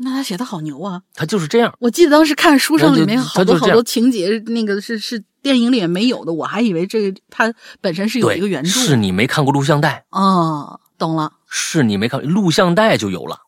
[0.04, 1.00] 那他写的好牛啊！
[1.14, 1.72] 他就是这样。
[1.78, 8.68] 我记得当时看书上里面好多好多情节，那个是是电影里面没有的，我还以为这个他本身是有一个原著。
[8.68, 11.32] 是你没看过录像带哦，懂了。
[11.48, 13.38] 是你没看录像带就有了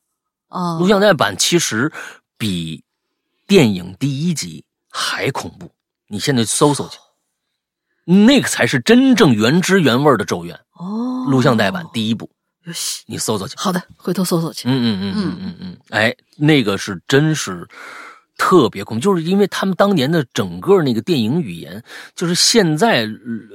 [0.49, 1.91] 哦，录像带版其实
[2.39, 2.85] 比
[3.47, 5.71] 电影第一集还恐怖。
[6.07, 6.99] 你现在搜搜去，
[8.05, 11.27] 那个才是真正原汁原味的《咒怨》哦。
[11.29, 12.31] 录像带版第一部。
[13.07, 13.55] 你搜搜去。
[13.57, 14.69] 好的，回头搜搜去。
[14.69, 17.67] 嗯嗯嗯嗯嗯嗯，哎，那个是真是。
[18.37, 21.81] 特别恐怖，就是因为他们当年的整个那个电影语言，
[22.17, 23.07] 就是现在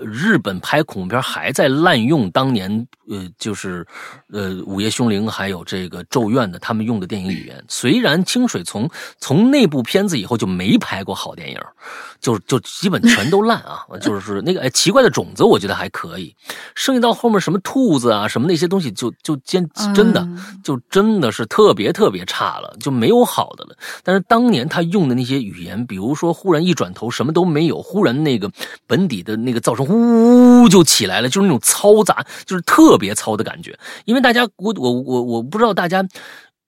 [0.02, 3.86] 日本拍恐怖片还在滥用当年呃，就是
[4.32, 7.62] 呃《午夜凶铃》还有这个《咒怨》的他们用的电影语言。
[7.68, 11.60] 虽然清水从从那部片子以后就没拍过好电影，
[12.22, 13.84] 就就基本全都烂啊。
[14.00, 16.36] 就是那个哎奇怪的种子，我觉得还可以。
[16.76, 20.26] 剩下到后面什么兔子啊什么那些东西，就就真真的
[20.64, 23.76] 就真的是特别特别差了，就没有好的了。
[24.04, 24.60] 但是当年。
[24.70, 28.52] 他用的那些语言，比如说忽然一转头什么都没有，忽然那个
[28.86, 33.76] 本底的那个噪声呜就起来了，就是那种嘈杂，就是特别嘈的感觉。
[34.06, 36.06] 因为大家我我我我不知道大家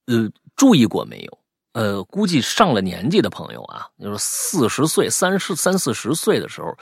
[0.07, 1.37] 呃注意过没有，
[1.73, 6.75] 呃，估计上了年纪的朋友啊，就是四十岁、三十三四十岁的时候。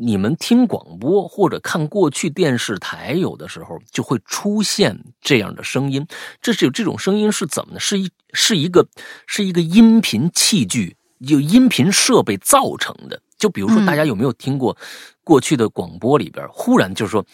[0.00, 6.04] 你们听广播或者看过去电视台，有的时候就会出现这样的声音。
[6.42, 7.78] 这是有这种声音是怎么呢？
[7.78, 8.84] 是一是一个
[9.28, 13.22] 是一个音频器具，有音频设备造成的。
[13.38, 14.76] 就比如说，大家有没有听过
[15.22, 17.24] 过去的广播里边，忽然就是说，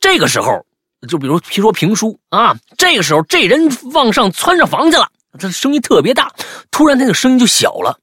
[0.00, 0.66] 这个时候，
[1.06, 5.08] 就比如说评书啊，这个时候这人往上窜上房去了，
[5.38, 6.32] 他声音特别大，
[6.70, 7.98] 突然那个声音就小了。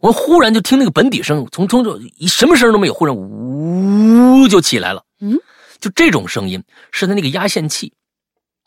[0.00, 5.02] 我忽然就听那个本底声，从从就什么声都没有，忽然呜就起来了。
[5.20, 5.38] 嗯，
[5.78, 7.92] 就这种声音是他那个压线器，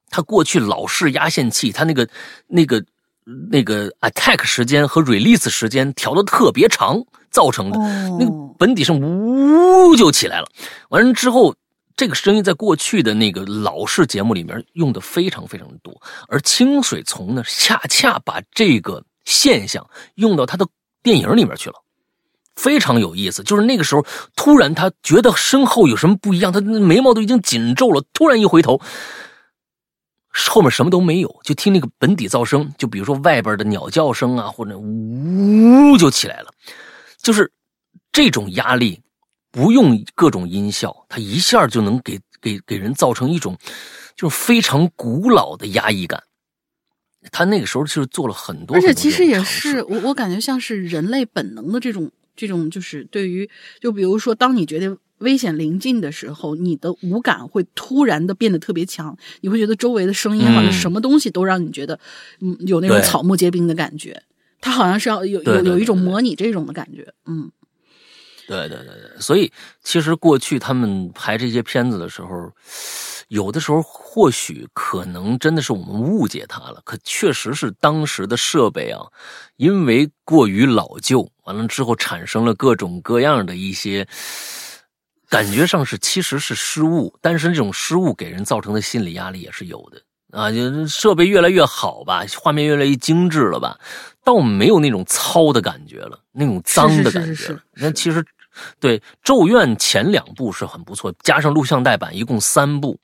[0.10, 2.07] 他过去老式压线器，他那个
[2.48, 2.84] 那个
[3.52, 7.77] 那个 attack 时间和 release 时间调的特别长造成的。
[8.18, 10.48] 那个本底声呜就起来了。
[10.90, 11.53] 完了之后，
[11.99, 19.85] 这个声音在过去的那个老式节目里面用的非常非常的多，而清水从呢，恰恰把这个现象
[20.15, 20.65] 用到他的。
[21.01, 21.76] 电影里面去了，
[22.55, 23.41] 非常有意思。
[23.41, 24.05] 就是那个时候，
[24.35, 28.03] 突然他觉得身后有什么不一样，他眉毛都已经紧皱了。
[28.13, 28.81] 突然一回头，
[30.49, 36.51] 后面什么都没有，就听那个本底噪声，就比如说外边的鸟叫声啊，或者呜就起来了。
[37.21, 37.49] 就是
[38.11, 39.01] 这种压力，
[39.51, 43.57] 不用各种音效，它一下就能给给给人造成一种
[44.15, 46.23] 就是非常古老的压抑感。
[47.31, 53.49] 他那个时候就是做了很多，而且其实也是我我感觉像是人类本能的这种这种，就是对于
[53.81, 61.99] 就比如说，当你觉得危险临近的时候，你的五感会突然的变得特别强，你会觉得周围的声音好像什么东西都让你觉得
[62.39, 64.23] 嗯有那种草木皆兵的感觉。
[64.61, 67.51] 他好像是要有有有一种模拟这种的感觉，嗯。
[68.49, 69.51] 对对对对，所以
[69.84, 72.51] 其实过去他们拍这些片子的时候。
[73.30, 76.81] 有的时候，或许可能真的是我们误解他了。
[76.84, 79.05] 可确实是当时的设备啊，
[79.57, 84.07] 因为过于老旧，完了之后产生了各种各样的一些
[85.30, 90.01] 感觉上是其实是失误，但是这种失误给人造成的心理压力也是有的
[90.35, 90.51] 啊。
[90.51, 93.80] 就设备越来越好吧，画面越来越精致了吧，
[94.23, 97.55] 倒没有那种糙的感觉了，那种脏的感觉。
[97.76, 98.26] 那其实
[98.80, 102.99] 对《咒怨》前两部是很不错，加上录像带版，一共三部。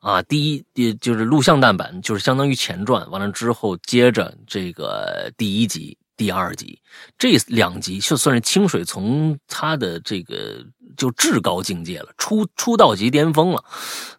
[0.00, 3.08] 啊，第一，也就是录像带版，就是相当于前传。
[3.10, 6.80] 完了之后，接着这个第一集、第二集
[7.18, 10.64] 这两集，就算是清水从他的这个
[10.96, 13.62] 就至高境界了，出出道级巅峰了。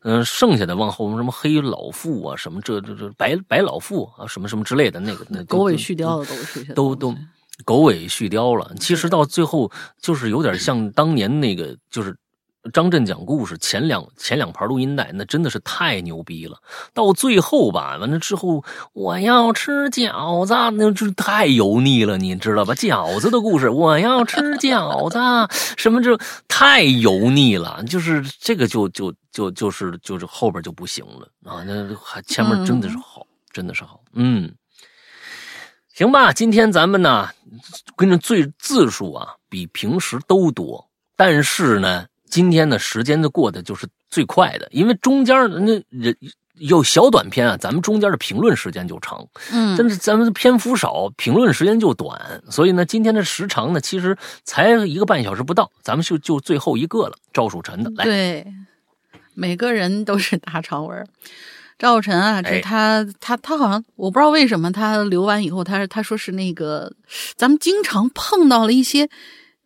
[0.03, 7.15] 嗯，剩下的往后什么黑老妇啊，什么这这这白白老妇啊，什么什么之类的，那个那狗尾续貂的都是都都
[7.65, 8.73] 狗尾续貂了。
[8.79, 9.71] 其实到最后，
[10.01, 12.15] 就是有点像当年那个，就是。
[12.73, 16.57] 张震讲故事前两前两盘录音带，那真的是太牛逼了。
[16.93, 22.73] 到最后吧，完了之后，我要吃饺子，那这太油腻了，你知道吧？
[22.73, 25.17] 饺子的故事，我要吃饺子，
[25.77, 26.19] 什么这
[26.49, 27.81] 太油腻了。
[27.85, 31.63] 就是这个就就就就是就是后边就不行了啊。
[31.65, 34.01] 那还前面真的是好，真的是好。
[34.13, 34.53] 嗯，
[35.99, 37.27] 行吧，今天咱们呢，
[37.97, 42.05] 跟着最字数啊，比平时都多，但是呢。
[42.29, 45.35] 今天的时间就过得就是最快的，因为中间
[45.65, 46.15] 那人
[46.53, 58.45] 有小短片啊，咱们中间的评论时间就长，嗯，但是咱们篇幅少，评论时间就短，所以呢，今天的时长呢，其实才一个半小时不到，咱们就就最后一个了，赵树臣的来，对，
[59.33, 61.03] 每个人都是大长文，
[61.79, 66.93] 赵又臣啊，这他他他好像我不知道为什么他留完以后，他他说是那个
[67.35, 69.09] 咱们经常碰到了一些。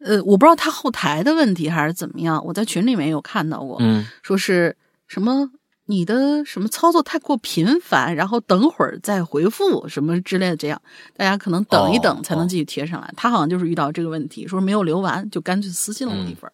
[0.06, 4.76] 呃，我不知道他后台的问题还是怎么样，我在群里面有看到过，嗯，说是
[5.08, 5.50] 什么
[5.86, 10.82] 你的什么操作太过频繁，然后等会儿再回复什么之类的，这样
[11.16, 13.14] 大家可能等一等才能继续贴上来。
[13.16, 16.52] 他好像就是遇到这个问题，说没有留完，就干脆私信了我一份。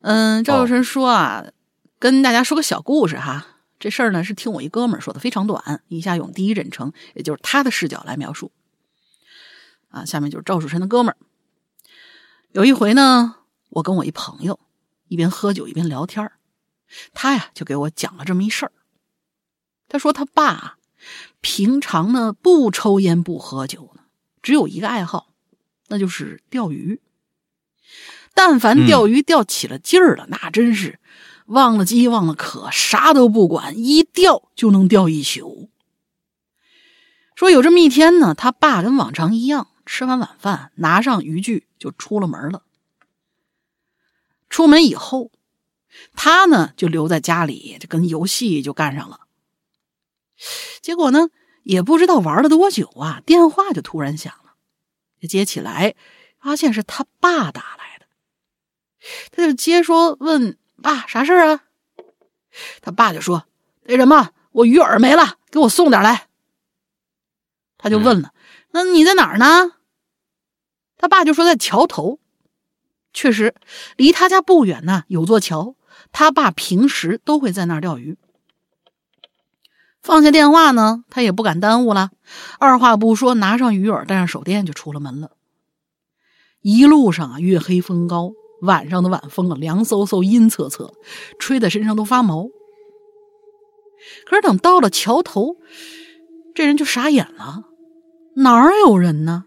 [0.00, 1.44] 嗯，赵有生说啊，
[1.98, 3.46] 跟大家说个小故事哈，
[3.82, 8.52] 这事儿呢是听我一哥们儿说的，非常短，以下用第一人称，也就是他的视角来描述。
[9.88, 11.16] 啊，下面就是赵树臣的哥们儿。
[12.52, 13.38] 有一回呢，
[13.70, 14.60] 我跟我一朋友
[15.08, 16.30] 一边喝酒一边聊天
[17.12, 18.72] 他呀就给我讲了这么一事儿。
[19.88, 20.78] 他说他爸
[21.40, 24.02] 平常呢不抽烟不喝酒呢，
[24.42, 25.34] 只有一个爱好，
[25.88, 27.00] 那就是钓鱼。
[28.32, 31.00] 但凡钓鱼钓起了劲儿了，那真是
[31.46, 35.70] 忘了饥忘了渴，啥都不管，一钓就能钓一宿。
[37.34, 39.68] 说有这么一天呢，他爸跟往常一样。
[39.84, 42.62] 吃完晚饭，拿上渔具就出了门了。
[44.48, 45.32] 出门以后，
[46.14, 49.22] 他呢就留在家里，就跟游戏就干上了。
[50.80, 51.30] 结果呢，
[51.64, 54.54] 也不知道玩了多久啊，电话就突然响了。
[55.26, 55.96] 接起来，
[56.38, 58.06] 发现是他爸打来的。
[59.32, 61.62] 他就接说：“问爸啥事儿啊？”
[62.82, 63.46] 他爸就说
[63.88, 66.26] ：“那什么，我鱼饵没了，给我送点来。”
[67.78, 68.34] 他就问了。
[68.72, 69.72] 那你在哪儿呢？
[70.96, 72.20] 他爸就说在桥头，
[73.12, 73.54] 确实
[73.96, 75.74] 离他家不远呢，有座桥。
[76.10, 78.18] 他爸平时都会在那儿钓鱼。
[80.02, 82.10] 放下电话呢，他也不敢耽误了，
[82.58, 85.32] 二话不说，拿上鱼饵，带上手电就出了门了。
[86.60, 88.32] 一路上啊，月黑风高，
[88.62, 90.92] 晚上的晚风啊，凉飕飕、阴恻恻，
[91.38, 92.48] 吹在身上都发毛。
[94.26, 95.56] 可是等到了桥头，
[96.54, 97.64] 这人就傻眼了。
[98.36, 99.44] 哪儿有人呢？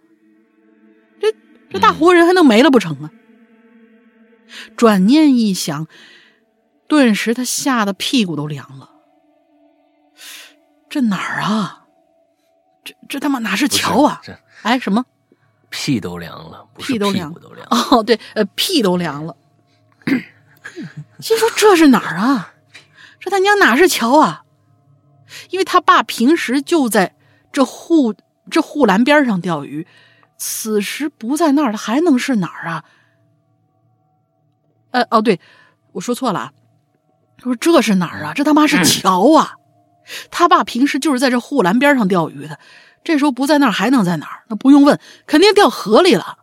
[1.19, 1.33] 这
[1.69, 3.11] 这大活人还能没了不成啊？
[4.77, 5.87] 转念一想，
[6.87, 8.91] 顿时他吓得屁股都凉了。
[10.87, 11.85] 这哪儿啊？
[12.83, 14.21] 这这他妈哪是桥啊？
[14.61, 15.05] 哎，什么？
[15.75, 17.67] 屁都凉了，屁都凉，都凉。
[17.69, 19.35] 哦，对，呃，屁都凉了。
[21.19, 22.53] 心说这是哪儿啊？
[23.19, 24.43] 这他娘哪是桥啊？
[25.49, 27.15] 因为他爸平时就在
[27.51, 28.15] 这护。
[28.47, 29.87] 这护栏边上钓鱼，
[30.37, 32.85] 此时不在那儿，他还能是哪儿啊？
[34.91, 35.39] 呃，哦，对，
[35.93, 36.51] 我说错了，
[37.39, 38.33] 他说这是哪儿啊？
[38.35, 39.55] 这他妈是桥啊！
[40.29, 42.59] 他爸平时就是在这护栏边上钓鱼的，
[43.05, 44.43] 这时候不在那儿还能在哪儿？
[44.49, 46.39] 那不用问，肯定掉河里了。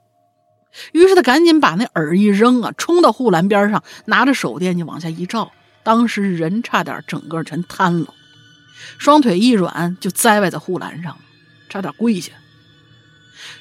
[0.93, 5.53] 于是他赶紧把那饵一扔啊，冲到护栏边上，拿着手电就往下一照，
[5.83, 8.15] 当时人差点整个全瘫了，
[8.97, 11.19] 双腿一软就栽歪在护栏上。
[11.69, 12.33] 差点跪下。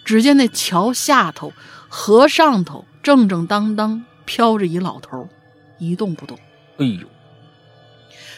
[0.04, 1.54] 只见那桥下头、
[1.88, 5.28] 河上头正正当当飘着一老头，
[5.80, 6.38] 一动不动。
[6.78, 7.08] 哎呦！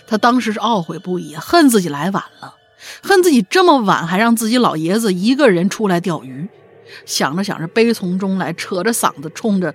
[0.05, 2.55] 他当时是懊悔不已，恨自己来晚了，
[3.01, 6.47] 恨自己这么晚还让自己老爷子一个人出来钓鱼。
[7.05, 9.73] 想着想着，悲从中来，扯着嗓子冲着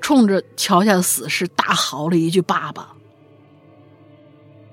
[0.00, 2.94] 冲着桥下的死尸大嚎了一句：“爸爸！”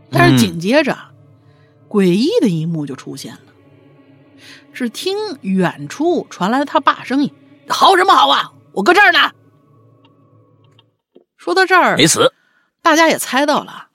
[0.09, 0.97] 但是紧接着，
[1.87, 3.39] 诡异的一幕就出现了。
[4.73, 7.31] 只听远处传来他爸声音
[7.69, 8.53] ：“嚎什么嚎啊？
[8.71, 9.31] 我搁这儿呢。”
[11.37, 12.33] 说到这儿没死，
[12.81, 13.89] 大家也猜到了，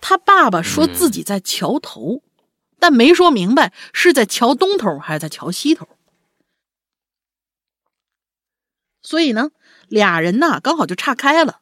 [0.00, 2.22] 他爸爸说自己在桥头，
[2.82, 5.86] 但没说明白是在桥东头还是在桥西头。
[9.02, 9.52] 所以呢，
[9.86, 11.60] 俩人呐刚好就岔开了。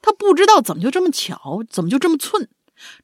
[0.00, 2.48] 他不知道怎么就这么巧，怎么就这么寸，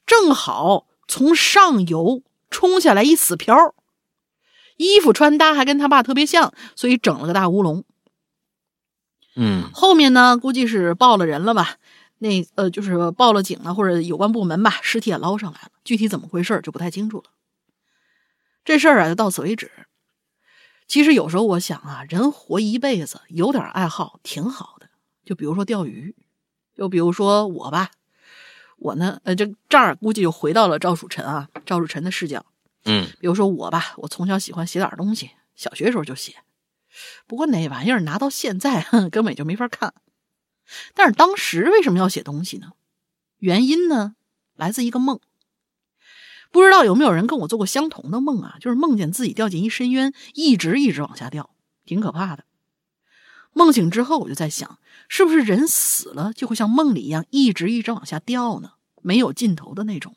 [0.07, 3.77] 正好从上游冲下来一死漂，
[4.77, 7.85] 衣服穿搭还跟他爸特别像，所以整了个大乌龙。
[9.37, 11.77] 嗯后面呢，估计是报了人了吧？
[12.19, 15.71] 那呃，就是报了警了，或者有关部门吧，尸体也捞上来了。
[15.85, 17.25] 具体怎么回事就不太清楚了。
[18.65, 19.71] 这事儿啊，就到此为止。
[20.87, 24.89] 其实有时候我想啊，人活一辈子，有点爱好挺好的。
[25.25, 26.17] 就比如说钓鱼，
[26.75, 27.91] 就比如说我吧，
[28.79, 32.45] 我呢，呃，这这儿估计就回到了赵曙臣啊，赵曙臣的视角。
[32.85, 36.37] 嗯比如说我吧，我从小喜欢写点东西，小学时候就写。
[37.27, 39.93] 不过那玩意儿拿到现在， 哼，根本就没法看。
[40.95, 42.73] 但是当时为什么要写东西呢？
[43.39, 44.15] 原因呢，
[44.55, 45.21] 来自一个梦。
[46.51, 48.57] 不知道有没有人跟我做过相同的梦啊？
[48.61, 51.51] 就是梦见自己掉进一深渊，一直一直往下掉，
[51.85, 52.45] 挺可怕的。
[53.53, 54.79] 梦醒之后，我就在想，
[55.09, 58.73] 是不是人死了就会像梦里一样，一直一直往下掉呢？
[59.03, 60.17] 没有尽头的那种。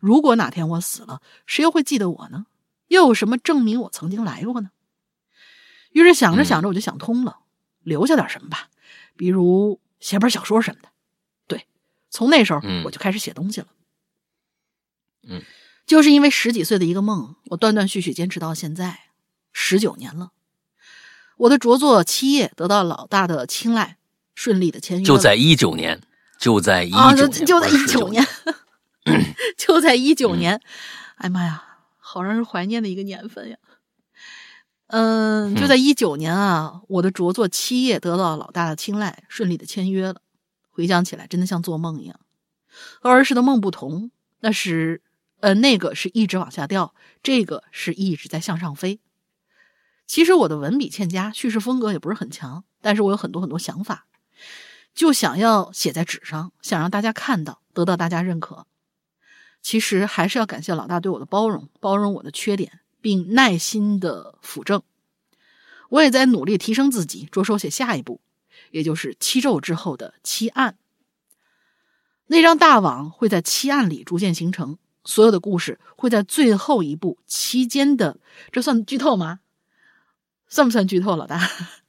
[0.00, 2.46] 如果哪天我死了，谁又会记得我呢？
[2.88, 4.70] 又有什么证明我曾经来过呢？
[5.92, 7.40] 于是想着想着，我就想通了，
[7.82, 8.68] 留下点什么吧，
[9.20, 10.88] 比如写本小说什么的。
[11.46, 11.66] 对，
[12.08, 13.66] 从那时候嗯我就开始写东西了。
[15.28, 15.42] 嗯，
[15.84, 19.10] 就是因为十几岁的一个梦，我断断续续坚持到现在，
[19.52, 20.30] 十九年了。
[21.36, 23.98] 我的着作《七夜》得到老大的青睐，
[24.34, 25.04] 顺利的签约。
[25.04, 26.00] 就在一九年，
[26.38, 28.26] 就在一啊，就九年，就在19一九年，
[29.58, 30.60] 就在一九嗯年，
[31.16, 31.62] 哎妈呀，
[31.98, 33.58] 好让人怀念的一个年份呀。
[34.92, 40.20] 嗯，就在一九年啊，我的着作《七夜》得到老大的青睐，顺利的签约了。
[40.68, 42.18] 回想起来，真的像做梦一样。
[43.00, 44.10] 和儿时的梦不同，
[44.40, 45.02] 那是
[45.38, 49.00] 呃，那个是一直往下掉，这个是一直在向上飞。
[50.06, 54.06] 其实我的文笔欠佳，叙事风格也不是很强，但是我有很多很多想法，
[54.92, 58.66] 就想要写在纸上，想让大家看到，得到大家认可。
[59.62, 64.82] 其实还是要感谢老大对我的包容，包容我的缺点，并耐心的辅正。
[65.88, 68.20] 我也在努力提升自己，着手写下一步，
[68.70, 70.76] 也就是七咒之后的七案。
[72.26, 78.18] 那张大网会在七案里逐渐形成，所有的故事会在最后一步期间的，
[78.52, 79.40] 这算剧透吗？
[80.46, 81.40] 算不算剧透，老大？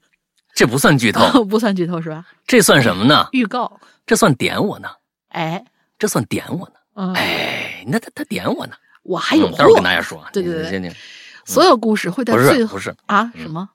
[0.53, 2.27] 这不算剧透，不算剧透是吧？
[2.47, 3.29] 这算什么呢？
[3.31, 4.89] 预告，这算点我呢，
[5.29, 5.63] 哎，
[5.99, 6.75] 这算点我呢。
[6.95, 10.23] 嗯，哎，那他他点我呢，我还有嗯待会儿跟，大家说。
[10.33, 10.95] 对对对你先，
[11.45, 13.69] 所有故事会在最后是不是，啊嗯什么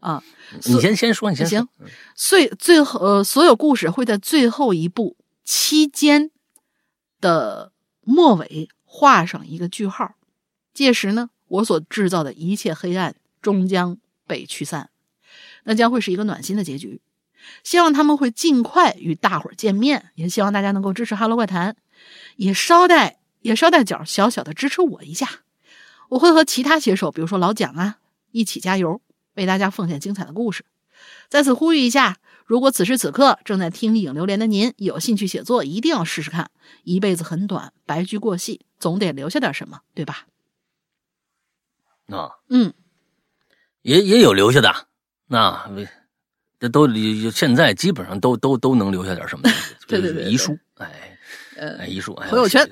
[0.00, 0.22] 啊？
[0.64, 1.68] 你先先说，你先说行。
[2.14, 6.30] 最最后呃，所有故事会在最后一步期间
[7.20, 10.14] 的末尾画上一个句号。
[10.74, 14.90] 届时呢，我所制造的一切黑暗终将被驱散，
[15.64, 17.00] 那将会是一个暖心的结局。
[17.64, 21.72] 希望他们会尽快与大伙儿见面，也希望大家能够支持《哈喽怪谈》，
[22.36, 25.28] 也捎带也捎带脚小小的支持我一下。
[26.08, 27.98] 我会和其他写手，比如说老蒋啊，
[28.30, 29.00] 一起加油，
[29.34, 30.64] 为大家奉献精彩的故事。
[31.28, 36.50] 在此呼吁一下，如果此时此刻正在听《影流连》的您有兴趣写作，一定要试试看。
[36.84, 40.26] 一辈子很短，白驹过隙，总得留下点什么，对吧？
[42.08, 42.74] 啊，嗯，
[43.80, 44.88] 也也有留下的，
[45.28, 45.70] 那
[46.60, 46.86] 这都
[47.30, 49.48] 现在基本上都都都能留下点什么
[50.28, 51.11] 遗书，哎
[51.62, 52.68] 呃哎，遗书，哎 朋友圈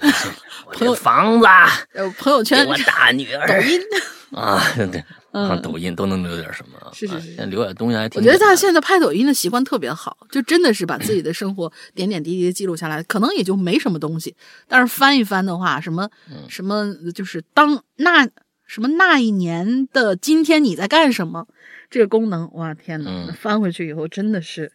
[0.72, 1.46] 朋友房子，
[1.94, 3.80] 呃，朋友圈、我大女儿，抖音，
[4.36, 4.60] 啊，
[4.90, 8.56] 对， 嗯上抖音都能留点什么啊，是是是啊现在留点东西还挺我觉得简单的。
[8.56, 14.34] 他现在拍抖音的习惯特别好，就真的是把自己的生活点点滴滴记录下来，可能也就没什么东西，
[14.66, 18.28] 但是翻一翻的话，什么嗯什么就是当那
[18.66, 21.46] 什么那一年的今天你在干什么
[21.88, 24.72] 这个功能，哇天呐，嗯翻回去以后真的是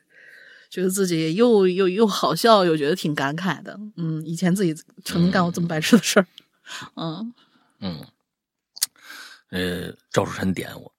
[0.75, 3.79] 觉得自己又又又好笑，又觉得挺感慨的。
[3.95, 4.73] 嗯，以前自己
[5.05, 6.27] 曾经干过这么白痴的事儿，
[6.95, 7.33] 嗯，
[7.79, 8.05] 嗯，
[9.51, 10.93] 呃，赵树臣点我，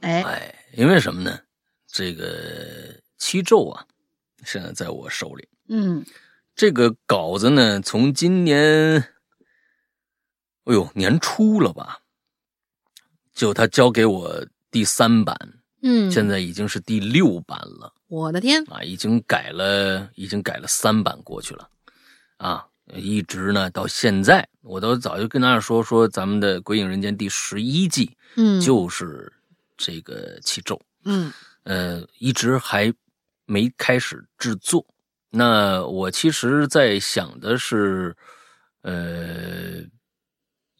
[0.00, 1.40] 哎，哎，因为什么呢？
[1.86, 3.86] 这个七咒啊，
[4.44, 5.48] 现在在我手里。
[5.68, 6.04] 嗯。
[6.54, 9.00] 这个稿子呢，从今年，
[10.64, 12.00] 哎呦，年初了吧，
[13.32, 15.34] 就他交给我第三版，
[15.80, 21.66] 嗯，现在已经是第六版了我的天，啊，已经改了，已经改了三版过去了，
[22.36, 29.32] 啊，一直呢到现在，我都早就跟大家说说咱们的《鬼影人间》第十一季嗯，就是
[29.78, 31.32] 这个七咒，嗯
[31.62, 32.92] 呃，一直还
[33.46, 34.84] 没开始制作，
[35.30, 38.14] 那我其实在想的是，
[38.82, 39.82] 呃，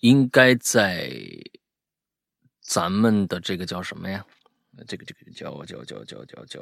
[0.00, 1.10] 应该在
[2.60, 4.22] 咱们的这个叫什么呀？
[4.86, 6.60] 这个这个叫叫叫叫叫叫，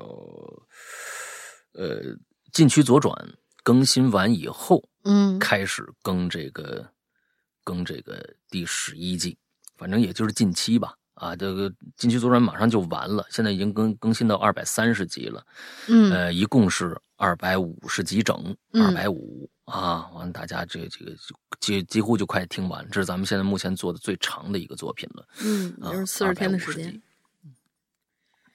[1.73, 2.17] 呃，
[2.53, 3.15] 禁区左转
[3.63, 6.87] 更新完以后，嗯开始更这个
[7.63, 9.37] 更这个第十一季，
[9.77, 10.95] 反正也就是近期吧。
[11.15, 15.47] 啊，这个禁区左转马上就完了，现在已经更更新到二百三十集了。
[15.87, 25.29] 嗯呃，一共是二百五十集整，嗯二百五啊，完了大家这这个就几几乎就快听完，这是咱们现在目前做的最长的一个作品了。
[25.43, 27.03] 嗯，啊也就是四十天的时250间集。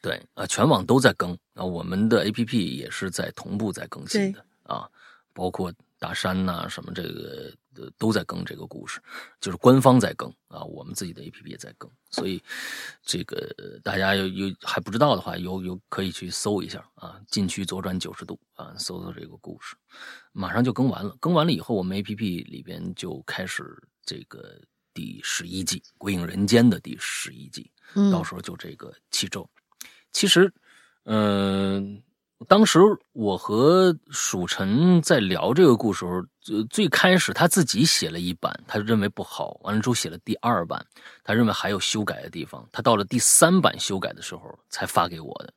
[0.06, 4.88] 对啊，全网都在更啊，我们的 A P P 也是在同步在更新的啊，
[5.34, 9.02] 包括大山呐、什么这个呃都在更这个故事，
[9.42, 12.40] 就是官方在更啊，我们自己的 A P P 也在更，所以
[13.02, 19.76] 这个呃大家有有还不知道的话，有有可以去搜一下啊，禁区左转九十度啊，搜搜这个故事，
[20.34, 23.76] 马上就更完了，更完了以后，我们 A P P 里边就开始
[24.06, 24.62] 这个
[24.94, 29.50] 第十一季《鬼影人间》的第十一季，嗯到时候就这个七周。
[30.16, 30.50] 其实，
[31.04, 32.02] 嗯、
[32.48, 32.80] 当时
[33.12, 40.86] 我和蜀臣在聊这个故事时候，最最开始他自己写了一版，他认为不好，完了之后写了第二版，
[41.22, 45.54] 他认为还有修改的地方，他到了第三版修改的时候才发给我的。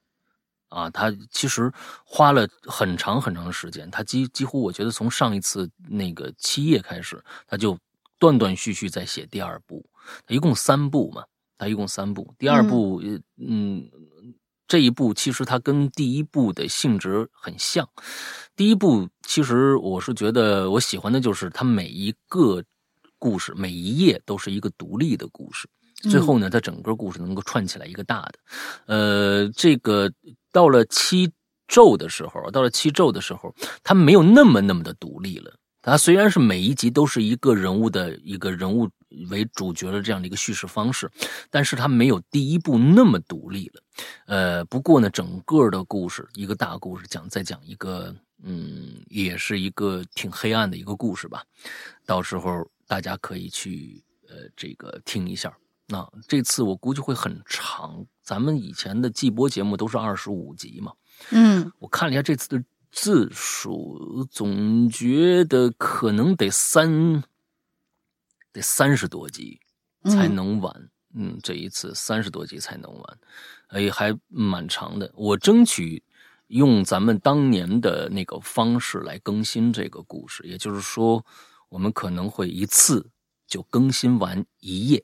[0.70, 1.72] 啊，他其实
[2.04, 7.78] 花了很长很长的时间，他几几乎我觉得从上一次那个七夜开始，他就
[8.18, 9.88] 断断续续在写第二部，
[10.26, 11.22] 他一共三部嘛，
[11.56, 13.88] 他一共三部，第二部呃嗯。
[14.68, 17.88] 这一部其实它跟第一部的性质很像。
[18.54, 22.62] 第一部其实我是觉得我喜欢的就是它每一个
[23.18, 25.66] 故事每一页都是一个独立的故事，
[26.10, 28.34] 最后呢，它整个故事能够串起来一个大的。
[28.86, 30.12] 呃，这个
[30.52, 31.32] 到了七
[31.66, 35.52] 咒的时候，到了七咒的时候，它没有那么那么的独立了。
[35.80, 38.88] 它虽然是每一集都是一个人物的一个人物
[39.30, 41.10] 为主角的这样的一个叙事方式，
[41.50, 43.82] 但是它没有第一部那么独立了。
[44.26, 51.44] 呃，不过呢，整个的故事一个大故事讲再讲一个，嗯，也是一个挺黑暗的一个故事吧。
[52.06, 55.56] 到时候大家可以去呃这个听一下。
[55.90, 60.92] 那这次我估计会很长，咱们以前的季播节目都是二十五集嘛，
[61.30, 62.62] 嗯我看了一下这次的
[62.92, 67.24] 字数，总觉得可能得三
[68.58, 69.58] 得三十多集
[70.04, 70.90] 才能完。
[71.14, 73.18] 嗯这一次三十多集才能完，
[73.68, 75.10] 哎，还蛮长的。
[75.14, 76.04] 我争取
[76.48, 81.24] 用咱们当年的那个方式来更新这个故事，也就是说，
[81.70, 83.10] 我们可能会一次
[83.46, 85.02] 就更新完一页，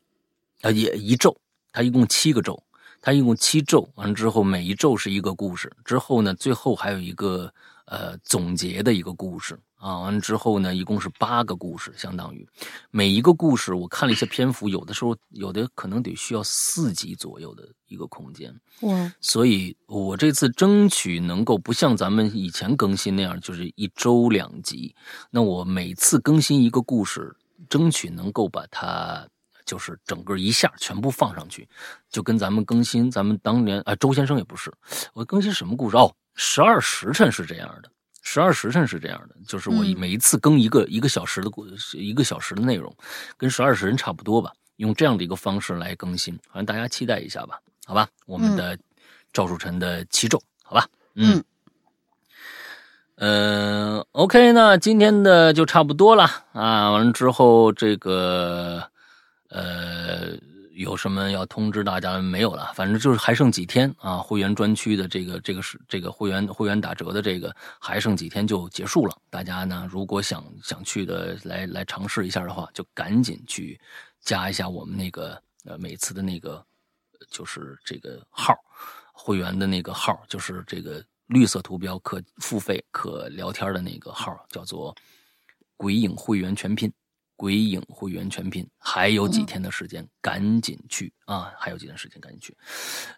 [0.60, 1.34] 啊，也一周，
[1.72, 2.62] 它一共七个周。
[3.00, 7.52] 它一共七咒，完了之后每一咒是一个故事，之后呢，最后还有一个
[7.86, 12.48] 呃总结的一个故事啊，完了之后呢，一共是八个故事，相当于
[12.90, 24.94] 每一个故事，我看了一下篇幅，有的时候有的可能得需要四集左右的一个空间，哇，所以我这次争取能够不像咱们以前更新那样，就是一周两集，
[25.30, 27.36] 那我每次更新一个故事，
[27.68, 29.28] 争取能够把它。
[29.66, 31.66] 就是整个一下全部放上去，
[32.10, 34.70] 就跟咱们更新，咱们当年啊，周先生也不是，
[35.14, 36.14] 我更新什么故事哦？
[36.34, 37.90] 十二时辰是这样的，
[38.24, 42.92] 十二时辰是这样的，就是我嗯每一次更一个、一个小时的故，一个小时的内容，
[43.36, 48.08] 跟十二时辰差不多吧，用这样的一个方式来更新，反正大家期待一下吧，好吧？
[48.26, 48.76] 我们的
[49.32, 50.88] 赵树臣的七咒，好吧？
[51.14, 51.44] 嗯。
[53.16, 56.90] 嗯、呃、，OK，那今天的就差不多了啊。
[56.90, 58.82] 完了之后，这个
[59.50, 60.32] 呃，
[60.74, 62.72] 有什么要通知大家没有了？
[62.74, 69.16] 反正就是还剩几天啊，会员专区的这个这个是这个会员会员打折的这个还剩几天就结束了。
[69.30, 73.80] 大家呢，如果想想去的来来尝试一下的话，就赶紧去
[74.20, 76.64] 加一下我们那个呃每次的那个
[77.30, 78.52] 就是这个号
[79.12, 84.92] 会员的那个号，就是这个绿色图标可付费可聊天的那个号，叫做
[85.76, 86.92] “鬼影会员全拼”。
[87.36, 91.52] 鬼影会员全拼，还有几天的时间，赶紧去啊！
[91.58, 92.56] 还有几天时间，赶紧去。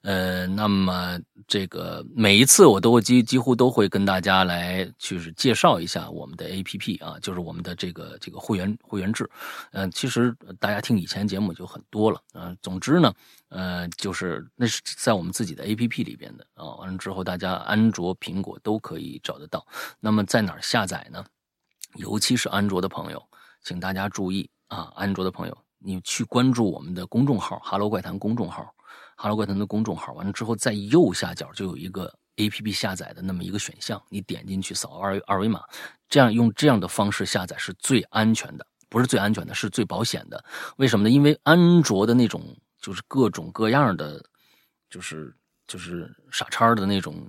[0.02, 9.28] 呃，那么这个每一次我都会几几乎都会跟大家来就是介绍一下我们的 A P P 啊，就是我们的这个这个会员会员制。
[9.72, 12.56] 嗯、呃，其实大家听以前节目就很多了啊、呃。
[12.62, 13.12] 总之呢，
[13.48, 16.74] 呃，就是那是在我们自己的 A P P 里边的啊。
[16.76, 19.66] 完了之后，大家安卓、苹果都可以找得到。
[20.00, 21.24] 那么在哪儿下载呢？
[21.96, 23.22] 尤其是安卓的朋友。
[23.66, 28.72] 请大家注意啊，安卓的朋友，你去关注我们的公众号“哈喽怪谈”公众号
[29.18, 35.64] ，“哈喽怪谈”的公众号，完了之后在右下角就有一个 APP 下载的那么一个选项，你点进去扫二二维码，
[36.08, 40.44] 这样用这样的方式下载是最安全的，不是最安全的，是最保险的。
[40.76, 41.10] 为什么呢？
[41.10, 44.24] 因为安卓的那种就是各种各样的，
[44.88, 45.34] 就是
[45.66, 47.28] 就是傻叉的那种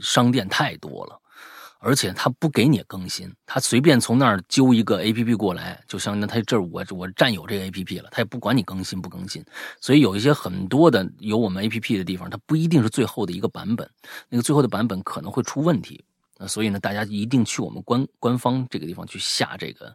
[0.00, 1.20] 商店太多了。
[1.84, 9.44] 而且他不给你更新，他随便从那儿揪一个 A P P 过来，就相当于他这儿我我占有这个 A P P 了，他也不管你更新不更新。
[9.80, 13.90] 所以有一些很多的有我们 A P P 的地方，它不一定是最后的一个版本，
[14.28, 16.04] 那个最后的版本可能会出问题。
[16.38, 19.92] 那所以呢，大家一定去我们官官方这个地方去下这个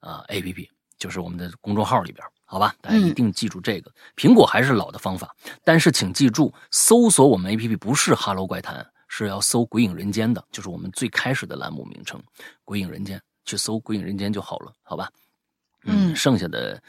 [0.00, 2.74] 啊 A P P，就是我们的公众号里边，好吧？
[2.82, 3.90] 大家一定记住这个。
[4.14, 5.34] 苹果还是老的方法，
[5.64, 8.86] 但是请记住，搜索我们 A P P 不是 Hello 怪谈。
[9.12, 12.18] 是要搜《鬼影人间》的，就是我们最开始的栏目名称
[12.64, 15.10] 《鬼影人间》，去搜《鬼影人间》就好了，好吧？
[15.84, 16.80] 嗯，剩下的，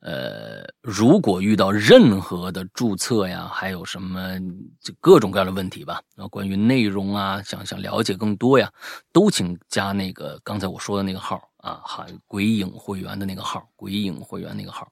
[0.00, 4.40] 呃，如果遇到任何的注册呀，还有什么
[4.80, 8.68] 就各种各样的问题吧，啊，关于内容啊，想想了解更多呀，
[9.12, 11.40] 都请加那个刚才我说的那个号。
[11.62, 14.90] 啊，喊鬼影会员的那个号，鬼影会员那个号，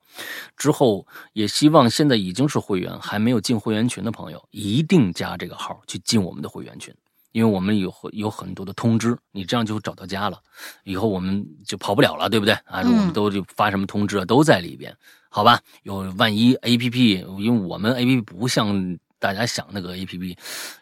[0.57, 6.95] 之后也希望现在已经是会员还没有进会员群的朋友，一定加这个号去进我们的会员群，
[7.33, 10.41] 因为我们有有很多的通知，你这样就找到家了，
[10.85, 12.55] 以后我们就跑不了了，对不对？
[12.67, 14.97] 啊，我们都就发什么通知啊，都在里边，
[15.29, 15.61] 好吧？
[15.83, 18.97] 有万一 A P P，因为我们 A P P 不像。
[19.21, 20.37] 大家想那个 A P P，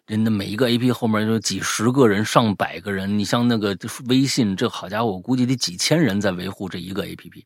[0.06, 3.18] 人的每一个 A P P 后面有几十个人、上百个人。
[3.18, 7.44] 你像那个微信，这好家伙，我估计得几千人在维护这一个 A P P。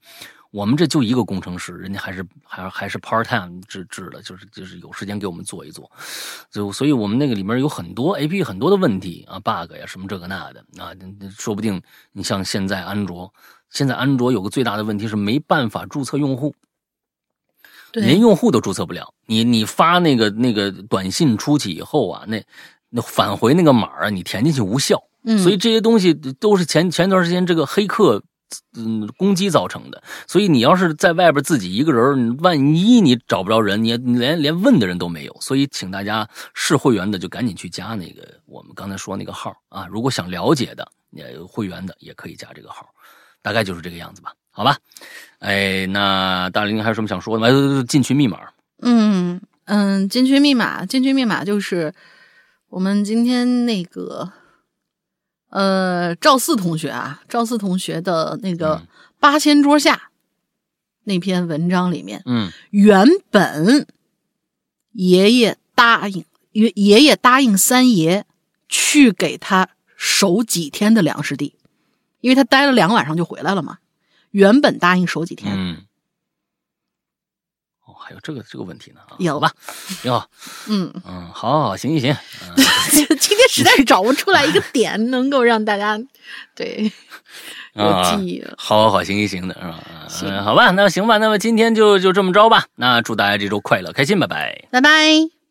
[0.50, 5.90] 我们这就一个工程师，人家还是还还是 part time 制制的，就是就是有时间给我们做一做。
[6.50, 10.92] 就所以我们那个里面有很多 A P P 很多的问题啊，bug 呀什么这个那的啊，
[11.38, 11.80] 说不定
[12.12, 13.32] 你像现在安卓，
[13.70, 16.54] 现在安卓有个最大的问题是没办法注册用户。
[17.92, 22.42] 连用户都注册不了，你你发那个那个短信出去以后啊，那
[22.88, 25.02] 那返回那个码啊，你填进去无效。
[25.24, 28.22] 嗯，所以这些东西都是前前段时间这个黑客
[28.76, 30.02] 嗯攻击造成的。
[30.26, 35.36] 所以你要是在外边自己一个人，万一你找不着人，你连连问的人都没有。
[35.40, 39.86] 所以请大家是会员的就赶紧去加那个我们刚才说那个号啊。
[39.86, 42.88] 如果想了解的，也会员的也可以加这个号，
[43.42, 44.32] 大概就是这个样子吧。
[44.54, 44.76] 好吧，
[45.42, 47.84] 哎，那大林还有什么想说的吗？
[47.88, 48.38] 进群密码。
[48.80, 51.92] 嗯嗯，进群密码，进群密码就是
[52.68, 54.30] 我们今天那个
[55.50, 58.82] 呃赵四同学啊，赵四同学的那个
[59.18, 60.10] 八仙桌下
[61.02, 63.84] 那篇文章里面，嗯，原本
[64.92, 68.24] 爷爷答应爷爷爷答应三爷
[68.68, 71.56] 去给他守几天的粮食地，
[72.20, 73.78] 因为他待了两个晚上就回来了嘛。
[74.32, 75.76] 原本答应守几天，嗯，
[77.86, 79.52] 哦，还有这个这个问题呢啊，有吧？
[80.02, 80.14] 有，
[80.68, 82.16] 嗯嗯，好，好，行行行，
[83.18, 85.98] 今天实在是找不出来一个点能够让大家
[86.54, 86.90] 对
[87.74, 88.54] 有记忆了。
[88.58, 89.54] 好好好，行行行的
[90.08, 90.30] 是吧？
[90.30, 92.66] 嗯，好吧，那行吧，那么今天就就这么着吧。
[92.76, 95.41] 那祝大家这周快乐开心，拜拜，拜拜。